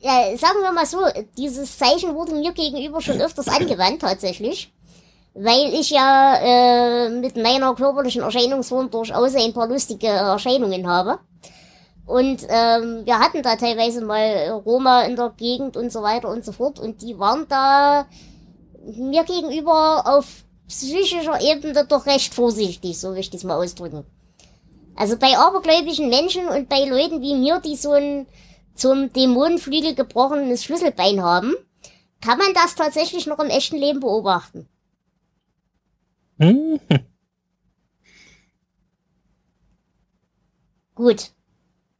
ja, 0.00 0.36
sagen 0.36 0.60
wir 0.62 0.72
mal 0.72 0.86
so, 0.86 0.98
dieses 1.36 1.76
Zeichen 1.76 2.14
wurde 2.14 2.32
mir 2.34 2.52
gegenüber 2.52 3.00
schon 3.00 3.20
öfters 3.20 3.48
angewandt, 3.48 4.00
tatsächlich. 4.02 4.72
Weil 5.34 5.72
ich 5.74 5.90
ja 5.90 6.36
äh, 6.40 7.10
mit 7.10 7.36
meiner 7.36 7.74
körperlichen 7.74 8.22
Erscheinungsform 8.22 8.90
durchaus 8.90 9.34
ein 9.34 9.52
paar 9.52 9.68
lustige 9.68 10.08
Erscheinungen 10.08 10.86
habe. 10.86 11.18
Und 12.06 12.42
ähm, 12.48 13.02
wir 13.04 13.18
hatten 13.18 13.42
da 13.42 13.56
teilweise 13.56 14.02
mal 14.04 14.48
Roma 14.64 15.02
in 15.02 15.14
der 15.14 15.30
Gegend 15.36 15.76
und 15.76 15.92
so 15.92 16.02
weiter 16.02 16.30
und 16.30 16.44
so 16.44 16.52
fort. 16.52 16.78
Und 16.80 17.02
die 17.02 17.18
waren 17.18 17.46
da 17.48 18.06
mir 18.96 19.24
gegenüber 19.24 20.02
auf 20.06 20.44
psychischer 20.68 21.40
Ebene 21.40 21.86
doch 21.86 22.06
recht 22.06 22.34
vorsichtig, 22.34 22.98
so 22.98 23.12
will 23.12 23.18
ich 23.18 23.30
das 23.30 23.44
mal 23.44 23.56
ausdrücken. 23.56 24.04
Also 24.94 25.16
bei 25.16 25.36
abergläubigen 25.36 26.08
Menschen 26.08 26.48
und 26.48 26.68
bei 26.68 26.84
Leuten 26.84 27.22
wie 27.22 27.34
mir, 27.34 27.60
die 27.60 27.76
so 27.76 27.92
ein 27.92 28.26
zum 28.74 29.12
Dämonenflügel 29.12 29.94
gebrochenes 29.94 30.64
Schlüsselbein 30.64 31.22
haben, 31.22 31.54
kann 32.20 32.38
man 32.38 32.52
das 32.54 32.74
tatsächlich 32.74 33.26
noch 33.26 33.38
im 33.38 33.50
echten 33.50 33.76
Leben 33.76 34.00
beobachten. 34.00 34.68
Hm. 36.38 36.80
Gut. 40.94 41.30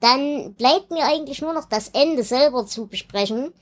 Dann 0.00 0.54
bleibt 0.54 0.92
mir 0.92 1.04
eigentlich 1.04 1.40
nur 1.40 1.52
noch 1.52 1.64
das 1.68 1.88
Ende 1.88 2.22
selber 2.22 2.66
zu 2.66 2.86
besprechen. 2.86 3.52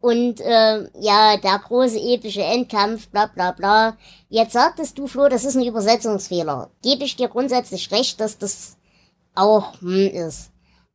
Und 0.00 0.40
äh, 0.40 0.88
ja, 1.00 1.36
der 1.36 1.58
große 1.58 1.98
epische 1.98 2.42
Endkampf, 2.42 3.08
bla 3.08 3.26
bla 3.26 3.52
bla. 3.52 3.96
Jetzt 4.28 4.52
sagtest 4.52 4.98
du, 4.98 5.06
Flo, 5.06 5.28
das 5.28 5.44
ist 5.44 5.56
ein 5.56 5.64
Übersetzungsfehler. 5.64 6.70
Gebe 6.82 7.04
ich 7.04 7.16
dir 7.16 7.28
grundsätzlich 7.28 7.90
recht, 7.90 8.20
dass 8.20 8.38
das 8.38 8.76
auch 9.34 9.80
hm 9.80 10.08
ist. 10.08 10.50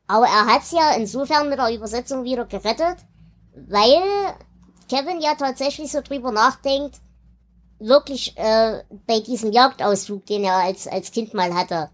Aber 0.07 0.25
er 0.25 0.45
hat's 0.45 0.71
ja 0.71 0.93
insofern 0.93 1.49
mit 1.49 1.57
der 1.57 1.73
Übersetzung 1.73 2.23
wieder 2.23 2.45
gerettet, 2.45 2.97
weil 3.55 4.01
Kevin 4.89 5.21
ja 5.21 5.35
tatsächlich 5.35 5.91
so 5.91 6.01
drüber 6.01 6.31
nachdenkt, 6.31 6.97
wirklich 7.79 8.37
äh, 8.37 8.83
bei 9.07 9.19
diesem 9.21 9.51
Jagdausflug, 9.51 10.25
den 10.25 10.43
er 10.43 10.55
als, 10.55 10.87
als 10.87 11.11
Kind 11.11 11.33
mal 11.33 11.53
hatte, 11.53 11.89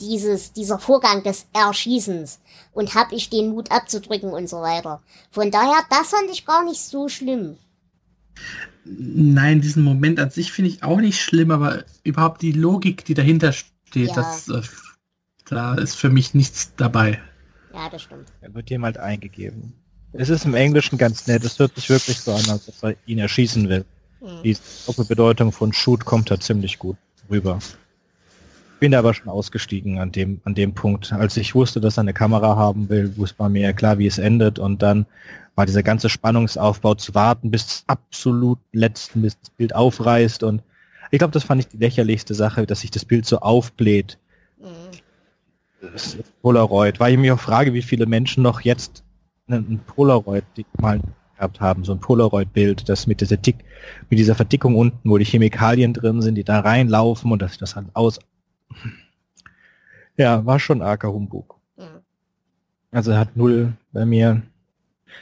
dieses, 0.00 0.52
dieser 0.52 0.78
Vorgang 0.78 1.22
des 1.22 1.46
Erschießens 1.52 2.40
und 2.72 2.94
hab 2.94 3.12
ich 3.12 3.30
den 3.30 3.50
Mut 3.50 3.70
abzudrücken 3.70 4.30
und 4.30 4.48
so 4.48 4.60
weiter. 4.62 5.02
Von 5.30 5.50
daher, 5.50 5.84
das 5.90 6.08
fand 6.08 6.30
ich 6.30 6.44
gar 6.44 6.64
nicht 6.64 6.80
so 6.80 7.08
schlimm. 7.08 7.56
Nein, 8.84 9.60
diesen 9.60 9.84
Moment 9.84 10.18
an 10.18 10.30
sich 10.30 10.52
finde 10.52 10.70
ich 10.70 10.82
auch 10.82 11.00
nicht 11.00 11.20
schlimm, 11.20 11.50
aber 11.50 11.84
überhaupt 12.02 12.42
die 12.42 12.52
Logik, 12.52 13.04
die 13.04 13.14
dahinter 13.14 13.52
steht, 13.52 14.08
Ja. 14.08 14.14
das, 14.14 14.48
äh, 14.48 14.62
da 15.48 15.74
ist 15.74 15.94
für 15.94 16.08
mich 16.08 16.34
nichts 16.34 16.72
dabei. 16.76 17.20
Ja, 17.74 17.88
das 17.88 18.02
stimmt. 18.02 18.28
Er 18.40 18.54
wird 18.54 18.70
jemand 18.70 18.98
eingegeben. 18.98 19.74
Es 20.12 20.28
ist 20.28 20.44
im 20.44 20.54
Englischen 20.54 20.98
ganz 20.98 21.26
nett. 21.26 21.44
Es 21.44 21.58
hört 21.58 21.74
sich 21.74 21.88
wirklich 21.88 22.18
so 22.20 22.32
an, 22.32 22.48
als 22.48 22.68
ob 22.68 22.74
er 22.82 22.96
ihn 23.06 23.18
erschießen 23.18 23.68
will. 23.68 23.84
Hm. 24.20 24.42
Die 24.42 24.56
Doppelbedeutung 24.86 25.52
von 25.52 25.72
Shoot 25.72 26.04
kommt 26.04 26.30
da 26.30 26.40
ziemlich 26.40 26.78
gut 26.78 26.96
rüber. 27.30 27.60
Bin 28.80 28.92
da 28.92 28.98
aber 28.98 29.12
schon 29.12 29.28
ausgestiegen 29.28 29.98
an 29.98 30.10
dem, 30.10 30.40
an 30.44 30.54
dem 30.54 30.74
Punkt. 30.74 31.12
Als 31.12 31.36
ich 31.36 31.54
wusste, 31.54 31.80
dass 31.80 31.98
er 31.98 32.00
eine 32.00 32.14
Kamera 32.14 32.56
haben 32.56 32.88
will, 32.88 33.14
wusste 33.16 33.38
war 33.38 33.50
mir 33.50 33.60
ja 33.60 33.72
klar, 33.74 33.98
wie 33.98 34.06
es 34.06 34.18
endet. 34.18 34.58
Und 34.58 34.80
dann 34.82 35.04
war 35.54 35.66
dieser 35.66 35.82
ganze 35.82 36.08
Spannungsaufbau 36.08 36.94
zu 36.94 37.14
warten 37.14 37.50
bis 37.50 37.84
absolut 37.86 38.58
letzten, 38.72 39.20
bis 39.20 39.38
das 39.38 39.50
Bild 39.50 39.74
aufreißt. 39.74 40.42
Und 40.42 40.62
ich 41.10 41.18
glaube, 41.18 41.32
das 41.32 41.44
fand 41.44 41.60
ich 41.60 41.68
die 41.68 41.76
lächerlichste 41.76 42.34
Sache, 42.34 42.66
dass 42.66 42.80
sich 42.80 42.90
das 42.90 43.04
Bild 43.04 43.26
so 43.26 43.40
aufbläht. 43.40 44.18
Hm. 44.60 44.68
Das 45.82 46.14
ist 46.14 46.40
Polaroid. 46.40 46.98
Weil 47.00 47.12
ich 47.12 47.18
mich 47.18 47.32
auch 47.32 47.40
frage, 47.40 47.74
wie 47.74 47.82
viele 47.82 48.06
Menschen 48.06 48.42
noch 48.42 48.62
jetzt 48.62 49.04
einen 49.46 49.80
Polaroid 49.86 50.44
mal 50.78 51.00
gehabt 51.36 51.60
haben, 51.60 51.84
so 51.84 51.92
ein 51.92 52.00
Polaroid-Bild, 52.00 52.88
das 52.88 53.06
mit 53.06 53.20
dieser 53.20 53.36
Dick, 53.36 53.56
mit 54.08 54.18
dieser 54.18 54.34
Verdickung 54.34 54.76
unten, 54.76 55.08
wo 55.08 55.18
die 55.18 55.24
Chemikalien 55.24 55.92
drin 55.94 56.22
sind, 56.22 56.34
die 56.36 56.44
da 56.44 56.60
reinlaufen 56.60 57.32
und 57.32 57.42
das, 57.42 57.58
das 57.58 57.76
halt 57.76 57.86
aus. 57.94 58.20
Ja, 60.16 60.44
war 60.44 60.58
schon 60.58 60.82
arger 60.82 61.12
Humbug. 61.12 61.58
Hm. 61.76 62.00
Also 62.90 63.12
er 63.12 63.18
hat 63.18 63.36
null 63.36 63.72
bei 63.92 64.04
mir. 64.04 64.42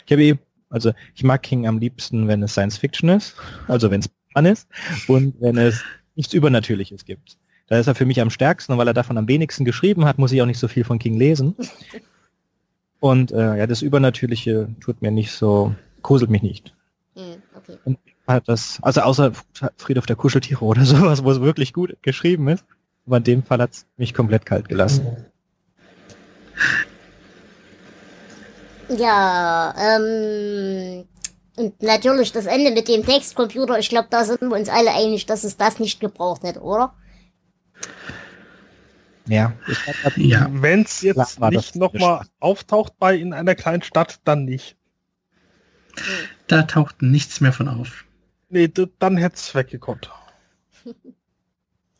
Ich 0.07 0.12
habe 0.12 0.22
eh, 0.22 0.38
also 0.70 0.92
ich 1.14 1.22
mag 1.24 1.42
King 1.42 1.66
am 1.66 1.78
liebsten, 1.78 2.28
wenn 2.28 2.42
es 2.42 2.53
Science 2.53 2.78
Fiction 2.78 3.09
ist, 3.09 3.36
also 3.68 3.90
wenn 3.90 4.01
es 4.01 4.11
an 4.34 4.46
ist 4.46 4.68
und 5.07 5.40
wenn 5.40 5.57
es 5.57 5.82
nichts 6.14 6.34
Übernatürliches 6.34 7.05
gibt. 7.05 7.38
Da 7.68 7.78
ist 7.78 7.86
er 7.86 7.94
für 7.94 8.07
mich 8.07 8.20
am 8.20 8.30
stärksten 8.30 8.72
und 8.72 8.78
weil 8.78 8.88
er 8.88 8.94
davon 8.94 9.18
am 9.18 9.28
wenigsten 9.28 9.64
geschrieben 9.64 10.05
hat, 10.05 10.18
muss 10.18 10.32
ich 10.32 10.40
auch 10.42 10.46
nicht 10.46 10.59
so 10.59 10.68
viel 10.68 10.84
von 10.84 10.99
King 10.99 11.16
lesen. 11.16 11.55
Und 13.01 13.30
äh, 13.30 13.59
ja, 13.59 13.66
das 13.68 13.82
Übernatürliche 13.82 14.68
tut 14.80 15.03
mir 15.03 15.12
nicht 15.12 15.30
so, 15.30 15.74
gruselt 16.03 16.30
mich 16.30 16.42
nicht. 16.42 16.74
Hm. 17.14 17.42
Okay. 17.55 17.96
Hat 18.26 18.49
das, 18.49 18.78
also 18.82 19.03
außer 19.03 19.32
Friedhof 19.76 20.07
der 20.07 20.16
Kuscheltiere 20.16 20.64
oder 20.64 20.84
sowas, 20.84 21.22
wo 21.22 21.30
es 21.30 21.40
wirklich 21.40 21.72
gut 21.72 21.96
geschrieben 22.03 22.49
ist. 22.49 22.64
Aber 23.09 23.16
in 23.16 23.24
dem 23.24 23.42
Fall 23.42 23.59
hat 23.62 23.72
es 23.72 23.86
mich 23.96 24.12
komplett 24.12 24.44
kalt 24.44 24.68
gelassen. 24.68 25.24
Ja, 28.90 29.74
ähm, 29.78 31.06
und 31.56 31.82
natürlich 31.82 32.32
das 32.32 32.44
Ende 32.44 32.70
mit 32.70 32.86
dem 32.86 33.02
Textcomputer, 33.04 33.78
ich 33.78 33.88
glaube, 33.88 34.09
da 34.11 34.24
sind 34.24 34.42
wir 34.42 34.52
uns 34.56 34.68
alle 34.68 34.92
einig, 34.92 35.24
dass 35.24 35.42
es 35.44 35.56
das 35.56 35.78
nicht 35.78 36.00
gebraucht 36.00 36.42
hätte, 36.42 36.61
oder? 36.61 36.94
Ja, 39.26 39.54
ich 39.66 39.82
glaub, 39.82 39.96
da- 40.04 40.20
Ja. 40.20 40.48
Wenn 40.50 40.82
es 40.82 41.00
jetzt 41.00 41.40
nicht 41.40 41.76
nochmal 41.76 42.26
auftaucht 42.40 42.92
bei 42.98 43.16
in 43.16 43.32
einer 43.32 43.54
kleinen 43.54 43.82
Stadt, 43.82 44.20
dann 44.24 44.44
nicht. 44.44 44.76
Da 46.46 46.62
taucht 46.64 47.00
nichts 47.00 47.40
mehr 47.40 47.54
von 47.54 47.68
auf. 47.68 48.04
Nee, 48.50 48.70
dann 48.98 49.16
hätte 49.16 49.36
es 49.36 49.54
weggekonnt. 49.54 50.11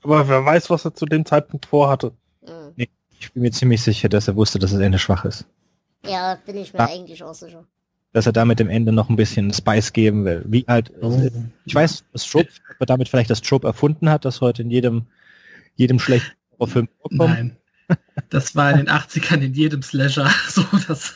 Aber 0.03 0.29
wer 0.29 0.45
weiß, 0.45 0.71
was 0.71 0.85
er 0.85 0.95
zu 0.95 1.07
dem 1.07 1.25
Zeitpunkt 1.25 1.67
vorhatte. 1.67 2.13
Hm. 2.45 2.73
ich 2.77 3.33
bin 3.33 3.43
mir 3.43 3.51
ziemlich 3.51 3.83
sicher, 3.83 4.09
dass 4.09 4.29
er 4.29 4.37
wusste, 4.37 4.59
dass 4.59 4.71
das 4.71 4.81
Ende 4.81 4.99
schwach 4.99 5.25
ist. 5.25 5.45
Ja, 6.05 6.37
bin 6.47 6.57
ich 6.57 6.73
mir 6.73 6.79
Ja. 6.81 6.87
eigentlich 6.87 7.23
auch 7.23 7.35
sicher. 7.35 7.65
Dass 8.13 8.27
er 8.27 8.33
damit 8.33 8.59
dem 8.59 8.71
Ende 8.71 8.93
noch 8.93 9.09
ein 9.11 9.17
bisschen 9.17 9.53
Spice 9.53 9.93
geben 9.93 10.25
will. 10.25 10.45
Wie 10.47 10.65
halt, 10.67 10.93
ich 11.67 11.75
weiß, 11.75 12.05
dass 12.13 12.27
Trope, 12.27 12.49
ob 12.71 12.81
er 12.81 12.87
damit 12.87 13.09
vielleicht 13.09 13.29
das 13.31 13.43
Trope 13.43 13.67
erfunden 13.67 14.09
hat, 14.09 14.25
das 14.25 14.41
heute 14.41 14.63
in 14.63 14.71
jedem, 14.71 15.07
jedem 15.75 15.99
schlechten 15.99 16.33
Horrorfilm 16.53 16.89
vorkommt. 17.01 17.19
Nein. 17.19 17.57
Das 18.31 18.55
war 18.55 18.71
in 18.71 18.79
den 18.79 18.89
80ern 18.89 19.41
in 19.41 19.55
jedem 19.55 19.83
Slasher 19.83 20.31
so, 20.49 20.65
das 20.87 21.15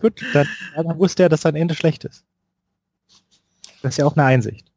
Gut, 0.00 0.22
dann, 0.32 0.46
dann 0.76 0.98
wusste 0.98 1.24
er, 1.24 1.28
dass 1.28 1.42
sein 1.42 1.56
Ende 1.56 1.74
schlecht 1.74 2.04
ist. 2.04 2.24
Das 3.82 3.94
ist 3.94 3.98
ja 3.98 4.06
auch 4.06 4.16
eine 4.16 4.24
Einsicht. 4.24 4.67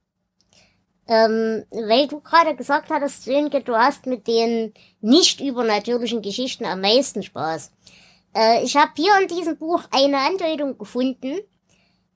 Ähm, 1.11 1.65
weil 1.71 2.07
du 2.07 2.21
gerade 2.21 2.55
gesagt 2.55 2.89
hattest, 2.89 3.25
Sönke, 3.25 3.59
du 3.59 3.75
hast 3.75 4.05
mit 4.05 4.27
den 4.27 4.73
nicht 5.01 5.41
übernatürlichen 5.41 6.21
Geschichten 6.21 6.63
am 6.63 6.79
meisten 6.79 7.21
Spaß. 7.21 7.73
Äh, 8.33 8.63
ich 8.63 8.77
habe 8.77 8.91
hier 8.95 9.11
in 9.21 9.27
diesem 9.27 9.57
Buch 9.57 9.83
eine 9.91 10.19
Andeutung 10.19 10.77
gefunden, 10.77 11.41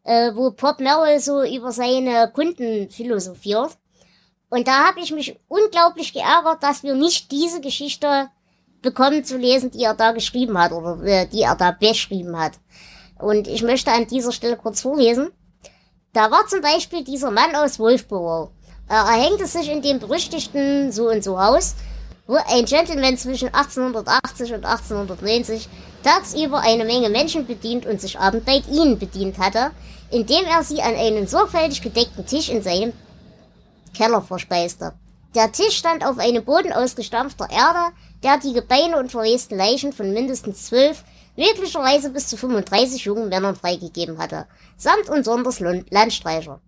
äh, 0.05 0.31
wo 0.33 0.51
Pop 0.51 0.79
Merrill 0.79 1.19
so 1.19 1.43
über 1.43 1.73
seine 1.73 2.31
Kunden 2.33 2.89
philosophiert. 2.89 3.77
Und 4.49 4.65
da 4.65 4.87
habe 4.87 5.01
ich 5.01 5.11
mich 5.11 5.37
unglaublich 5.49 6.13
geärgert, 6.13 6.63
dass 6.63 6.83
wir 6.83 6.93
nicht 6.93 7.33
diese 7.33 7.59
Geschichte 7.59 8.29
bekommen 8.81 9.25
zu 9.25 9.37
lesen, 9.37 9.71
die 9.71 9.83
er 9.83 9.95
da 9.95 10.13
geschrieben 10.13 10.57
hat 10.57 10.71
oder 10.71 11.03
äh, 11.03 11.27
die 11.27 11.41
er 11.41 11.57
da 11.57 11.71
beschrieben 11.71 12.39
hat. 12.39 12.53
Und 13.19 13.49
ich 13.49 13.61
möchte 13.61 13.91
an 13.91 14.07
dieser 14.07 14.31
Stelle 14.31 14.55
kurz 14.55 14.79
vorlesen. 14.79 15.31
Da 16.13 16.31
war 16.31 16.47
zum 16.47 16.61
Beispiel 16.61 17.03
dieser 17.03 17.29
Mann 17.29 17.53
aus 17.57 17.77
Wolfborough. 17.77 18.51
Er 18.87 19.03
erhängte 19.03 19.47
sich 19.47 19.69
in 19.69 19.81
dem 19.81 19.99
berüchtigten 19.99 20.91
so 20.91 21.09
und 21.09 21.23
so 21.23 21.41
Haus, 21.41 21.75
wo 22.27 22.35
ein 22.35 22.65
Gentleman 22.65 23.17
zwischen 23.17 23.53
1880 23.53 24.53
und 24.53 24.65
1890 24.65 25.67
tagsüber 26.03 26.59
eine 26.59 26.85
Menge 26.85 27.09
Menschen 27.09 27.47
bedient 27.47 27.85
und 27.85 27.99
sich 27.99 28.19
abend 28.19 28.45
bei 28.45 28.61
ihnen 28.71 28.99
bedient 28.99 29.39
hatte, 29.39 29.71
indem 30.11 30.45
er 30.45 30.63
sie 30.63 30.81
an 30.81 30.95
einen 30.95 31.27
sorgfältig 31.27 31.81
gedeckten 31.81 32.25
Tisch 32.25 32.49
in 32.49 32.61
seinem 32.61 32.93
Keller 33.95 34.21
verspeiste. 34.21 34.93
Der 35.33 35.51
Tisch 35.51 35.77
stand 35.77 36.05
auf 36.05 36.17
einem 36.17 36.45
Boden 36.45 36.71
aus 36.71 36.95
gestampfter 36.95 37.49
Erde, 37.49 37.93
der 38.23 38.37
die 38.37 38.53
Gebeine 38.53 38.97
und 38.97 39.11
verwesten 39.11 39.57
Leichen 39.57 39.93
von 39.93 40.13
mindestens 40.13 40.67
zwölf, 40.67 41.03
möglicherweise 41.35 42.09
bis 42.11 42.27
zu 42.27 42.37
35 42.37 43.03
jungen 43.03 43.29
Männern 43.29 43.55
freigegeben 43.55 44.17
hatte, 44.17 44.47
samt 44.77 45.09
und 45.09 45.25
sonders 45.25 45.59
Landstreicher. 45.59 46.61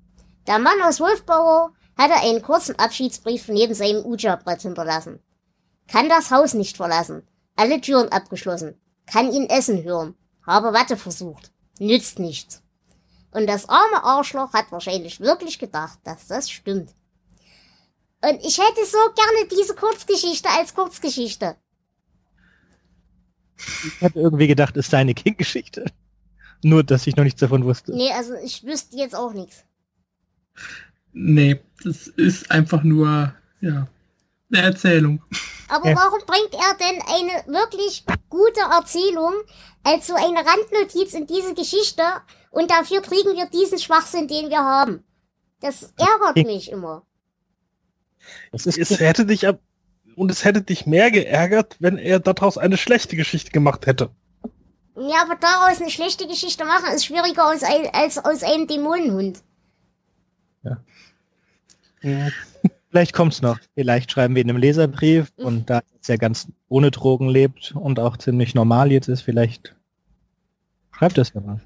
Der 0.48 0.60
Mann 0.60 0.82
aus 0.84 1.00
Wolfbauer 1.00 1.72
hatte 1.98 2.16
einen 2.16 2.42
kurzen 2.42 2.78
Abschiedsbrief 2.78 3.48
neben 3.48 3.74
seinem 3.74 4.06
Uja-Brett 4.06 4.62
hinterlassen. 4.62 5.20
Kann 5.88 6.10
das 6.10 6.32
Haus 6.32 6.54
nicht 6.54 6.78
verlassen. 6.78 7.28
Alle 7.56 7.82
Türen 7.82 8.10
abgeschlossen. 8.10 8.80
Kann 9.06 9.32
ihn 9.32 9.50
essen 9.50 9.84
hören. 9.84 10.16
Habe 10.46 10.74
Watte 10.74 10.98
versucht. 10.98 11.52
Nützt 11.80 12.20
nichts. 12.20 12.62
Und 13.32 13.48
das 13.48 13.70
arme 13.70 14.04
Arschloch 14.04 14.54
hat 14.54 14.72
wahrscheinlich 14.72 15.20
wirklich 15.20 15.60
gedacht, 15.60 16.00
dass 16.04 16.28
das 16.28 16.50
stimmt. 16.50 16.94
Und 18.22 18.44
ich 18.44 18.58
hätte 18.58 18.86
so 18.86 18.98
gerne 19.16 19.48
diese 19.52 19.76
Kurzgeschichte 19.76 20.50
als 20.50 20.74
Kurzgeschichte. 20.74 21.56
Ich 23.58 24.02
hatte 24.02 24.20
irgendwie 24.20 24.48
gedacht, 24.48 24.76
ist 24.78 24.94
deine 24.94 25.14
King-Geschichte. 25.14 25.92
Nur, 26.64 26.84
dass 26.84 27.08
ich 27.08 27.16
noch 27.16 27.24
nichts 27.24 27.40
davon 27.40 27.64
wusste. 27.66 27.96
Nee, 27.96 28.12
also 28.12 28.34
ich 28.36 28.64
wüsste 28.64 28.98
jetzt 28.98 29.16
auch 29.16 29.34
nichts. 29.34 29.64
Nee, 31.20 31.60
das 31.84 32.08
ist 32.08 32.52
einfach 32.52 32.84
nur, 32.84 33.34
ja, 33.60 33.88
eine 34.52 34.62
Erzählung. 34.62 35.24
Aber 35.68 35.90
Ja. 35.90 35.96
warum 35.96 36.20
bringt 36.28 36.54
er 36.54 36.78
denn 36.78 37.02
eine 37.08 37.54
wirklich 37.58 38.06
gute 38.30 38.62
Erzählung 38.72 39.34
als 39.84 40.08
so 40.08 40.14
eine 40.14 40.46
Randnotiz 40.46 41.14
in 41.16 41.26
diese 41.26 41.56
Geschichte 41.56 42.04
und 42.52 42.70
dafür 42.70 43.02
kriegen 43.02 43.36
wir 43.36 43.48
diesen 43.48 43.80
Schwachsinn, 43.80 44.28
den 44.28 44.50
wir 44.50 44.60
haben? 44.60 45.04
Das 45.60 45.92
ärgert 45.98 46.46
mich 46.46 46.72
immer. 46.72 47.04
Das 48.52 48.68
ist 48.68 48.78
Es 48.78 49.00
hätte 49.00 49.26
dich 49.26 49.48
ab 49.48 49.60
und 50.16 50.30
es 50.30 50.46
hätte 50.46 50.62
dich 50.62 50.86
mehr 50.86 51.10
geärgert, 51.10 51.78
wenn 51.80 51.98
er 51.98 52.20
daraus 52.20 52.60
eine 52.60 52.78
schlechte 52.78 53.16
Geschichte 53.16 53.52
gemacht 53.52 53.88
hätte. 53.88 54.12
Ja, 54.96 55.24
aber 55.24 55.36
daraus 55.36 55.82
eine 55.82 55.90
schlechte 55.90 56.28
Geschichte 56.28 56.64
machen 56.64 56.94
ist 56.94 57.06
schwieriger 57.06 57.46
als, 57.46 57.64
ein, 57.64 57.90
als 57.92 58.24
aus 58.24 58.44
einem 58.44 58.68
Dämonenhund. 58.68 59.42
Vielleicht 62.90 63.14
kommt's 63.14 63.42
noch. 63.42 63.60
Vielleicht 63.76 64.12
schreiben 64.12 64.36
wir 64.36 64.42
in 64.42 64.50
einem 64.50 64.60
Leserbrief 64.60 65.32
Mhm. 65.38 65.46
und 65.46 65.70
da 65.70 65.82
jetzt 65.94 66.08
ja 66.08 66.16
ganz 66.18 66.48
ohne 66.70 66.92
Drogen 66.92 67.30
lebt 67.30 67.74
und 67.76 68.00
auch 68.00 68.18
ziemlich 68.18 68.56
normal 68.56 68.92
jetzt 68.92 69.08
ist, 69.10 69.22
vielleicht 69.22 69.76
schreibt 70.92 71.18
das 71.18 71.34
ja 71.34 71.42
mal. 71.42 71.62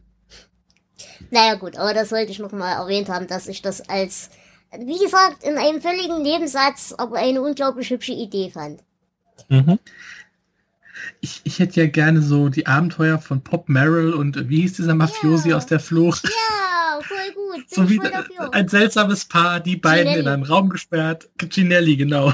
Naja 1.30 1.56
gut, 1.56 1.78
aber 1.78 1.94
das 1.94 2.12
wollte 2.12 2.32
ich 2.32 2.40
noch 2.40 2.52
mal 2.52 2.74
erwähnt 2.74 3.10
haben, 3.10 3.28
dass 3.28 3.48
ich 3.48 3.62
das 3.62 3.88
als, 3.90 4.30
wie 4.78 4.98
gesagt, 4.98 5.44
in 5.44 5.58
einem 5.58 5.82
völligen 5.82 6.22
Nebensatz, 6.24 6.94
aber 6.98 7.18
eine 7.18 7.42
unglaublich 7.42 7.90
hübsche 7.92 8.14
Idee 8.14 8.50
fand. 8.50 8.82
Mhm. 9.50 9.80
Ich, 11.20 11.42
ich 11.44 11.60
hätte 11.60 11.80
ja 11.82 11.88
gerne 11.88 12.22
so 12.22 12.50
die 12.50 12.68
Abenteuer 12.68 13.20
von 13.20 13.42
Pop 13.44 13.70
Merrill 13.70 14.14
und 14.14 14.50
wie 14.50 14.62
hieß 14.62 14.74
dieser 14.74 14.96
Mafiosi 14.96 15.50
Ja. 15.50 15.58
aus 15.58 15.66
der 15.66 15.80
Flucht? 15.80 16.24
Ja, 16.26 16.30
voll 17.04 17.32
gut. 17.34 17.56
Bin 17.70 17.76
So 17.76 17.84
ich 17.84 17.90
wie 17.90 17.98
voll 17.98 18.12
dafür. 18.12 18.54
ein 18.54 18.68
seltsames 18.68 19.26
Paar, 19.26 19.60
die 19.60 19.76
beiden 19.78 20.06
Ginelli. 20.08 20.22
in 20.22 20.28
einen 20.28 20.44
Raum 20.44 20.70
gesperrt. 20.70 21.30
Ginelli, 21.38 21.98
genau. 21.98 22.34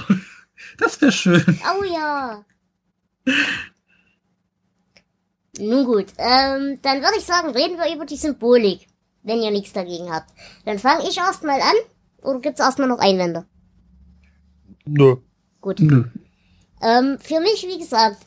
Das 0.79 0.99
wäre 1.01 1.11
schön. 1.11 1.59
Oh 1.79 1.83
ja. 1.83 2.43
Nun 5.59 5.85
gut, 5.85 6.07
ähm, 6.17 6.79
dann 6.81 7.01
würde 7.01 7.17
ich 7.17 7.25
sagen, 7.25 7.49
reden 7.49 7.77
wir 7.77 7.93
über 7.93 8.05
die 8.05 8.15
Symbolik, 8.17 8.87
wenn 9.23 9.41
ihr 9.41 9.51
nichts 9.51 9.73
dagegen 9.73 10.11
habt. 10.11 10.29
Dann 10.65 10.77
fange 10.77 11.07
ich 11.09 11.17
erstmal 11.17 11.59
an, 11.61 11.75
oder 12.21 12.39
gibt's 12.39 12.59
erstmal 12.59 12.87
noch 12.87 12.99
Einwände? 12.99 13.45
Nö. 14.85 15.15
Gut. 15.61 15.79
Nö. 15.79 16.05
Ähm, 16.81 17.17
für 17.19 17.39
mich, 17.39 17.65
wie 17.67 17.79
gesagt, 17.79 18.17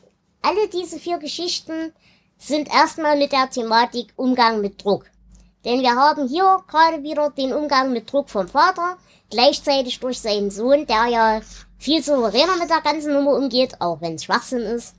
alle 0.41 0.67
diese 0.67 0.99
vier 0.99 1.19
Geschichten 1.19 1.93
sind 2.37 2.67
erstmal 2.73 3.17
mit 3.17 3.31
der 3.31 3.49
Thematik 3.49 4.11
Umgang 4.17 4.59
mit 4.61 4.83
Druck. 4.83 5.05
Denn 5.65 5.81
wir 5.81 5.95
haben 5.95 6.27
hier 6.27 6.59
gerade 6.67 7.03
wieder 7.03 7.29
den 7.29 7.53
Umgang 7.53 7.93
mit 7.93 8.11
Druck 8.11 8.29
vom 8.29 8.47
Vater, 8.47 8.97
gleichzeitig 9.29 9.99
durch 9.99 10.19
seinen 10.19 10.49
Sohn, 10.49 10.87
der 10.87 11.05
ja 11.07 11.41
viel 11.77 12.01
souveräner 12.03 12.57
mit 12.57 12.69
der 12.69 12.81
ganzen 12.81 13.13
Nummer 13.13 13.35
umgeht, 13.35 13.79
auch 13.79 14.01
wenn 14.01 14.15
es 14.15 14.23
Schwachsinn 14.23 14.61
ist. 14.61 14.95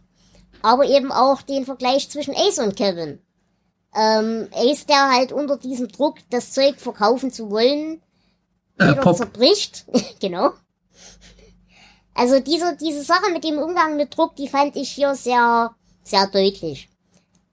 Aber 0.63 0.85
eben 0.85 1.11
auch 1.11 1.43
den 1.43 1.65
Vergleich 1.65 2.09
zwischen 2.11 2.35
Ace 2.37 2.59
und 2.61 2.77
Kevin. 2.77 3.21
Ähm, 3.95 4.49
Ace, 4.53 4.87
der 4.87 5.11
halt 5.11 5.33
unter 5.33 5.57
diesem 5.59 5.89
Druck, 5.89 6.19
das 6.31 6.53
Zeug 6.53 6.81
verkaufen 6.81 7.31
zu 7.33 7.51
wollen, 7.51 8.01
Äh, 8.79 8.89
wieder 8.93 9.03
Pop. 9.03 9.17
zerbricht. 9.17 9.85
genau. 10.21 10.53
Also 12.15 12.41
diese, 12.41 12.77
diese 12.77 13.03
Sache 13.03 13.31
mit 13.33 13.43
dem 13.45 13.59
Umgang 13.59 13.97
mit 13.97 14.17
Druck, 14.17 14.37
die 14.37 14.49
fand 14.49 14.77
ich 14.77 14.91
hier 14.91 15.15
sehr, 15.15 15.75
sehr 16.05 16.27
deutlich. 16.29 16.89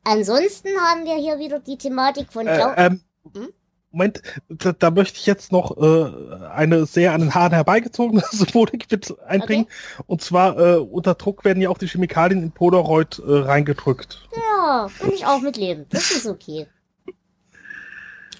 Ansonsten 0.10 0.70
haben 0.80 1.06
wir 1.06 1.18
hier 1.18 1.38
wieder 1.38 1.60
die 1.60 1.78
Thematik 1.78 2.34
von 2.34 2.48
Äh, 2.48 2.56
Glau 2.56 2.74
ähm, 2.76 3.02
Hm? 3.32 3.50
Moment, 3.92 4.22
da, 4.50 4.72
da 4.72 4.90
möchte 4.90 5.18
ich 5.18 5.26
jetzt 5.28 5.52
noch 5.52 5.78
äh, 5.78 6.46
eine 6.48 6.88
sehr 6.88 7.14
an 7.14 7.22
den 7.22 7.36
Haaren 7.36 7.54
herbeigezogene 7.54 8.24
Symbolik 8.32 8.88
einbringen. 9.28 9.68
Und 10.08 10.22
zwar 10.22 10.58
äh, 10.58 10.78
unter 10.78 11.14
Druck 11.14 11.46
werden 11.46 11.62
ja 11.62 11.70
auch 11.70 11.78
die 11.78 11.88
Chemikalien 11.88 12.42
in 12.42 12.52
Polaroid 12.52 13.20
äh, 13.20 13.32
reingedrückt. 13.32 14.28
Ja, 14.36 14.90
kann 15.00 15.12
ich 15.12 15.26
auch 15.26 15.42
mitleben. 15.42 15.86
Das 15.90 16.10
ist 16.10 16.26
okay. 16.26 16.68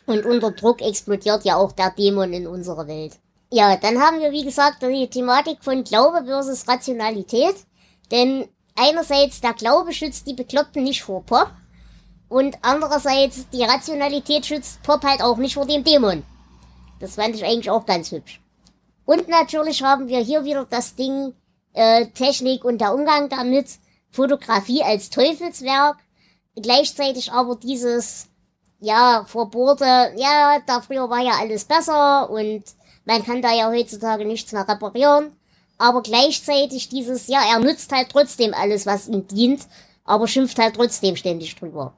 Und 0.08 0.26
unter 0.26 0.52
Druck 0.52 0.82
explodiert 0.82 1.46
ja 1.46 1.56
auch 1.56 1.72
der 1.72 1.92
Dämon 1.92 2.34
in 2.34 2.48
unserer 2.48 2.88
Welt. 2.88 3.20
Ja, 3.52 3.76
dann 3.78 4.00
haben 4.00 4.20
wir, 4.20 4.32
wie 4.32 4.44
gesagt, 4.44 4.82
die 4.82 5.10
Thematik 5.10 5.64
von 5.64 5.84
Glaube 5.84 6.26
versus 6.26 6.68
Rationalität. 6.68 7.56
Denn 8.12 8.48
einerseits 8.80 9.42
der 9.42 9.54
Glaube 9.54 9.94
schützt 9.94 10.28
die 10.28 10.34
Bekloppten 10.34 10.84
nicht 10.84 11.04
vor 11.04 11.24
Pop. 11.24 11.52
Und 12.28 12.58
andererseits 12.62 13.50
die 13.50 13.64
Rationalität 13.64 14.46
schützt 14.46 14.82
Pop 14.84 15.04
halt 15.04 15.22
auch 15.22 15.38
nicht 15.38 15.56
vor 15.56 15.66
dem 15.66 15.84
Dämon. 15.84 16.24
Das 17.00 17.16
fand 17.16 17.36
ich 17.36 17.44
eigentlich 17.44 17.70
auch 17.70 17.86
ganz 17.86 18.12
hübsch. 18.12 18.42
Und 19.06 19.28
natürlich 19.28 19.82
haben 19.82 20.08
wir 20.08 20.20
hier 20.20 20.46
wieder 20.46 20.66
das 20.66 20.96
Ding 20.96 21.34
äh, 21.74 22.08
Technik 22.08 22.64
und 22.64 22.80
der 22.80 22.94
Umgang 22.94 23.30
damit. 23.30 23.68
Fotografie 24.12 24.84
als 24.84 25.10
Teufelswerk. 25.10 25.98
Gleichzeitig 26.56 27.32
aber 27.32 27.56
dieses, 27.56 28.28
ja, 28.80 29.24
verbohrte, 29.28 30.14
ja, 30.16 30.60
da 30.66 30.82
früher 30.82 31.10
war 31.10 31.20
ja 31.20 31.34
alles 31.40 31.66
besser 31.66 32.30
und 32.30 32.64
man 33.06 33.24
kann 33.24 33.42
da 33.42 33.54
ja 33.54 33.70
heutzutage 33.70 34.26
nichts 34.26 34.52
mehr 34.52 34.68
reparieren. 34.68 35.36
Aber 35.80 36.04
gleichzeitig 36.04 36.90
dieses, 36.90 37.28
ja, 37.28 37.42
er 37.50 37.60
nützt 37.60 37.92
halt 37.92 38.10
trotzdem 38.10 38.54
alles, 38.54 38.86
was 38.86 39.08
ihm 39.08 39.26
dient, 39.26 39.66
aber 40.04 40.28
schimpft 40.28 40.60
halt 40.60 40.76
trotzdem 40.76 41.16
ständig 41.16 41.56
drüber. 41.56 41.94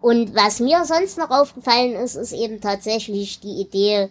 Und 0.00 0.34
was 0.34 0.60
mir 0.60 0.84
sonst 0.84 1.18
noch 1.18 1.30
aufgefallen 1.30 1.94
ist, 1.94 2.14
ist 2.14 2.32
eben 2.32 2.60
tatsächlich 2.60 3.40
die 3.40 3.60
Idee 3.60 4.10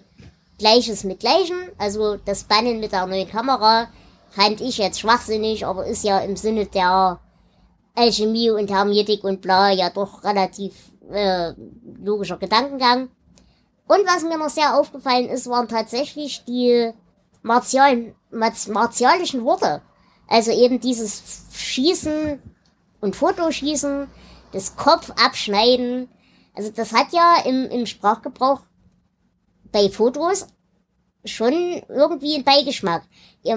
Gleiches 0.57 1.05
mit 1.05 1.21
Gleichem. 1.21 1.57
Also 1.77 2.17
das 2.17 2.43
Bannen 2.43 2.79
mit 2.79 2.91
der 2.91 3.05
neuen 3.05 3.29
Kamera 3.29 3.87
fand 4.31 4.59
ich 4.59 4.79
jetzt 4.79 4.99
schwachsinnig, 4.99 5.65
aber 5.65 5.85
ist 5.85 6.03
ja 6.03 6.19
im 6.19 6.35
Sinne 6.35 6.65
der 6.65 7.19
Alchemie 7.95 8.49
und 8.49 8.69
Hermetik 8.69 9.23
und 9.23 9.41
bla 9.41 9.71
ja 9.71 9.89
doch 9.89 10.23
relativ 10.25 10.73
äh, 11.09 11.53
logischer 12.03 12.37
Gedankengang. 12.37 13.09
Und 13.87 14.05
was 14.05 14.23
mir 14.23 14.37
noch 14.37 14.49
sehr 14.49 14.77
aufgefallen 14.77 15.29
ist, 15.29 15.49
waren 15.49 15.69
tatsächlich 15.69 16.43
die 16.43 16.91
martialen, 17.47 18.15
marz- 18.31 18.67
martialischen 18.67 19.43
Worte. 19.43 19.81
Also 20.27 20.51
eben 20.51 20.79
dieses 20.79 21.45
Schießen 21.53 22.41
und 23.01 23.15
Fotoschießen, 23.15 24.07
das 24.51 24.75
Kopf 24.75 25.09
abschneiden. 25.11 26.09
Also 26.53 26.71
das 26.71 26.93
hat 26.93 27.13
ja 27.13 27.37
im, 27.45 27.69
im 27.69 27.85
Sprachgebrauch 27.85 28.61
bei 29.71 29.89
Fotos 29.89 30.47
schon 31.25 31.81
irgendwie 31.89 32.35
einen 32.35 32.43
Beigeschmack. 32.43 33.03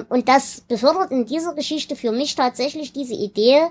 Und 0.08 0.28
das 0.28 0.60
befördert 0.62 1.10
in 1.10 1.26
dieser 1.26 1.54
Geschichte 1.54 1.96
für 1.96 2.12
mich 2.12 2.34
tatsächlich 2.34 2.92
diese 2.92 3.14
Idee, 3.14 3.68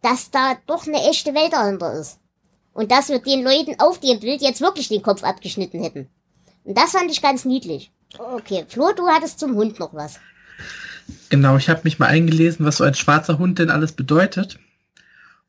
dass 0.00 0.30
da 0.30 0.56
doch 0.66 0.86
eine 0.86 1.02
echte 1.08 1.34
Welt 1.34 1.52
dahinter 1.52 1.92
ist. 1.94 2.18
Und 2.72 2.90
dass 2.90 3.08
wir 3.08 3.18
den 3.18 3.44
Leuten 3.44 3.78
auf 3.78 4.00
dem 4.00 4.18
Bild 4.18 4.40
jetzt 4.40 4.60
wirklich 4.60 4.88
den 4.88 5.02
Kopf 5.02 5.22
abgeschnitten 5.22 5.82
hätten. 5.82 6.08
Und 6.64 6.76
das 6.78 6.92
fand 6.92 7.10
ich 7.10 7.20
ganz 7.20 7.44
niedlich. 7.44 7.92
Okay, 8.18 8.64
Flo, 8.68 8.92
du 8.94 9.06
hattest 9.08 9.40
zum 9.40 9.54
Hund 9.54 9.78
noch 9.78 9.94
was. 9.94 10.20
Genau, 11.30 11.56
ich 11.56 11.68
habe 11.68 11.80
mich 11.84 11.98
mal 11.98 12.06
eingelesen, 12.06 12.64
was 12.64 12.76
so 12.76 12.84
ein 12.84 12.94
schwarzer 12.94 13.38
Hund 13.38 13.58
denn 13.58 13.70
alles 13.70 13.92
bedeutet. 13.92 14.58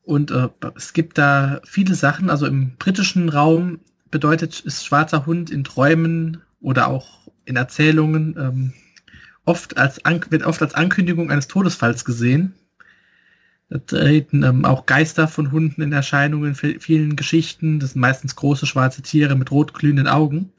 Und 0.03 0.31
äh, 0.31 0.49
es 0.75 0.93
gibt 0.93 1.17
da 1.17 1.61
viele 1.63 1.95
Sachen. 1.95 2.29
Also 2.29 2.45
im 2.45 2.75
britischen 2.77 3.29
Raum 3.29 3.79
bedeutet 4.11 4.59
ist 4.61 4.85
schwarzer 4.85 5.25
Hund 5.25 5.49
in 5.49 5.63
Träumen 5.63 6.41
oder 6.61 6.87
auch 6.87 7.27
in 7.45 7.55
Erzählungen 7.55 8.35
ähm, 8.37 8.73
oft 9.45 9.77
als 9.77 10.01
wird 10.29 10.43
oft 10.43 10.61
als 10.61 10.73
Ankündigung 10.73 11.31
eines 11.31 11.47
Todesfalls 11.47 12.05
gesehen. 12.05 12.53
Da 13.69 13.79
treten 13.79 14.43
ähm, 14.43 14.65
auch 14.65 14.85
Geister 14.85 15.27
von 15.27 15.51
Hunden 15.51 15.81
in 15.81 15.93
Erscheinung 15.93 16.45
in 16.45 16.55
vi- 16.55 16.79
vielen 16.79 17.15
Geschichten. 17.15 17.79
Das 17.79 17.91
sind 17.91 18.01
meistens 18.01 18.35
große 18.35 18.65
schwarze 18.65 19.01
Tiere 19.01 19.35
mit 19.35 19.51
rot 19.51 19.73
glühenden 19.73 20.07
Augen. 20.07 20.51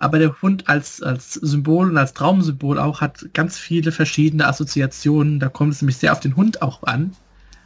Aber 0.00 0.18
der 0.18 0.40
Hund 0.40 0.66
als, 0.66 1.02
als 1.02 1.34
Symbol 1.34 1.90
und 1.90 1.98
als 1.98 2.14
Traumsymbol 2.14 2.78
auch 2.78 3.02
hat 3.02 3.26
ganz 3.34 3.58
viele 3.58 3.92
verschiedene 3.92 4.46
Assoziationen. 4.48 5.38
Da 5.40 5.50
kommt 5.50 5.74
es 5.74 5.82
nämlich 5.82 5.98
sehr 5.98 6.12
auf 6.12 6.20
den 6.20 6.36
Hund 6.36 6.62
auch 6.62 6.84
an. 6.84 7.14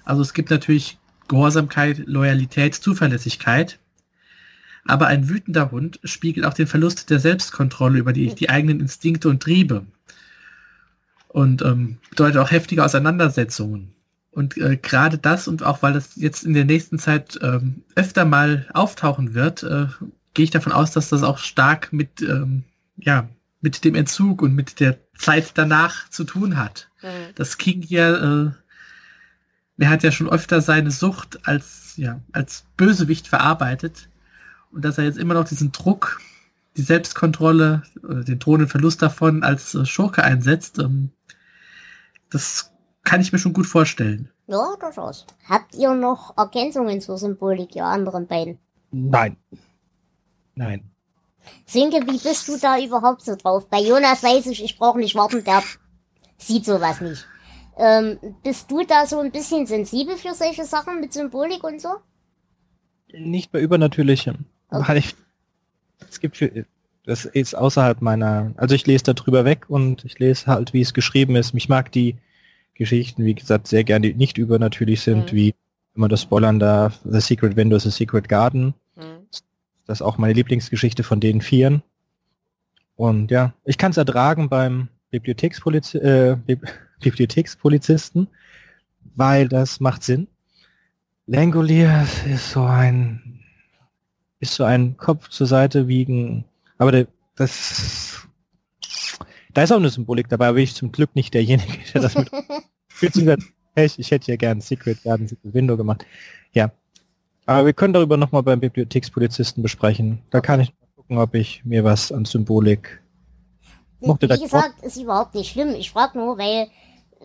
Also 0.05 0.21
es 0.21 0.35
gibt 0.35 0.51
natürlich 0.51 0.99
Gehorsamkeit, 1.29 2.03
Loyalität, 2.07 2.75
Zuverlässigkeit. 2.75 3.79
Aber 4.85 5.07
ein 5.07 5.29
wütender 5.29 5.71
Hund 5.71 6.01
spiegelt 6.03 6.45
auch 6.45 6.55
den 6.55 6.67
Verlust 6.67 7.09
der 7.09 7.21
Selbstkontrolle 7.21 8.01
über 8.01 8.13
die, 8.13 8.35
die 8.35 8.51
eigenen 8.51 8.81
Instinkte 8.81 9.29
und 9.29 9.41
Triebe. 9.41 9.87
Und 11.29 11.63
ähm, 11.63 11.99
bedeutet 12.11 12.39
auch 12.39 12.51
heftige 12.51 12.85
Auseinandersetzungen. 12.85 13.93
Und 14.33 14.57
äh, 14.57 14.77
gerade 14.77 15.19
das 15.19 15.47
und 15.47 15.63
auch 15.63 15.85
weil 15.85 15.93
das 15.93 16.17
jetzt 16.17 16.43
in 16.43 16.55
der 16.55 16.65
nächsten 16.65 16.99
Zeit 16.99 17.39
ähm, 17.43 17.85
öfter 17.95 18.25
mal 18.25 18.67
auftauchen 18.75 19.35
wird, 19.35 19.63
äh, 19.63 19.87
gehe 20.35 20.45
ich 20.45 20.51
davon 20.51 20.73
aus, 20.73 20.91
dass 20.91 21.09
das 21.09 21.23
auch 21.23 21.39
stark 21.39 21.93
mit, 21.93 22.21
ähm, 22.23 22.65
ja, 22.97 23.29
mit 23.61 23.85
dem 23.85 23.95
Entzug 23.95 24.43
und 24.43 24.55
mit 24.55 24.81
der 24.81 24.99
Zeit 25.17 25.53
danach 25.55 26.09
zu 26.11 26.25
tun 26.25 26.57
hat. 26.57 26.89
Mhm. 27.03 27.35
Das 27.37 27.57
King 27.57 27.83
hier, 27.83 28.55
äh, 29.79 29.83
er 29.83 29.91
hat 29.91 30.03
ja 30.03 30.13
schon 30.13 30.29
öfter 30.29 30.61
seine 30.61 30.91
Sucht 30.91 31.47
als, 31.47 31.95
ja, 31.97 32.21
als 32.33 32.65
Bösewicht 32.77 33.29
verarbeitet. 33.29 34.09
Und 34.71 34.85
dass 34.85 34.99
er 34.99 35.05
jetzt 35.05 35.19
immer 35.19 35.35
noch 35.35 35.49
diesen 35.49 35.73
Druck, 35.73 36.21
die 36.77 36.83
Selbstkontrolle, 36.83 37.83
oder 38.03 38.25
den 38.25 38.39
drohenden 38.41 38.69
Verlust 38.69 39.01
davon 39.01 39.43
als 39.45 39.75
äh, 39.75 39.87
Schurke 39.87 40.25
einsetzt, 40.25 40.79
ähm, 40.79 41.11
das 42.31 42.73
kann 43.05 43.21
ich 43.21 43.33
mir 43.33 43.39
schon 43.39 43.53
gut 43.53 43.67
vorstellen. 43.67 44.31
Ja, 44.47 44.75
durchaus. 44.81 45.27
Habt 45.49 45.75
ihr 45.75 45.95
noch 45.95 46.37
Ergänzungen 46.37 47.01
zur 47.01 47.17
Symbolik, 47.17 47.77
ihr 47.77 47.85
anderen 47.85 48.27
beiden? 48.27 48.59
Nein. 48.91 49.37
Nein. 50.55 50.91
Sinke, 51.67 51.99
wie 52.07 52.19
bist 52.19 52.49
du 52.49 52.57
da 52.59 52.79
überhaupt 52.79 53.23
so 53.23 53.37
drauf? 53.37 53.69
Bei 53.69 53.81
Jonas 53.81 54.23
weiß 54.23 54.47
ich, 54.47 54.65
ich 54.65 54.79
brauche 54.79 54.99
nicht 54.99 55.15
warten, 55.15 55.45
der 55.45 55.63
sieht 56.39 56.65
sowas 56.65 57.01
nicht. 57.01 57.27
Ähm, 57.77 58.19
bist 58.43 58.71
du 58.71 58.85
da 58.85 59.07
so 59.07 59.19
ein 59.19 59.33
bisschen 59.33 59.67
sensibel 59.67 60.17
für 60.17 60.35
solche 60.35 60.65
Sachen 60.65 61.01
mit 61.01 61.13
Symbolik 61.13 61.65
und 61.65 61.81
so? 61.81 61.89
Nicht 63.13 63.53
bei 63.53 63.61
Übernatürlichem. 63.61 64.47
Okay. 64.71 64.89
Weil 64.89 64.97
ich, 64.99 65.15
es 66.09 66.21
gibt 66.21 66.37
für, 66.37 66.65
das 67.05 67.25
ist 67.25 67.55
außerhalb 67.55 68.01
meiner, 68.01 68.53
also 68.57 68.75
ich 68.75 68.87
lese 68.87 69.05
da 69.05 69.13
drüber 69.13 69.45
weg 69.45 69.67
und 69.69 70.05
ich 70.05 70.19
lese 70.19 70.47
halt, 70.47 70.73
wie 70.73 70.81
es 70.81 70.95
geschrieben 70.95 71.37
ist. 71.37 71.53
Ich 71.55 71.69
mag 71.69 71.91
die 71.93 72.17
Geschichten, 72.75 73.25
wie 73.25 73.35
gesagt, 73.35 73.67
sehr 73.67 73.85
gerne, 73.85 74.09
die 74.09 74.15
nicht 74.15 74.39
übernatürlich 74.39 75.01
sind, 75.01 75.33
mhm. 75.33 75.37
wie 75.37 75.55
immer 75.95 76.09
das 76.09 76.23
spoilern 76.23 76.59
darf, 76.59 76.99
The 77.05 77.21
Secret 77.21 77.57
Window, 77.57 77.79
The 77.79 77.91
Secret 77.91 78.29
Garden. 78.29 78.75
Das 79.87 79.99
ist 79.99 80.03
auch 80.03 80.19
meine 80.19 80.33
Lieblingsgeschichte 80.33 81.03
von 81.03 81.21
den 81.21 81.41
Vieren. 81.41 81.83
Und 82.97 83.31
ja, 83.31 83.55
ich 83.65 83.79
kann 83.79 83.91
es 83.91 83.97
ertragen 83.97 84.49
beim 84.49 84.89
Bibliothekspoliz 85.11 85.95
äh, 85.95 86.37
Bibliothekspolizisten, 87.01 88.29
weil 89.15 89.49
das 89.49 89.81
macht 89.81 90.03
Sinn. 90.03 90.29
Langolier 91.27 92.07
ist 92.27 92.51
so 92.51 92.65
ein 92.65 93.41
ist 94.41 94.55
so 94.55 94.65
ein 94.65 94.97
Kopf 94.97 95.29
zur 95.29 95.47
Seite 95.47 95.89
wiegen, 95.89 96.45
aber 96.77 96.93
der, 96.93 97.07
das 97.35 98.27
da 99.55 99.63
ist 99.63 99.73
auch 99.73 99.77
eine 99.77 99.89
Symbolik 99.89 100.29
dabei, 100.29 100.49
aber 100.49 100.59
ich 100.59 100.75
zum 100.75 100.93
Glück 100.93 101.15
nicht 101.15 101.33
derjenige, 101.33 101.79
der 101.95 102.03
das 102.03 102.15
mit 102.15 102.31
hey, 103.77 103.91
ich 103.97 104.11
hätte 104.11 104.31
ja 104.31 104.37
gern 104.37 104.61
Secret 104.61 105.03
Garden, 105.03 105.29
Secret 105.29 105.55
Window 105.55 105.77
gemacht. 105.77 106.05
Aber 107.47 107.67
wir 107.67 107.73
können 107.73 107.93
darüber 107.93 108.17
nochmal 108.17 108.43
beim 108.43 108.61
Bibliothekspolizisten 108.61 109.63
besprechen. 109.63 110.21
Da 110.31 110.41
kann 110.41 110.61
ich 110.61 110.73
gucken, 110.97 111.19
ob 111.19 111.35
ich 111.35 111.65
mir 111.65 111.85
was 111.85 112.11
an 112.11 112.25
Symbolik 112.25 113.03
mochte. 114.01 114.29
Wie 114.29 114.43
gesagt, 114.43 114.83
ist 114.83 114.97
überhaupt 114.97 115.35
nicht 115.35 115.51
schlimm. 115.51 115.75
Ich 115.75 115.91
frage 115.91 116.19
nur, 116.19 116.39
weil 116.39 116.69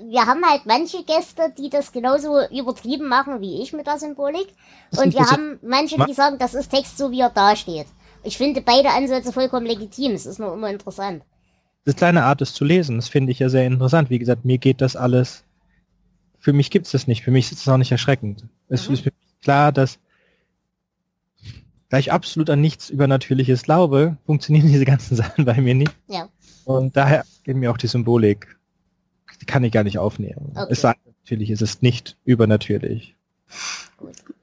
wir 0.10 0.26
haben 0.26 0.44
halt 0.46 0.66
manche 0.66 1.04
Gäste, 1.04 1.54
die 1.58 1.70
das 1.70 1.92
genauso 1.92 2.48
übertrieben 2.50 3.08
machen 3.08 3.42
wie 3.42 3.62
ich 3.62 3.74
mit 3.74 3.88
der 3.88 3.98
Symbolik. 3.98 4.48
Und 4.98 5.14
wir 5.14 5.26
haben 5.26 5.60
manche, 5.62 5.98
die 6.06 6.14
sagen, 6.14 6.38
das 6.38 6.54
ist 6.54 6.70
Text 6.70 6.98
so, 6.98 7.12
wie 7.12 7.22
er 7.22 7.30
da 7.30 7.56
steht. 7.56 7.88
Ich 8.24 8.38
finde 8.38 8.62
beide 8.62 8.90
Ansätze 8.90 9.32
vollkommen 9.32 9.66
legitim. 9.66 10.12
Es 10.12 10.26
ist 10.26 10.40
nur 10.40 10.54
immer 10.54 10.70
interessant 10.70 11.24
das 11.90 11.96
kleine 11.96 12.24
Art, 12.24 12.42
es 12.42 12.54
zu 12.54 12.66
lesen, 12.66 12.98
das 12.98 13.10
finde 13.10 13.32
ich 13.32 13.40
ja 13.40 13.50
sehr 13.50 13.66
interessant. 13.66 14.10
Wie 14.10 14.20
gesagt, 14.20 14.46
mir 14.46 14.58
geht 14.58 14.82
das 14.82 14.96
alles, 14.96 15.44
für 16.40 16.54
mich 16.54 16.70
gibt 16.70 16.86
es 16.86 16.92
das 16.92 17.08
nicht, 17.08 17.24
für 17.24 17.32
mich 17.32 17.52
ist 17.52 17.62
es 17.62 17.68
auch 17.68 17.78
nicht 17.78 17.92
erschreckend. 17.92 18.46
Es 18.68 18.88
mhm. 18.88 18.94
ist 18.96 19.10
klar, 19.42 19.72
dass 19.72 20.00
da 21.90 21.98
ich 21.98 22.12
absolut 22.12 22.50
an 22.50 22.62
nichts 22.62 22.90
Übernatürliches 22.90 23.64
glaube, 23.64 24.18
funktionieren 24.26 24.68
diese 24.68 24.86
ganzen 24.86 25.16
Sachen 25.18 25.46
bei 25.46 25.60
mir 25.60 25.76
nicht. 25.76 25.96
Ja. 26.08 26.30
Und 26.66 26.96
daher 26.96 27.26
geht 27.44 27.56
mir 27.56 27.72
auch 27.72 27.78
die 27.78 27.88
Symbolik, 27.88 28.58
die 29.42 29.46
kann 29.46 29.64
ich 29.64 29.72
gar 29.72 29.84
nicht 29.84 29.98
aufnehmen. 29.98 30.52
Okay. 30.54 30.68
Es 30.70 30.82
sagt 30.82 31.00
natürlich, 31.24 31.50
es 31.50 31.62
ist 31.62 31.82
nicht 31.82 32.18
übernatürlich. 32.26 33.16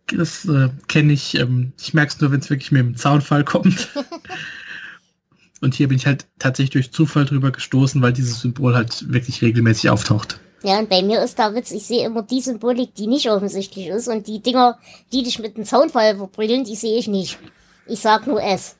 Das 0.09 0.45
äh, 0.47 0.71
kenne 0.89 1.13
ich, 1.13 1.37
ähm, 1.37 1.73
ich 1.81 1.95
merke 1.95 2.13
es 2.13 2.21
nur, 2.21 2.33
wenn 2.33 2.41
es 2.41 2.51
wirklich 2.51 2.73
mit 2.73 2.81
dem 2.81 2.97
Zaunfall 2.97 3.45
kommt. 3.45 3.89
Und 5.61 5.75
hier 5.75 5.89
bin 5.89 5.97
ich 5.97 6.07
halt 6.07 6.27
tatsächlich 6.39 6.71
durch 6.71 6.93
Zufall 6.93 7.25
drüber 7.25 7.51
gestoßen, 7.51 8.03
weil 8.03 8.13
dieses 8.13 8.41
Symbol 8.41 8.75
halt 8.75 9.11
wirklich 9.13 9.41
regelmäßig 9.43 9.91
auftaucht. 9.91 10.39
Ja, 10.63 10.79
und 10.79 10.89
bei 10.89 11.03
mir 11.03 11.23
ist 11.23 11.39
der 11.39 11.55
Witz, 11.55 11.71
ich 11.71 11.87
sehe 11.87 12.07
immer 12.07 12.23
die 12.23 12.41
Symbolik, 12.41 12.95
die 12.95 13.07
nicht 13.07 13.31
offensichtlich 13.31 13.89
ist 13.89 14.09
und 14.09 14.27
die 14.27 14.41
Dinger, 14.41 14.79
die 15.13 15.23
dich 15.23 15.39
mit 15.39 15.57
dem 15.57 15.65
Zaunfall 15.65 16.17
verbrüllen, 16.17 16.65
die 16.65 16.77
sehe 16.77 16.99
ich 16.99 17.09
nicht. 17.09 17.39
Ich 17.87 18.01
sag 18.01 18.27
nur 18.27 18.43
es. 18.43 18.77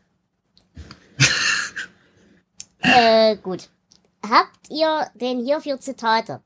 äh, 2.81 3.37
gut. 3.37 3.69
Habt 4.29 4.71
ihr 4.71 5.07
denn 5.15 5.45
hierfür 5.45 5.79
Zitate? 5.79 6.41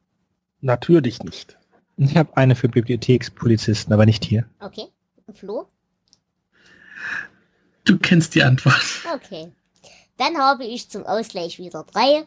Natürlich 0.61 1.23
nicht. 1.23 1.57
Ich 1.97 2.17
habe 2.17 2.37
eine 2.37 2.55
für 2.55 2.69
Bibliothekspolizisten, 2.69 3.93
aber 3.93 4.07
nicht 4.07 4.25
hier. 4.25 4.47
Okay. 4.59 4.89
Flo? 5.33 5.69
Du 7.85 7.99
kennst 7.99 8.35
die 8.35 8.43
Antwort. 8.43 8.83
Okay. 9.15 9.53
Dann 10.17 10.37
habe 10.37 10.65
ich 10.65 10.91
zum 10.91 11.07
Ausgleich 11.07 11.59
wieder 11.59 11.85
drei. 11.85 12.27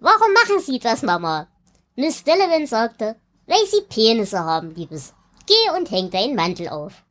Warum 0.00 0.32
machen 0.32 0.60
Sie 0.60 0.78
das, 0.78 1.02
Mama? 1.02 1.46
Miss 1.94 2.24
Delavan 2.24 2.66
sagte, 2.66 3.16
weil 3.46 3.66
Sie 3.66 3.82
Penisse 3.82 4.40
haben, 4.40 4.74
Liebes. 4.74 5.12
Geh 5.46 5.76
und 5.76 5.90
häng 5.90 6.10
deinen 6.10 6.34
Mantel 6.34 6.68
auf. 6.68 7.04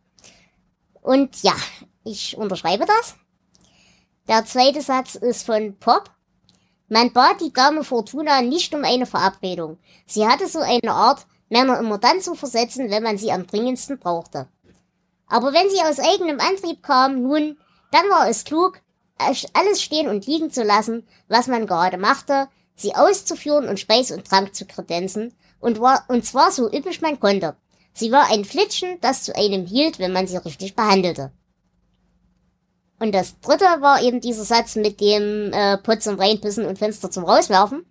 Und 1.02 1.44
ja, 1.44 1.54
ich 2.04 2.36
unterschreibe 2.36 2.86
das. 2.86 3.16
Der 4.28 4.46
zweite 4.46 4.82
Satz 4.82 5.16
ist 5.16 5.46
von 5.46 5.78
Pop. 5.78 6.10
Man 6.88 7.14
bat 7.14 7.42
die 7.42 7.54
Dame 7.54 7.84
Fortuna 7.84 8.42
nicht 8.42 8.74
um 8.74 8.84
eine 8.84 9.06
Verabredung. 9.06 9.78
Sie 10.08 10.28
hatte 10.28 10.48
so 10.48 10.60
eine 10.60 10.94
Art, 10.94 11.28
Männer 11.50 11.78
immer 11.80 11.98
dann 11.98 12.22
zu 12.22 12.34
versetzen, 12.34 12.90
wenn 12.90 13.04
man 13.04 13.18
sie 13.18 13.32
am 13.32 13.46
dringendsten 13.46 14.00
brauchte. 14.00 14.48
Aber 15.28 15.54
wenn 15.54 15.70
sie 15.70 15.82
aus 15.82 16.00
eigenem 16.00 16.40
Antrieb 16.40 16.82
kam, 16.82 17.22
nun, 17.22 17.58
dann 17.92 18.10
war 18.10 18.28
es 18.30 18.46
klug, 18.46 18.82
alles 19.18 19.82
stehen 19.82 20.08
und 20.10 20.26
liegen 20.26 20.50
zu 20.50 20.64
lassen, 20.64 21.08
was 21.28 21.48
man 21.48 21.68
gerade 21.68 21.98
machte, 21.98 22.48
sie 22.82 22.96
auszuführen 22.96 23.68
und 23.68 23.80
Speis 23.80 24.12
und 24.12 24.26
Trank 24.26 24.56
zu 24.56 24.66
kredenzen, 24.66 25.34
und, 25.62 25.80
war, 25.80 26.04
und 26.08 26.26
zwar 26.26 26.52
so 26.52 26.72
üppig 26.72 27.02
man 27.02 27.20
konnte. 27.20 27.56
Sie 27.94 28.12
war 28.12 28.32
ein 28.32 28.46
Flitschen, 28.46 28.98
das 29.02 29.24
zu 29.24 29.36
einem 29.36 29.66
hielt, 29.66 30.00
wenn 30.00 30.12
man 30.12 30.28
sie 30.28 30.38
richtig 30.38 30.76
behandelte. 30.76 31.32
Und 33.00 33.14
das 33.14 33.40
dritte 33.40 33.66
war 33.80 34.02
eben 34.02 34.22
dieser 34.22 34.44
Satz 34.44 34.76
mit 34.76 35.02
dem 35.02 35.52
äh, 35.54 35.78
Putz 35.78 36.04
zum 36.04 36.20
Reinpissen 36.20 36.66
und 36.66 36.78
Fenster 36.78 37.10
zum 37.10 37.24
Rauswerfen. 37.24 37.86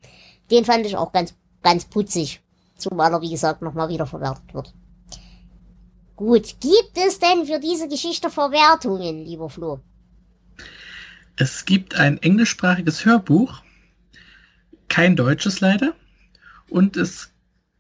Den 0.51 0.65
fand 0.65 0.87
ich 0.87 0.97
auch 0.97 1.13
ganz, 1.13 1.35
ganz 1.63 1.85
putzig. 1.85 2.41
Zumal 2.77 3.13
er, 3.13 3.21
wie 3.21 3.31
gesagt, 3.31 3.61
nochmal 3.63 3.89
wieder 3.89 4.07
verwertet 4.07 4.55
wird. 4.55 4.73
Gut, 6.17 6.57
gibt 6.61 6.97
es 6.97 7.19
denn 7.19 7.47
für 7.47 7.59
diese 7.59 7.89
Geschichte 7.89 8.31
Verwertungen, 8.31 9.25
lieber 9.25 9.51
Flo? 9.51 9.81
Es 11.37 11.65
gibt 11.65 11.97
ein 11.97 12.19
englischsprachiges 12.19 13.05
Hörbuch, 13.05 13.63
kein 14.91 15.17
deutsches 15.17 15.61
leider. 15.61 15.95
Und 16.69 16.99
es 16.99 17.31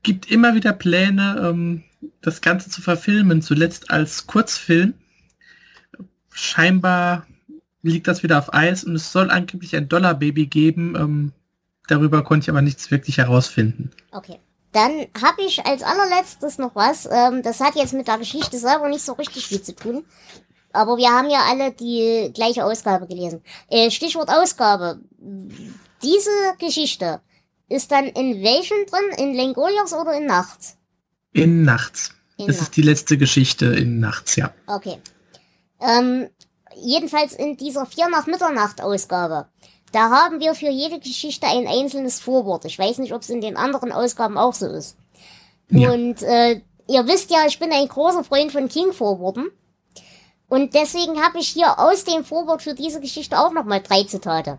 gibt 0.02 0.30
immer 0.30 0.54
wieder 0.54 0.72
Pläne, 0.72 1.36
ähm, 1.44 1.84
das 2.22 2.40
Ganze 2.40 2.70
zu 2.70 2.80
verfilmen, 2.80 3.42
zuletzt 3.42 3.90
als 3.90 4.26
Kurzfilm. 4.26 4.94
Scheinbar 6.32 7.26
liegt 7.82 8.08
das 8.08 8.22
wieder 8.22 8.38
auf 8.38 8.54
Eis 8.54 8.84
und 8.84 8.94
es 8.94 9.12
soll 9.12 9.30
angeblich 9.30 9.76
ein 9.76 9.88
Dollarbaby 9.88 10.46
geben. 10.46 10.94
Ähm, 10.96 11.32
darüber 11.88 12.22
konnte 12.24 12.44
ich 12.44 12.50
aber 12.50 12.62
nichts 12.62 12.90
wirklich 12.90 13.18
herausfinden. 13.18 13.90
Okay. 14.12 14.38
Dann 14.72 15.06
habe 15.20 15.42
ich 15.44 15.66
als 15.66 15.82
allerletztes 15.82 16.58
noch 16.58 16.76
was. 16.76 17.08
Ähm, 17.10 17.42
das 17.42 17.60
hat 17.60 17.74
jetzt 17.74 17.92
mit 17.92 18.06
der 18.06 18.18
Geschichte 18.18 18.56
selber 18.56 18.88
nicht 18.88 19.04
so 19.04 19.14
richtig 19.14 19.46
viel 19.46 19.60
zu 19.60 19.74
tun. 19.74 20.04
Aber 20.72 20.96
wir 20.96 21.08
haben 21.08 21.28
ja 21.28 21.40
alle 21.50 21.72
die 21.72 22.30
gleiche 22.32 22.64
Ausgabe 22.64 23.08
gelesen. 23.08 23.42
Äh, 23.68 23.90
Stichwort 23.90 24.28
Ausgabe. 24.28 25.00
Diese 26.02 26.30
Geschichte 26.58 27.20
ist 27.68 27.92
dann 27.92 28.06
in 28.06 28.42
welchem 28.42 28.76
drin? 28.86 29.18
In 29.18 29.34
Lengolios 29.34 29.92
oder 29.92 30.14
in 30.14 30.26
Nachts? 30.26 30.76
In 31.32 31.62
Nachts. 31.62 32.10
In 32.36 32.46
das 32.46 32.56
Nachts. 32.56 32.68
ist 32.68 32.76
die 32.76 32.82
letzte 32.82 33.18
Geschichte 33.18 33.66
in 33.66 34.00
Nachts, 34.00 34.36
ja. 34.36 34.52
Okay. 34.66 34.98
Ähm, 35.80 36.28
jedenfalls 36.76 37.34
in 37.34 37.56
dieser 37.56 37.86
4 37.86 38.08
nach 38.08 38.26
Mitternacht 38.26 38.82
Ausgabe, 38.82 39.46
da 39.92 40.10
haben 40.10 40.40
wir 40.40 40.54
für 40.54 40.70
jede 40.70 41.00
Geschichte 41.00 41.46
ein 41.46 41.66
einzelnes 41.66 42.20
Vorwort. 42.20 42.64
Ich 42.64 42.78
weiß 42.78 42.98
nicht, 42.98 43.12
ob 43.12 43.22
es 43.22 43.30
in 43.30 43.40
den 43.40 43.56
anderen 43.56 43.92
Ausgaben 43.92 44.38
auch 44.38 44.54
so 44.54 44.66
ist. 44.66 44.96
Ja. 45.68 45.92
Und 45.92 46.22
äh, 46.22 46.60
ihr 46.88 47.06
wisst 47.06 47.30
ja, 47.30 47.46
ich 47.46 47.58
bin 47.58 47.72
ein 47.72 47.88
großer 47.88 48.24
Freund 48.24 48.52
von 48.52 48.68
King-Vorworten. 48.68 49.50
Und 50.48 50.74
deswegen 50.74 51.22
habe 51.22 51.38
ich 51.38 51.48
hier 51.48 51.78
aus 51.78 52.04
dem 52.04 52.24
Vorwort 52.24 52.62
für 52.62 52.74
diese 52.74 53.00
Geschichte 53.00 53.38
auch 53.38 53.52
nochmal 53.52 53.80
drei 53.80 54.02
Zitate. 54.04 54.58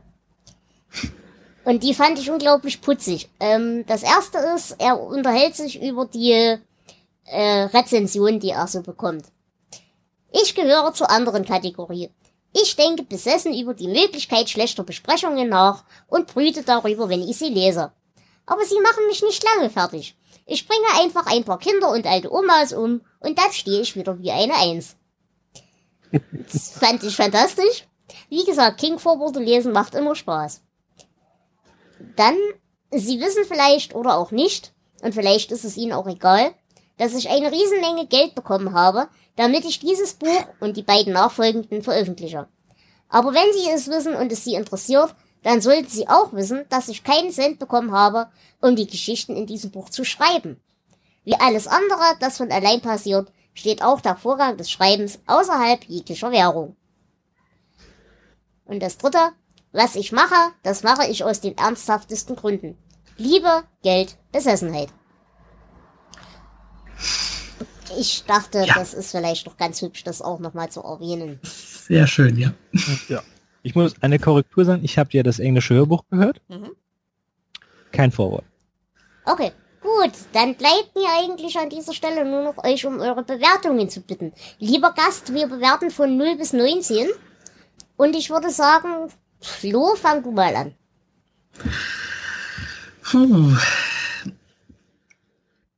Und 1.64 1.84
die 1.84 1.94
fand 1.94 2.18
ich 2.18 2.30
unglaublich 2.30 2.82
putzig. 2.82 3.30
Ähm, 3.40 3.86
das 3.88 4.04
erste 4.04 4.40
ist, 4.56 4.76
er 4.80 5.00
unterhält 5.00 5.56
sich 5.56 5.82
über 5.82 6.06
die 6.06 6.58
äh, 7.26 7.62
Rezension, 7.64 8.40
die 8.40 8.50
er 8.50 8.68
so 8.68 8.82
bekommt. 8.82 9.26
Ich 10.32 10.56
gehöre 10.56 10.94
zur 10.94 11.10
anderen 11.10 11.46
Kategorie. 11.46 12.10
Ich 12.54 12.76
denke 12.76 13.04
besessen 13.04 13.58
über 13.58 13.74
die 13.74 13.88
Möglichkeit 13.88 14.50
schlechter 14.50 14.84
Besprechungen 14.84 15.50
nach 15.50 15.84
und 16.08 16.28
brüte 16.28 16.64
darüber, 16.64 17.10
wenn 17.10 17.22
ich 17.28 17.38
sie 17.38 17.50
lese. 17.50 17.92
Aber 18.46 18.66
sie 18.66 18.80
machen 18.82 19.08
mich 19.08 19.22
nicht 19.22 19.44
lange 19.44 19.70
fertig. 19.70 20.16
Ich 20.46 20.68
bringe 20.68 21.02
einfach 21.02 21.28
ein 21.28 21.46
paar 21.46 21.60
Kinder 21.60 21.90
und 21.90 22.06
alte 22.06 22.34
Omas 22.34 22.74
um 22.74 23.02
und 23.20 23.38
dann 23.38 23.52
stehe 23.52 23.82
ich 23.82 23.96
wieder 23.96 24.20
wie 24.20 24.32
eine 24.32 24.56
Eins. 24.56 24.96
Das 26.12 26.72
fand 26.72 27.04
ich 27.04 27.16
fantastisch. 27.16 27.88
Wie 28.30 28.44
gesagt, 28.44 28.80
King-Vorworte 28.80 29.40
lesen 29.40 29.72
macht 29.72 29.96
immer 29.96 30.16
Spaß. 30.16 30.62
Dann, 32.16 32.36
Sie 32.92 33.20
wissen 33.20 33.46
vielleicht 33.46 33.96
oder 33.96 34.18
auch 34.18 34.32
nicht, 34.32 34.74
und 35.02 35.14
vielleicht 35.16 35.52
ist 35.52 35.64
es 35.64 35.78
Ihnen 35.78 35.94
auch 35.94 36.08
egal, 36.08 36.54
dass 36.98 37.16
ich 37.16 37.30
eine 37.30 37.52
Riesenmenge 37.52 38.08
Geld 38.08 38.36
bekommen 38.36 38.74
habe, 38.74 39.08
damit 39.36 39.66
ich 39.66 39.80
dieses 39.80 40.14
Buch 40.14 40.46
und 40.60 40.78
die 40.78 40.84
beiden 40.84 41.14
nachfolgenden 41.14 41.82
veröffentliche. 41.82 42.48
Aber 43.10 43.34
wenn 43.34 43.54
Sie 43.54 43.70
es 43.70 43.88
wissen 43.88 44.16
und 44.16 44.32
es 44.32 44.44
Sie 44.44 44.56
interessiert, 44.56 45.16
dann 45.44 45.62
sollten 45.62 45.90
Sie 45.90 46.08
auch 46.08 46.34
wissen, 46.34 46.66
dass 46.70 46.90
ich 46.90 47.04
keinen 47.04 47.32
Cent 47.32 47.60
bekommen 47.60 47.92
habe, 47.92 48.30
um 48.62 48.76
die 48.76 48.88
Geschichten 48.88 49.36
in 49.36 49.48
diesem 49.48 49.72
Buch 49.72 49.90
zu 49.90 50.04
schreiben. 50.04 50.62
Wie 51.24 51.36
alles 51.36 51.68
andere, 51.68 52.16
das 52.20 52.38
von 52.38 52.52
allein 52.52 52.82
passiert, 52.82 53.32
steht 53.54 53.82
auch 53.82 54.02
der 54.02 54.16
Vorgang 54.16 54.58
des 54.58 54.70
Schreibens 54.70 55.20
außerhalb 55.28 55.84
jeglicher 55.86 56.32
Währung. 56.32 56.76
Und 58.66 58.82
das 58.82 58.98
dritte, 58.98 59.32
was 59.72 59.96
ich 59.96 60.12
mache, 60.12 60.52
das 60.64 60.84
mache 60.84 61.08
ich 61.08 61.24
aus 61.24 61.42
den 61.42 61.58
ernsthaftesten 61.58 62.36
Gründen. 62.36 62.78
Liebe, 63.18 63.64
Geld, 63.84 64.18
Besessenheit. 64.32 64.90
Ich 67.98 68.24
dachte, 68.26 68.60
Ja. 68.66 68.76
das 68.76 68.94
ist 68.94 69.12
vielleicht 69.12 69.48
doch 69.48 69.58
ganz 69.58 69.82
hübsch, 69.82 70.04
das 70.04 70.22
auch 70.22 70.40
nochmal 70.40 70.70
zu 70.70 70.82
erwähnen. 70.82 71.40
Sehr 71.44 72.08
schön, 72.08 72.38
ja. 72.38 72.54
Ja. 73.10 73.22
Ich 73.64 73.76
muss 73.76 73.94
eine 74.02 74.18
Korrektur 74.18 74.66
sagen, 74.66 74.84
ich 74.84 74.98
habe 74.98 75.10
ja 75.12 75.24
das 75.24 75.40
englische 75.40 75.74
Hörbuch 75.76 76.04
gehört. 76.10 76.42
Mhm. 76.48 76.72
Kein 77.92 78.12
Vorwort. 78.12 78.46
Okay, 79.26 79.52
gut, 79.82 80.14
dann 80.34 80.56
bleibt 80.56 80.96
mir 80.96 81.08
eigentlich 81.20 81.58
an 81.60 81.70
dieser 81.70 81.94
Stelle 81.94 82.26
nur 82.26 82.44
noch 82.44 82.64
euch 82.64 82.86
um 82.86 83.00
eure 83.00 83.24
Bewertungen 83.24 83.90
zu 83.90 84.02
bitten. 84.02 84.34
Lieber 84.60 84.94
Gast, 84.94 85.34
wir 85.34 85.48
bewerten 85.48 85.92
von 85.92 86.18
0 86.18 86.38
bis 86.38 86.54
19. 86.54 87.10
Und 87.98 88.16
ich 88.16 88.30
würde 88.30 88.50
sagen, 88.50 89.12
Flo, 89.42 89.96
fang 89.96 90.24
du 90.24 90.32
mal 90.32 90.56
an. 90.56 90.74
Puh. 93.04 93.58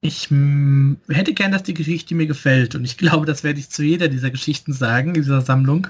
Ich 0.02 0.30
hätte 0.30 1.34
gern, 1.34 1.54
dass 1.54 1.64
die 1.64 1.74
Geschichte 1.74 2.14
mir 2.14 2.28
gefällt. 2.28 2.76
Und 2.76 2.84
ich 2.84 2.98
glaube, 2.98 3.26
das 3.26 3.44
werde 3.44 3.60
ich 3.60 3.70
zu 3.70 3.84
jeder 3.84 4.10
dieser 4.10 4.32
Geschichten 4.32 4.74
sagen, 4.74 5.14
dieser 5.14 5.42
Sammlung. 5.42 5.88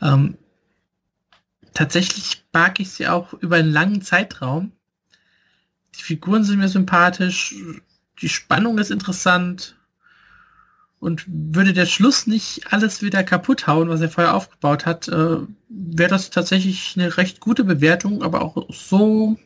Ähm, 0.00 0.38
tatsächlich 1.74 2.44
mag 2.52 2.78
ich 2.78 2.90
sie 2.90 3.08
auch 3.08 3.32
über 3.34 3.56
einen 3.56 3.72
langen 3.72 4.02
Zeitraum. 4.02 4.70
Die 5.98 6.02
Figuren 6.04 6.44
sind 6.44 6.60
mir 6.60 6.68
sympathisch, 6.68 7.56
die 8.22 8.28
Spannung 8.28 8.78
ist 8.78 8.92
interessant. 8.92 9.76
Und 11.00 11.24
würde 11.28 11.72
der 11.72 11.86
Schluss 11.86 12.26
nicht 12.26 12.72
alles 12.72 13.02
wieder 13.02 13.22
kaputt 13.22 13.66
hauen, 13.66 13.88
was 13.88 14.00
er 14.00 14.08
vorher 14.08 14.34
aufgebaut 14.34 14.84
hat, 14.84 15.06
äh, 15.08 15.36
wäre 15.68 16.10
das 16.10 16.30
tatsächlich 16.30 16.94
eine 16.96 17.16
recht 17.16 17.40
gute 17.40 17.62
Bewertung, 17.62 18.22
aber 18.22 18.42
auch 18.42 18.66
so 18.70 19.36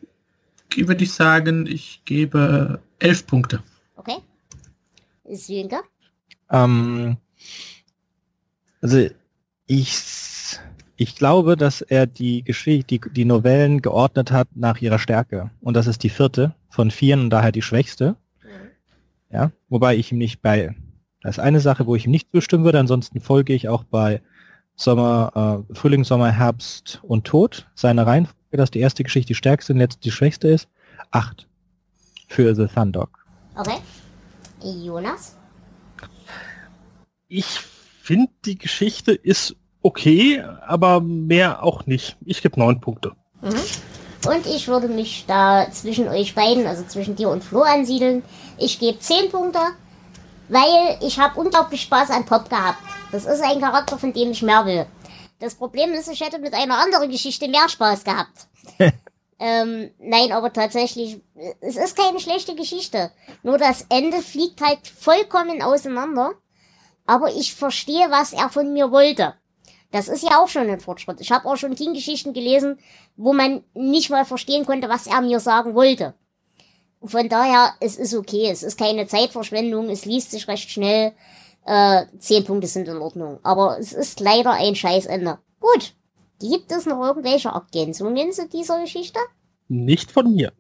würde 0.76 1.04
ich 1.04 1.12
sagen, 1.12 1.66
ich 1.66 2.00
gebe 2.04 2.80
elf 2.98 3.26
Punkte. 3.26 3.62
Okay? 3.96 4.16
Sönke? 5.30 5.80
Ähm, 6.50 7.16
also 8.80 9.08
ich, 9.66 9.98
ich 10.96 11.16
glaube, 11.16 11.56
dass 11.56 11.82
er 11.82 12.06
die 12.06 12.42
Geschichte, 12.42 12.86
die, 12.86 13.00
die 13.12 13.24
Novellen 13.24 13.82
geordnet 13.82 14.30
hat 14.30 14.48
nach 14.54 14.80
ihrer 14.80 14.98
Stärke. 14.98 15.50
Und 15.60 15.74
das 15.74 15.86
ist 15.86 16.02
die 16.02 16.10
vierte 16.10 16.54
von 16.68 16.90
vieren 16.90 17.20
und 17.20 17.30
daher 17.30 17.52
die 17.52 17.62
schwächste. 17.62 18.16
Ja, 19.30 19.50
wobei 19.70 19.96
ich 19.96 20.12
ihm 20.12 20.18
nicht 20.18 20.42
bei, 20.42 20.74
das 21.22 21.38
ist 21.38 21.44
eine 21.44 21.60
Sache, 21.60 21.86
wo 21.86 21.94
ich 21.94 22.06
ihm 22.06 22.10
nicht 22.10 22.30
zustimmen 22.32 22.64
würde, 22.64 22.78
ansonsten 22.78 23.20
folge 23.20 23.52
ich 23.52 23.68
auch 23.68 23.84
bei 23.84 24.20
Sommer, 24.74 25.64
äh, 25.70 25.74
Frühling, 25.74 26.04
Sommer, 26.04 26.30
Herbst 26.30 27.00
und 27.02 27.24
Tod, 27.24 27.68
seine 27.74 28.06
Reihenfolge, 28.06 28.56
dass 28.56 28.70
die 28.70 28.80
erste 28.80 29.04
Geschichte 29.04 29.28
die 29.28 29.34
stärkste 29.34 29.72
und 29.72 29.80
jetzt 29.80 30.04
die 30.04 30.10
schwächste 30.10 30.48
ist. 30.48 30.68
Acht 31.10 31.46
für 32.28 32.54
The 32.54 32.66
Thundog. 32.66 33.10
Okay. 33.56 33.78
Jonas? 34.62 35.36
Ich 37.28 37.46
finde, 38.02 38.30
die 38.44 38.58
Geschichte 38.58 39.12
ist 39.12 39.56
okay, 39.82 40.42
aber 40.66 41.00
mehr 41.00 41.62
auch 41.62 41.86
nicht. 41.86 42.16
Ich 42.24 42.42
gebe 42.42 42.58
neun 42.58 42.80
Punkte. 42.80 43.12
Mhm. 43.40 43.54
Und 44.28 44.46
ich 44.46 44.68
würde 44.68 44.88
mich 44.88 45.24
da 45.26 45.66
zwischen 45.72 46.08
euch 46.08 46.34
beiden, 46.34 46.66
also 46.66 46.84
zwischen 46.84 47.16
dir 47.16 47.28
und 47.28 47.42
Flo 47.42 47.62
ansiedeln. 47.62 48.22
Ich 48.56 48.78
gebe 48.78 48.98
10 48.98 49.30
Punkte, 49.30 49.58
weil 50.52 50.98
ich 51.00 51.18
habe 51.18 51.40
unglaublich 51.40 51.80
Spaß 51.82 52.10
an 52.10 52.26
Pop 52.26 52.50
gehabt. 52.50 52.78
Das 53.10 53.24
ist 53.24 53.42
ein 53.42 53.60
Charakter, 53.60 53.98
von 53.98 54.12
dem 54.12 54.30
ich 54.30 54.42
mehr 54.42 54.66
will. 54.66 54.86
Das 55.40 55.54
Problem 55.54 55.92
ist, 55.94 56.08
ich 56.08 56.20
hätte 56.20 56.38
mit 56.38 56.52
einer 56.52 56.78
anderen 56.78 57.10
Geschichte 57.10 57.48
mehr 57.48 57.68
Spaß 57.68 58.04
gehabt. 58.04 58.48
ähm, 59.38 59.90
nein, 59.98 60.30
aber 60.30 60.52
tatsächlich, 60.52 61.22
es 61.60 61.76
ist 61.76 61.96
keine 61.96 62.20
schlechte 62.20 62.54
Geschichte. 62.54 63.10
Nur 63.42 63.56
das 63.56 63.86
Ende 63.88 64.18
fliegt 64.18 64.60
halt 64.60 64.86
vollkommen 64.86 65.62
auseinander. 65.62 66.32
Aber 67.06 67.34
ich 67.34 67.54
verstehe, 67.54 68.10
was 68.10 68.34
er 68.34 68.50
von 68.50 68.74
mir 68.74 68.92
wollte. 68.92 69.34
Das 69.90 70.08
ist 70.08 70.22
ja 70.22 70.38
auch 70.38 70.48
schon 70.48 70.68
ein 70.68 70.80
Fortschritt. 70.80 71.20
Ich 71.20 71.32
habe 71.32 71.48
auch 71.48 71.56
schon 71.56 71.74
King-Geschichten 71.74 72.34
gelesen, 72.34 72.78
wo 73.16 73.32
man 73.32 73.64
nicht 73.72 74.10
mal 74.10 74.26
verstehen 74.26 74.66
konnte, 74.66 74.88
was 74.88 75.06
er 75.06 75.22
mir 75.22 75.40
sagen 75.40 75.74
wollte. 75.74 76.14
Von 77.04 77.28
daher, 77.28 77.74
es 77.80 77.96
ist 77.96 78.14
okay. 78.14 78.48
Es 78.50 78.62
ist 78.62 78.78
keine 78.78 79.06
Zeitverschwendung. 79.06 79.90
Es 79.90 80.04
liest 80.04 80.30
sich 80.30 80.48
recht 80.48 80.70
schnell. 80.70 81.12
Äh, 81.64 82.06
zehn 82.18 82.44
Punkte 82.44 82.66
sind 82.66 82.88
in 82.88 82.98
Ordnung. 82.98 83.38
Aber 83.42 83.78
es 83.78 83.92
ist 83.92 84.20
leider 84.20 84.52
ein 84.52 84.74
Scheißende. 84.74 85.38
Gut. 85.60 85.94
Gibt 86.40 86.72
es 86.72 86.86
noch 86.86 87.00
irgendwelche 87.00 87.50
Ergänzungen 87.50 88.32
zu 88.32 88.48
dieser 88.48 88.80
Geschichte? 88.80 89.20
Nicht 89.68 90.10
von 90.10 90.34
mir. 90.34 90.52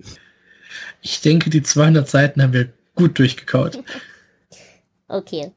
Ich 1.00 1.20
denke, 1.20 1.50
die 1.50 1.62
200 1.62 2.08
Seiten 2.08 2.40
haben 2.42 2.52
wir 2.52 2.72
gut 2.94 3.18
durchgekaut. 3.18 3.82
Okay. 5.08 5.52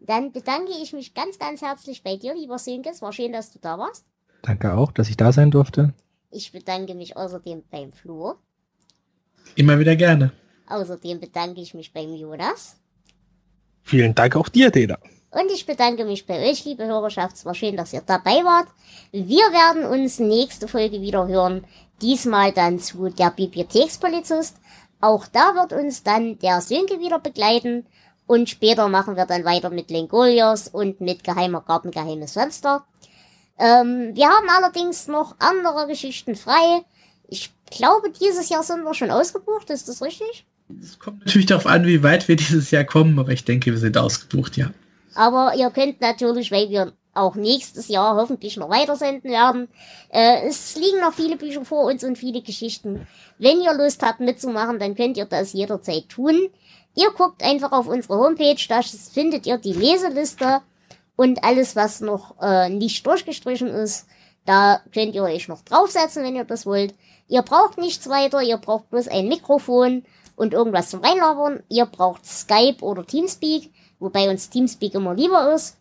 Dann 0.00 0.32
bedanke 0.32 0.72
ich 0.82 0.94
mich 0.94 1.12
ganz, 1.12 1.38
ganz 1.38 1.60
herzlich 1.60 2.02
bei 2.02 2.16
dir, 2.16 2.34
lieber 2.34 2.58
Sönke. 2.58 2.88
Es 2.88 3.02
war 3.02 3.12
schön, 3.12 3.32
dass 3.32 3.52
du 3.52 3.58
da 3.58 3.76
warst. 3.76 4.06
Danke 4.40 4.72
auch, 4.72 4.90
dass 4.90 5.10
ich 5.10 5.18
da 5.18 5.32
sein 5.32 5.50
durfte. 5.50 5.92
Ich 6.30 6.50
bedanke 6.50 6.94
mich 6.94 7.14
außerdem 7.14 7.64
beim 7.70 7.92
Flo. 7.92 8.36
Immer 9.56 9.78
wieder 9.78 9.96
gerne. 9.96 10.32
Außerdem 10.68 11.18
bedanke 11.18 11.60
ich 11.62 11.72
mich 11.72 11.92
beim 11.92 12.14
Jonas. 12.14 12.76
Vielen 13.82 14.14
Dank 14.14 14.36
auch 14.36 14.48
dir, 14.48 14.70
Dena. 14.70 14.98
Und 15.30 15.50
ich 15.50 15.64
bedanke 15.64 16.04
mich 16.04 16.26
bei 16.26 16.50
euch, 16.50 16.64
liebe 16.64 16.86
Hörerschaft. 16.86 17.36
Es 17.36 17.44
war 17.46 17.54
schön, 17.54 17.76
dass 17.76 17.92
ihr 17.92 18.02
dabei 18.04 18.44
wart. 18.44 18.68
Wir 19.12 19.44
werden 19.52 19.84
uns 19.84 20.18
nächste 20.18 20.68
Folge 20.68 21.00
wieder 21.00 21.26
hören. 21.26 21.64
Diesmal 22.02 22.52
dann 22.52 22.78
zu 22.78 23.08
der 23.08 23.30
Bibliothekspolizist. 23.30 24.56
Auch 25.00 25.26
da 25.26 25.54
wird 25.54 25.72
uns 25.72 26.02
dann 26.02 26.38
der 26.38 26.60
Sönke 26.60 27.00
wieder 27.00 27.18
begleiten. 27.18 27.86
Und 28.26 28.50
später 28.50 28.88
machen 28.88 29.16
wir 29.16 29.24
dann 29.24 29.44
weiter 29.44 29.70
mit 29.70 29.90
Lengolios 29.90 30.68
und 30.68 31.00
mit 31.00 31.24
Geheimer 31.24 31.62
Garten, 31.62 31.92
Geheimes 31.92 32.32
Fenster. 32.32 32.84
Ähm, 33.58 34.10
wir 34.14 34.28
haben 34.28 34.48
allerdings 34.50 35.06
noch 35.06 35.36
andere 35.38 35.86
Geschichten 35.86 36.34
frei. 36.34 36.84
Ich 37.70 37.78
glaube, 37.78 38.10
dieses 38.10 38.48
Jahr 38.48 38.62
sind 38.62 38.84
wir 38.84 38.94
schon 38.94 39.10
ausgebucht. 39.10 39.70
Ist 39.70 39.88
das 39.88 40.02
richtig? 40.02 40.46
Es 40.82 40.98
kommt 40.98 41.20
natürlich 41.20 41.46
darauf 41.46 41.66
an, 41.66 41.86
wie 41.86 42.02
weit 42.02 42.28
wir 42.28 42.36
dieses 42.36 42.70
Jahr 42.70 42.84
kommen, 42.84 43.18
aber 43.18 43.32
ich 43.32 43.44
denke, 43.44 43.70
wir 43.70 43.78
sind 43.78 43.96
ausgebucht, 43.98 44.56
ja. 44.56 44.70
Aber 45.14 45.54
ihr 45.56 45.70
könnt 45.70 46.00
natürlich, 46.00 46.52
weil 46.52 46.68
wir 46.68 46.92
auch 47.14 47.34
nächstes 47.34 47.88
Jahr 47.88 48.16
hoffentlich 48.16 48.56
noch 48.56 48.68
weiter 48.68 48.96
senden 48.96 49.30
werden. 49.30 49.68
Äh, 50.10 50.46
es 50.46 50.76
liegen 50.76 51.00
noch 51.00 51.14
viele 51.14 51.36
Bücher 51.36 51.64
vor 51.64 51.84
uns 51.84 52.04
und 52.04 52.18
viele 52.18 52.42
Geschichten. 52.42 53.06
Wenn 53.38 53.60
ihr 53.60 53.72
Lust 53.72 54.02
habt 54.02 54.20
mitzumachen, 54.20 54.78
dann 54.78 54.94
könnt 54.94 55.16
ihr 55.16 55.24
das 55.24 55.54
jederzeit 55.54 56.08
tun. 56.08 56.48
Ihr 56.94 57.10
guckt 57.10 57.42
einfach 57.42 57.72
auf 57.72 57.88
unsere 57.88 58.18
Homepage, 58.18 58.56
da 58.68 58.80
findet 58.82 59.46
ihr 59.46 59.58
die 59.58 59.72
Leseliste 59.72 60.60
Und 61.16 61.44
alles, 61.44 61.76
was 61.76 62.00
noch 62.00 62.40
äh, 62.40 62.68
nicht 62.68 63.06
durchgestrichen 63.06 63.68
ist, 63.68 64.06
da 64.44 64.80
könnt 64.92 65.14
ihr 65.14 65.22
euch 65.22 65.48
noch 65.48 65.62
draufsetzen, 65.62 66.22
wenn 66.22 66.36
ihr 66.36 66.44
das 66.44 66.66
wollt. 66.66 66.94
Ihr 67.28 67.42
braucht 67.42 67.78
nichts 67.78 68.08
weiter, 68.08 68.42
ihr 68.42 68.56
braucht 68.56 68.90
bloß 68.90 69.08
ein 69.08 69.28
Mikrofon 69.28 70.04
und 70.36 70.52
irgendwas 70.52 70.90
zum 70.90 71.00
Reinlabern. 71.00 71.62
Ihr 71.68 71.86
braucht 71.86 72.24
Skype 72.24 72.82
oder 72.82 73.04
Teamspeak, 73.04 73.72
wobei 73.98 74.30
uns 74.30 74.50
Teamspeak 74.50 74.94
immer 74.94 75.14
lieber 75.14 75.54
ist. 75.54 75.76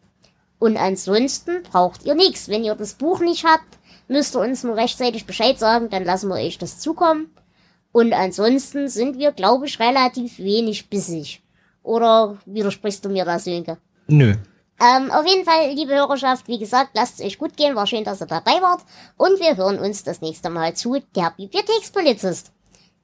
Und 0.58 0.78
ansonsten 0.78 1.64
braucht 1.64 2.06
ihr 2.06 2.16
nichts. 2.16 2.48
Wenn 2.48 2.64
ihr 2.64 2.76
das 2.76 2.94
Buch 2.94 3.20
nicht 3.20 3.46
habt, 3.46 3.78
müsst 4.08 4.36
ihr 4.36 4.40
uns 4.40 4.64
nur 4.64 4.76
rechtzeitig 4.76 5.26
Bescheid 5.26 5.60
sagen, 5.60 5.90
dann 5.90 6.06
lassen 6.06 6.30
wir 6.30 6.36
euch 6.36 6.58
das 6.58 6.80
zukommen. 6.80 7.30
Und 7.92 8.14
ansonsten 8.14 8.88
sind 8.88 9.20
wir, 9.20 9.32
glaube 9.32 9.68
ich, 9.68 9.80
relativ 9.80 10.40
wenig 10.40 10.90
bissig. 10.90 11.42
Oder 11.84 12.38
widersprichst 12.46 13.06
du 13.06 13.10
mir 13.10 13.26
da, 13.26 13.38
Sönke? 13.40 13.78
Nö. 14.08 14.36
Ähm, 14.80 15.10
auf 15.12 15.26
jeden 15.26 15.46
Fall, 15.46 15.72
liebe 15.72 15.96
Hörerschaft, 15.96 16.48
wie 16.48 16.60
gesagt, 16.60 16.92
lasst 16.94 17.20
es 17.20 17.26
euch 17.26 17.38
gut 17.38 17.56
gehen. 17.56 17.76
War 17.76 17.88
schön, 17.88 18.04
dass 18.04 18.22
ihr 18.22 18.28
dabei 18.28 18.62
wart. 18.62 18.82
Und 19.18 19.40
wir 19.40 19.56
hören 19.56 19.80
uns 19.80 20.04
das 20.04 20.22
nächste 20.22 20.50
Mal 20.50 20.76
zu 20.76 20.98
der 21.16 21.34
Bibliothekspolizist. 21.38 22.52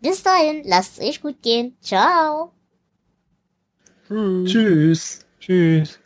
Bis 0.01 0.23
dahin, 0.23 0.63
lasst 0.65 0.99
es 0.99 1.07
euch 1.07 1.21
gut 1.21 1.41
gehen. 1.41 1.77
Ciao. 1.81 2.51
Tschüss. 4.45 5.25
Tschüss. 5.39 5.99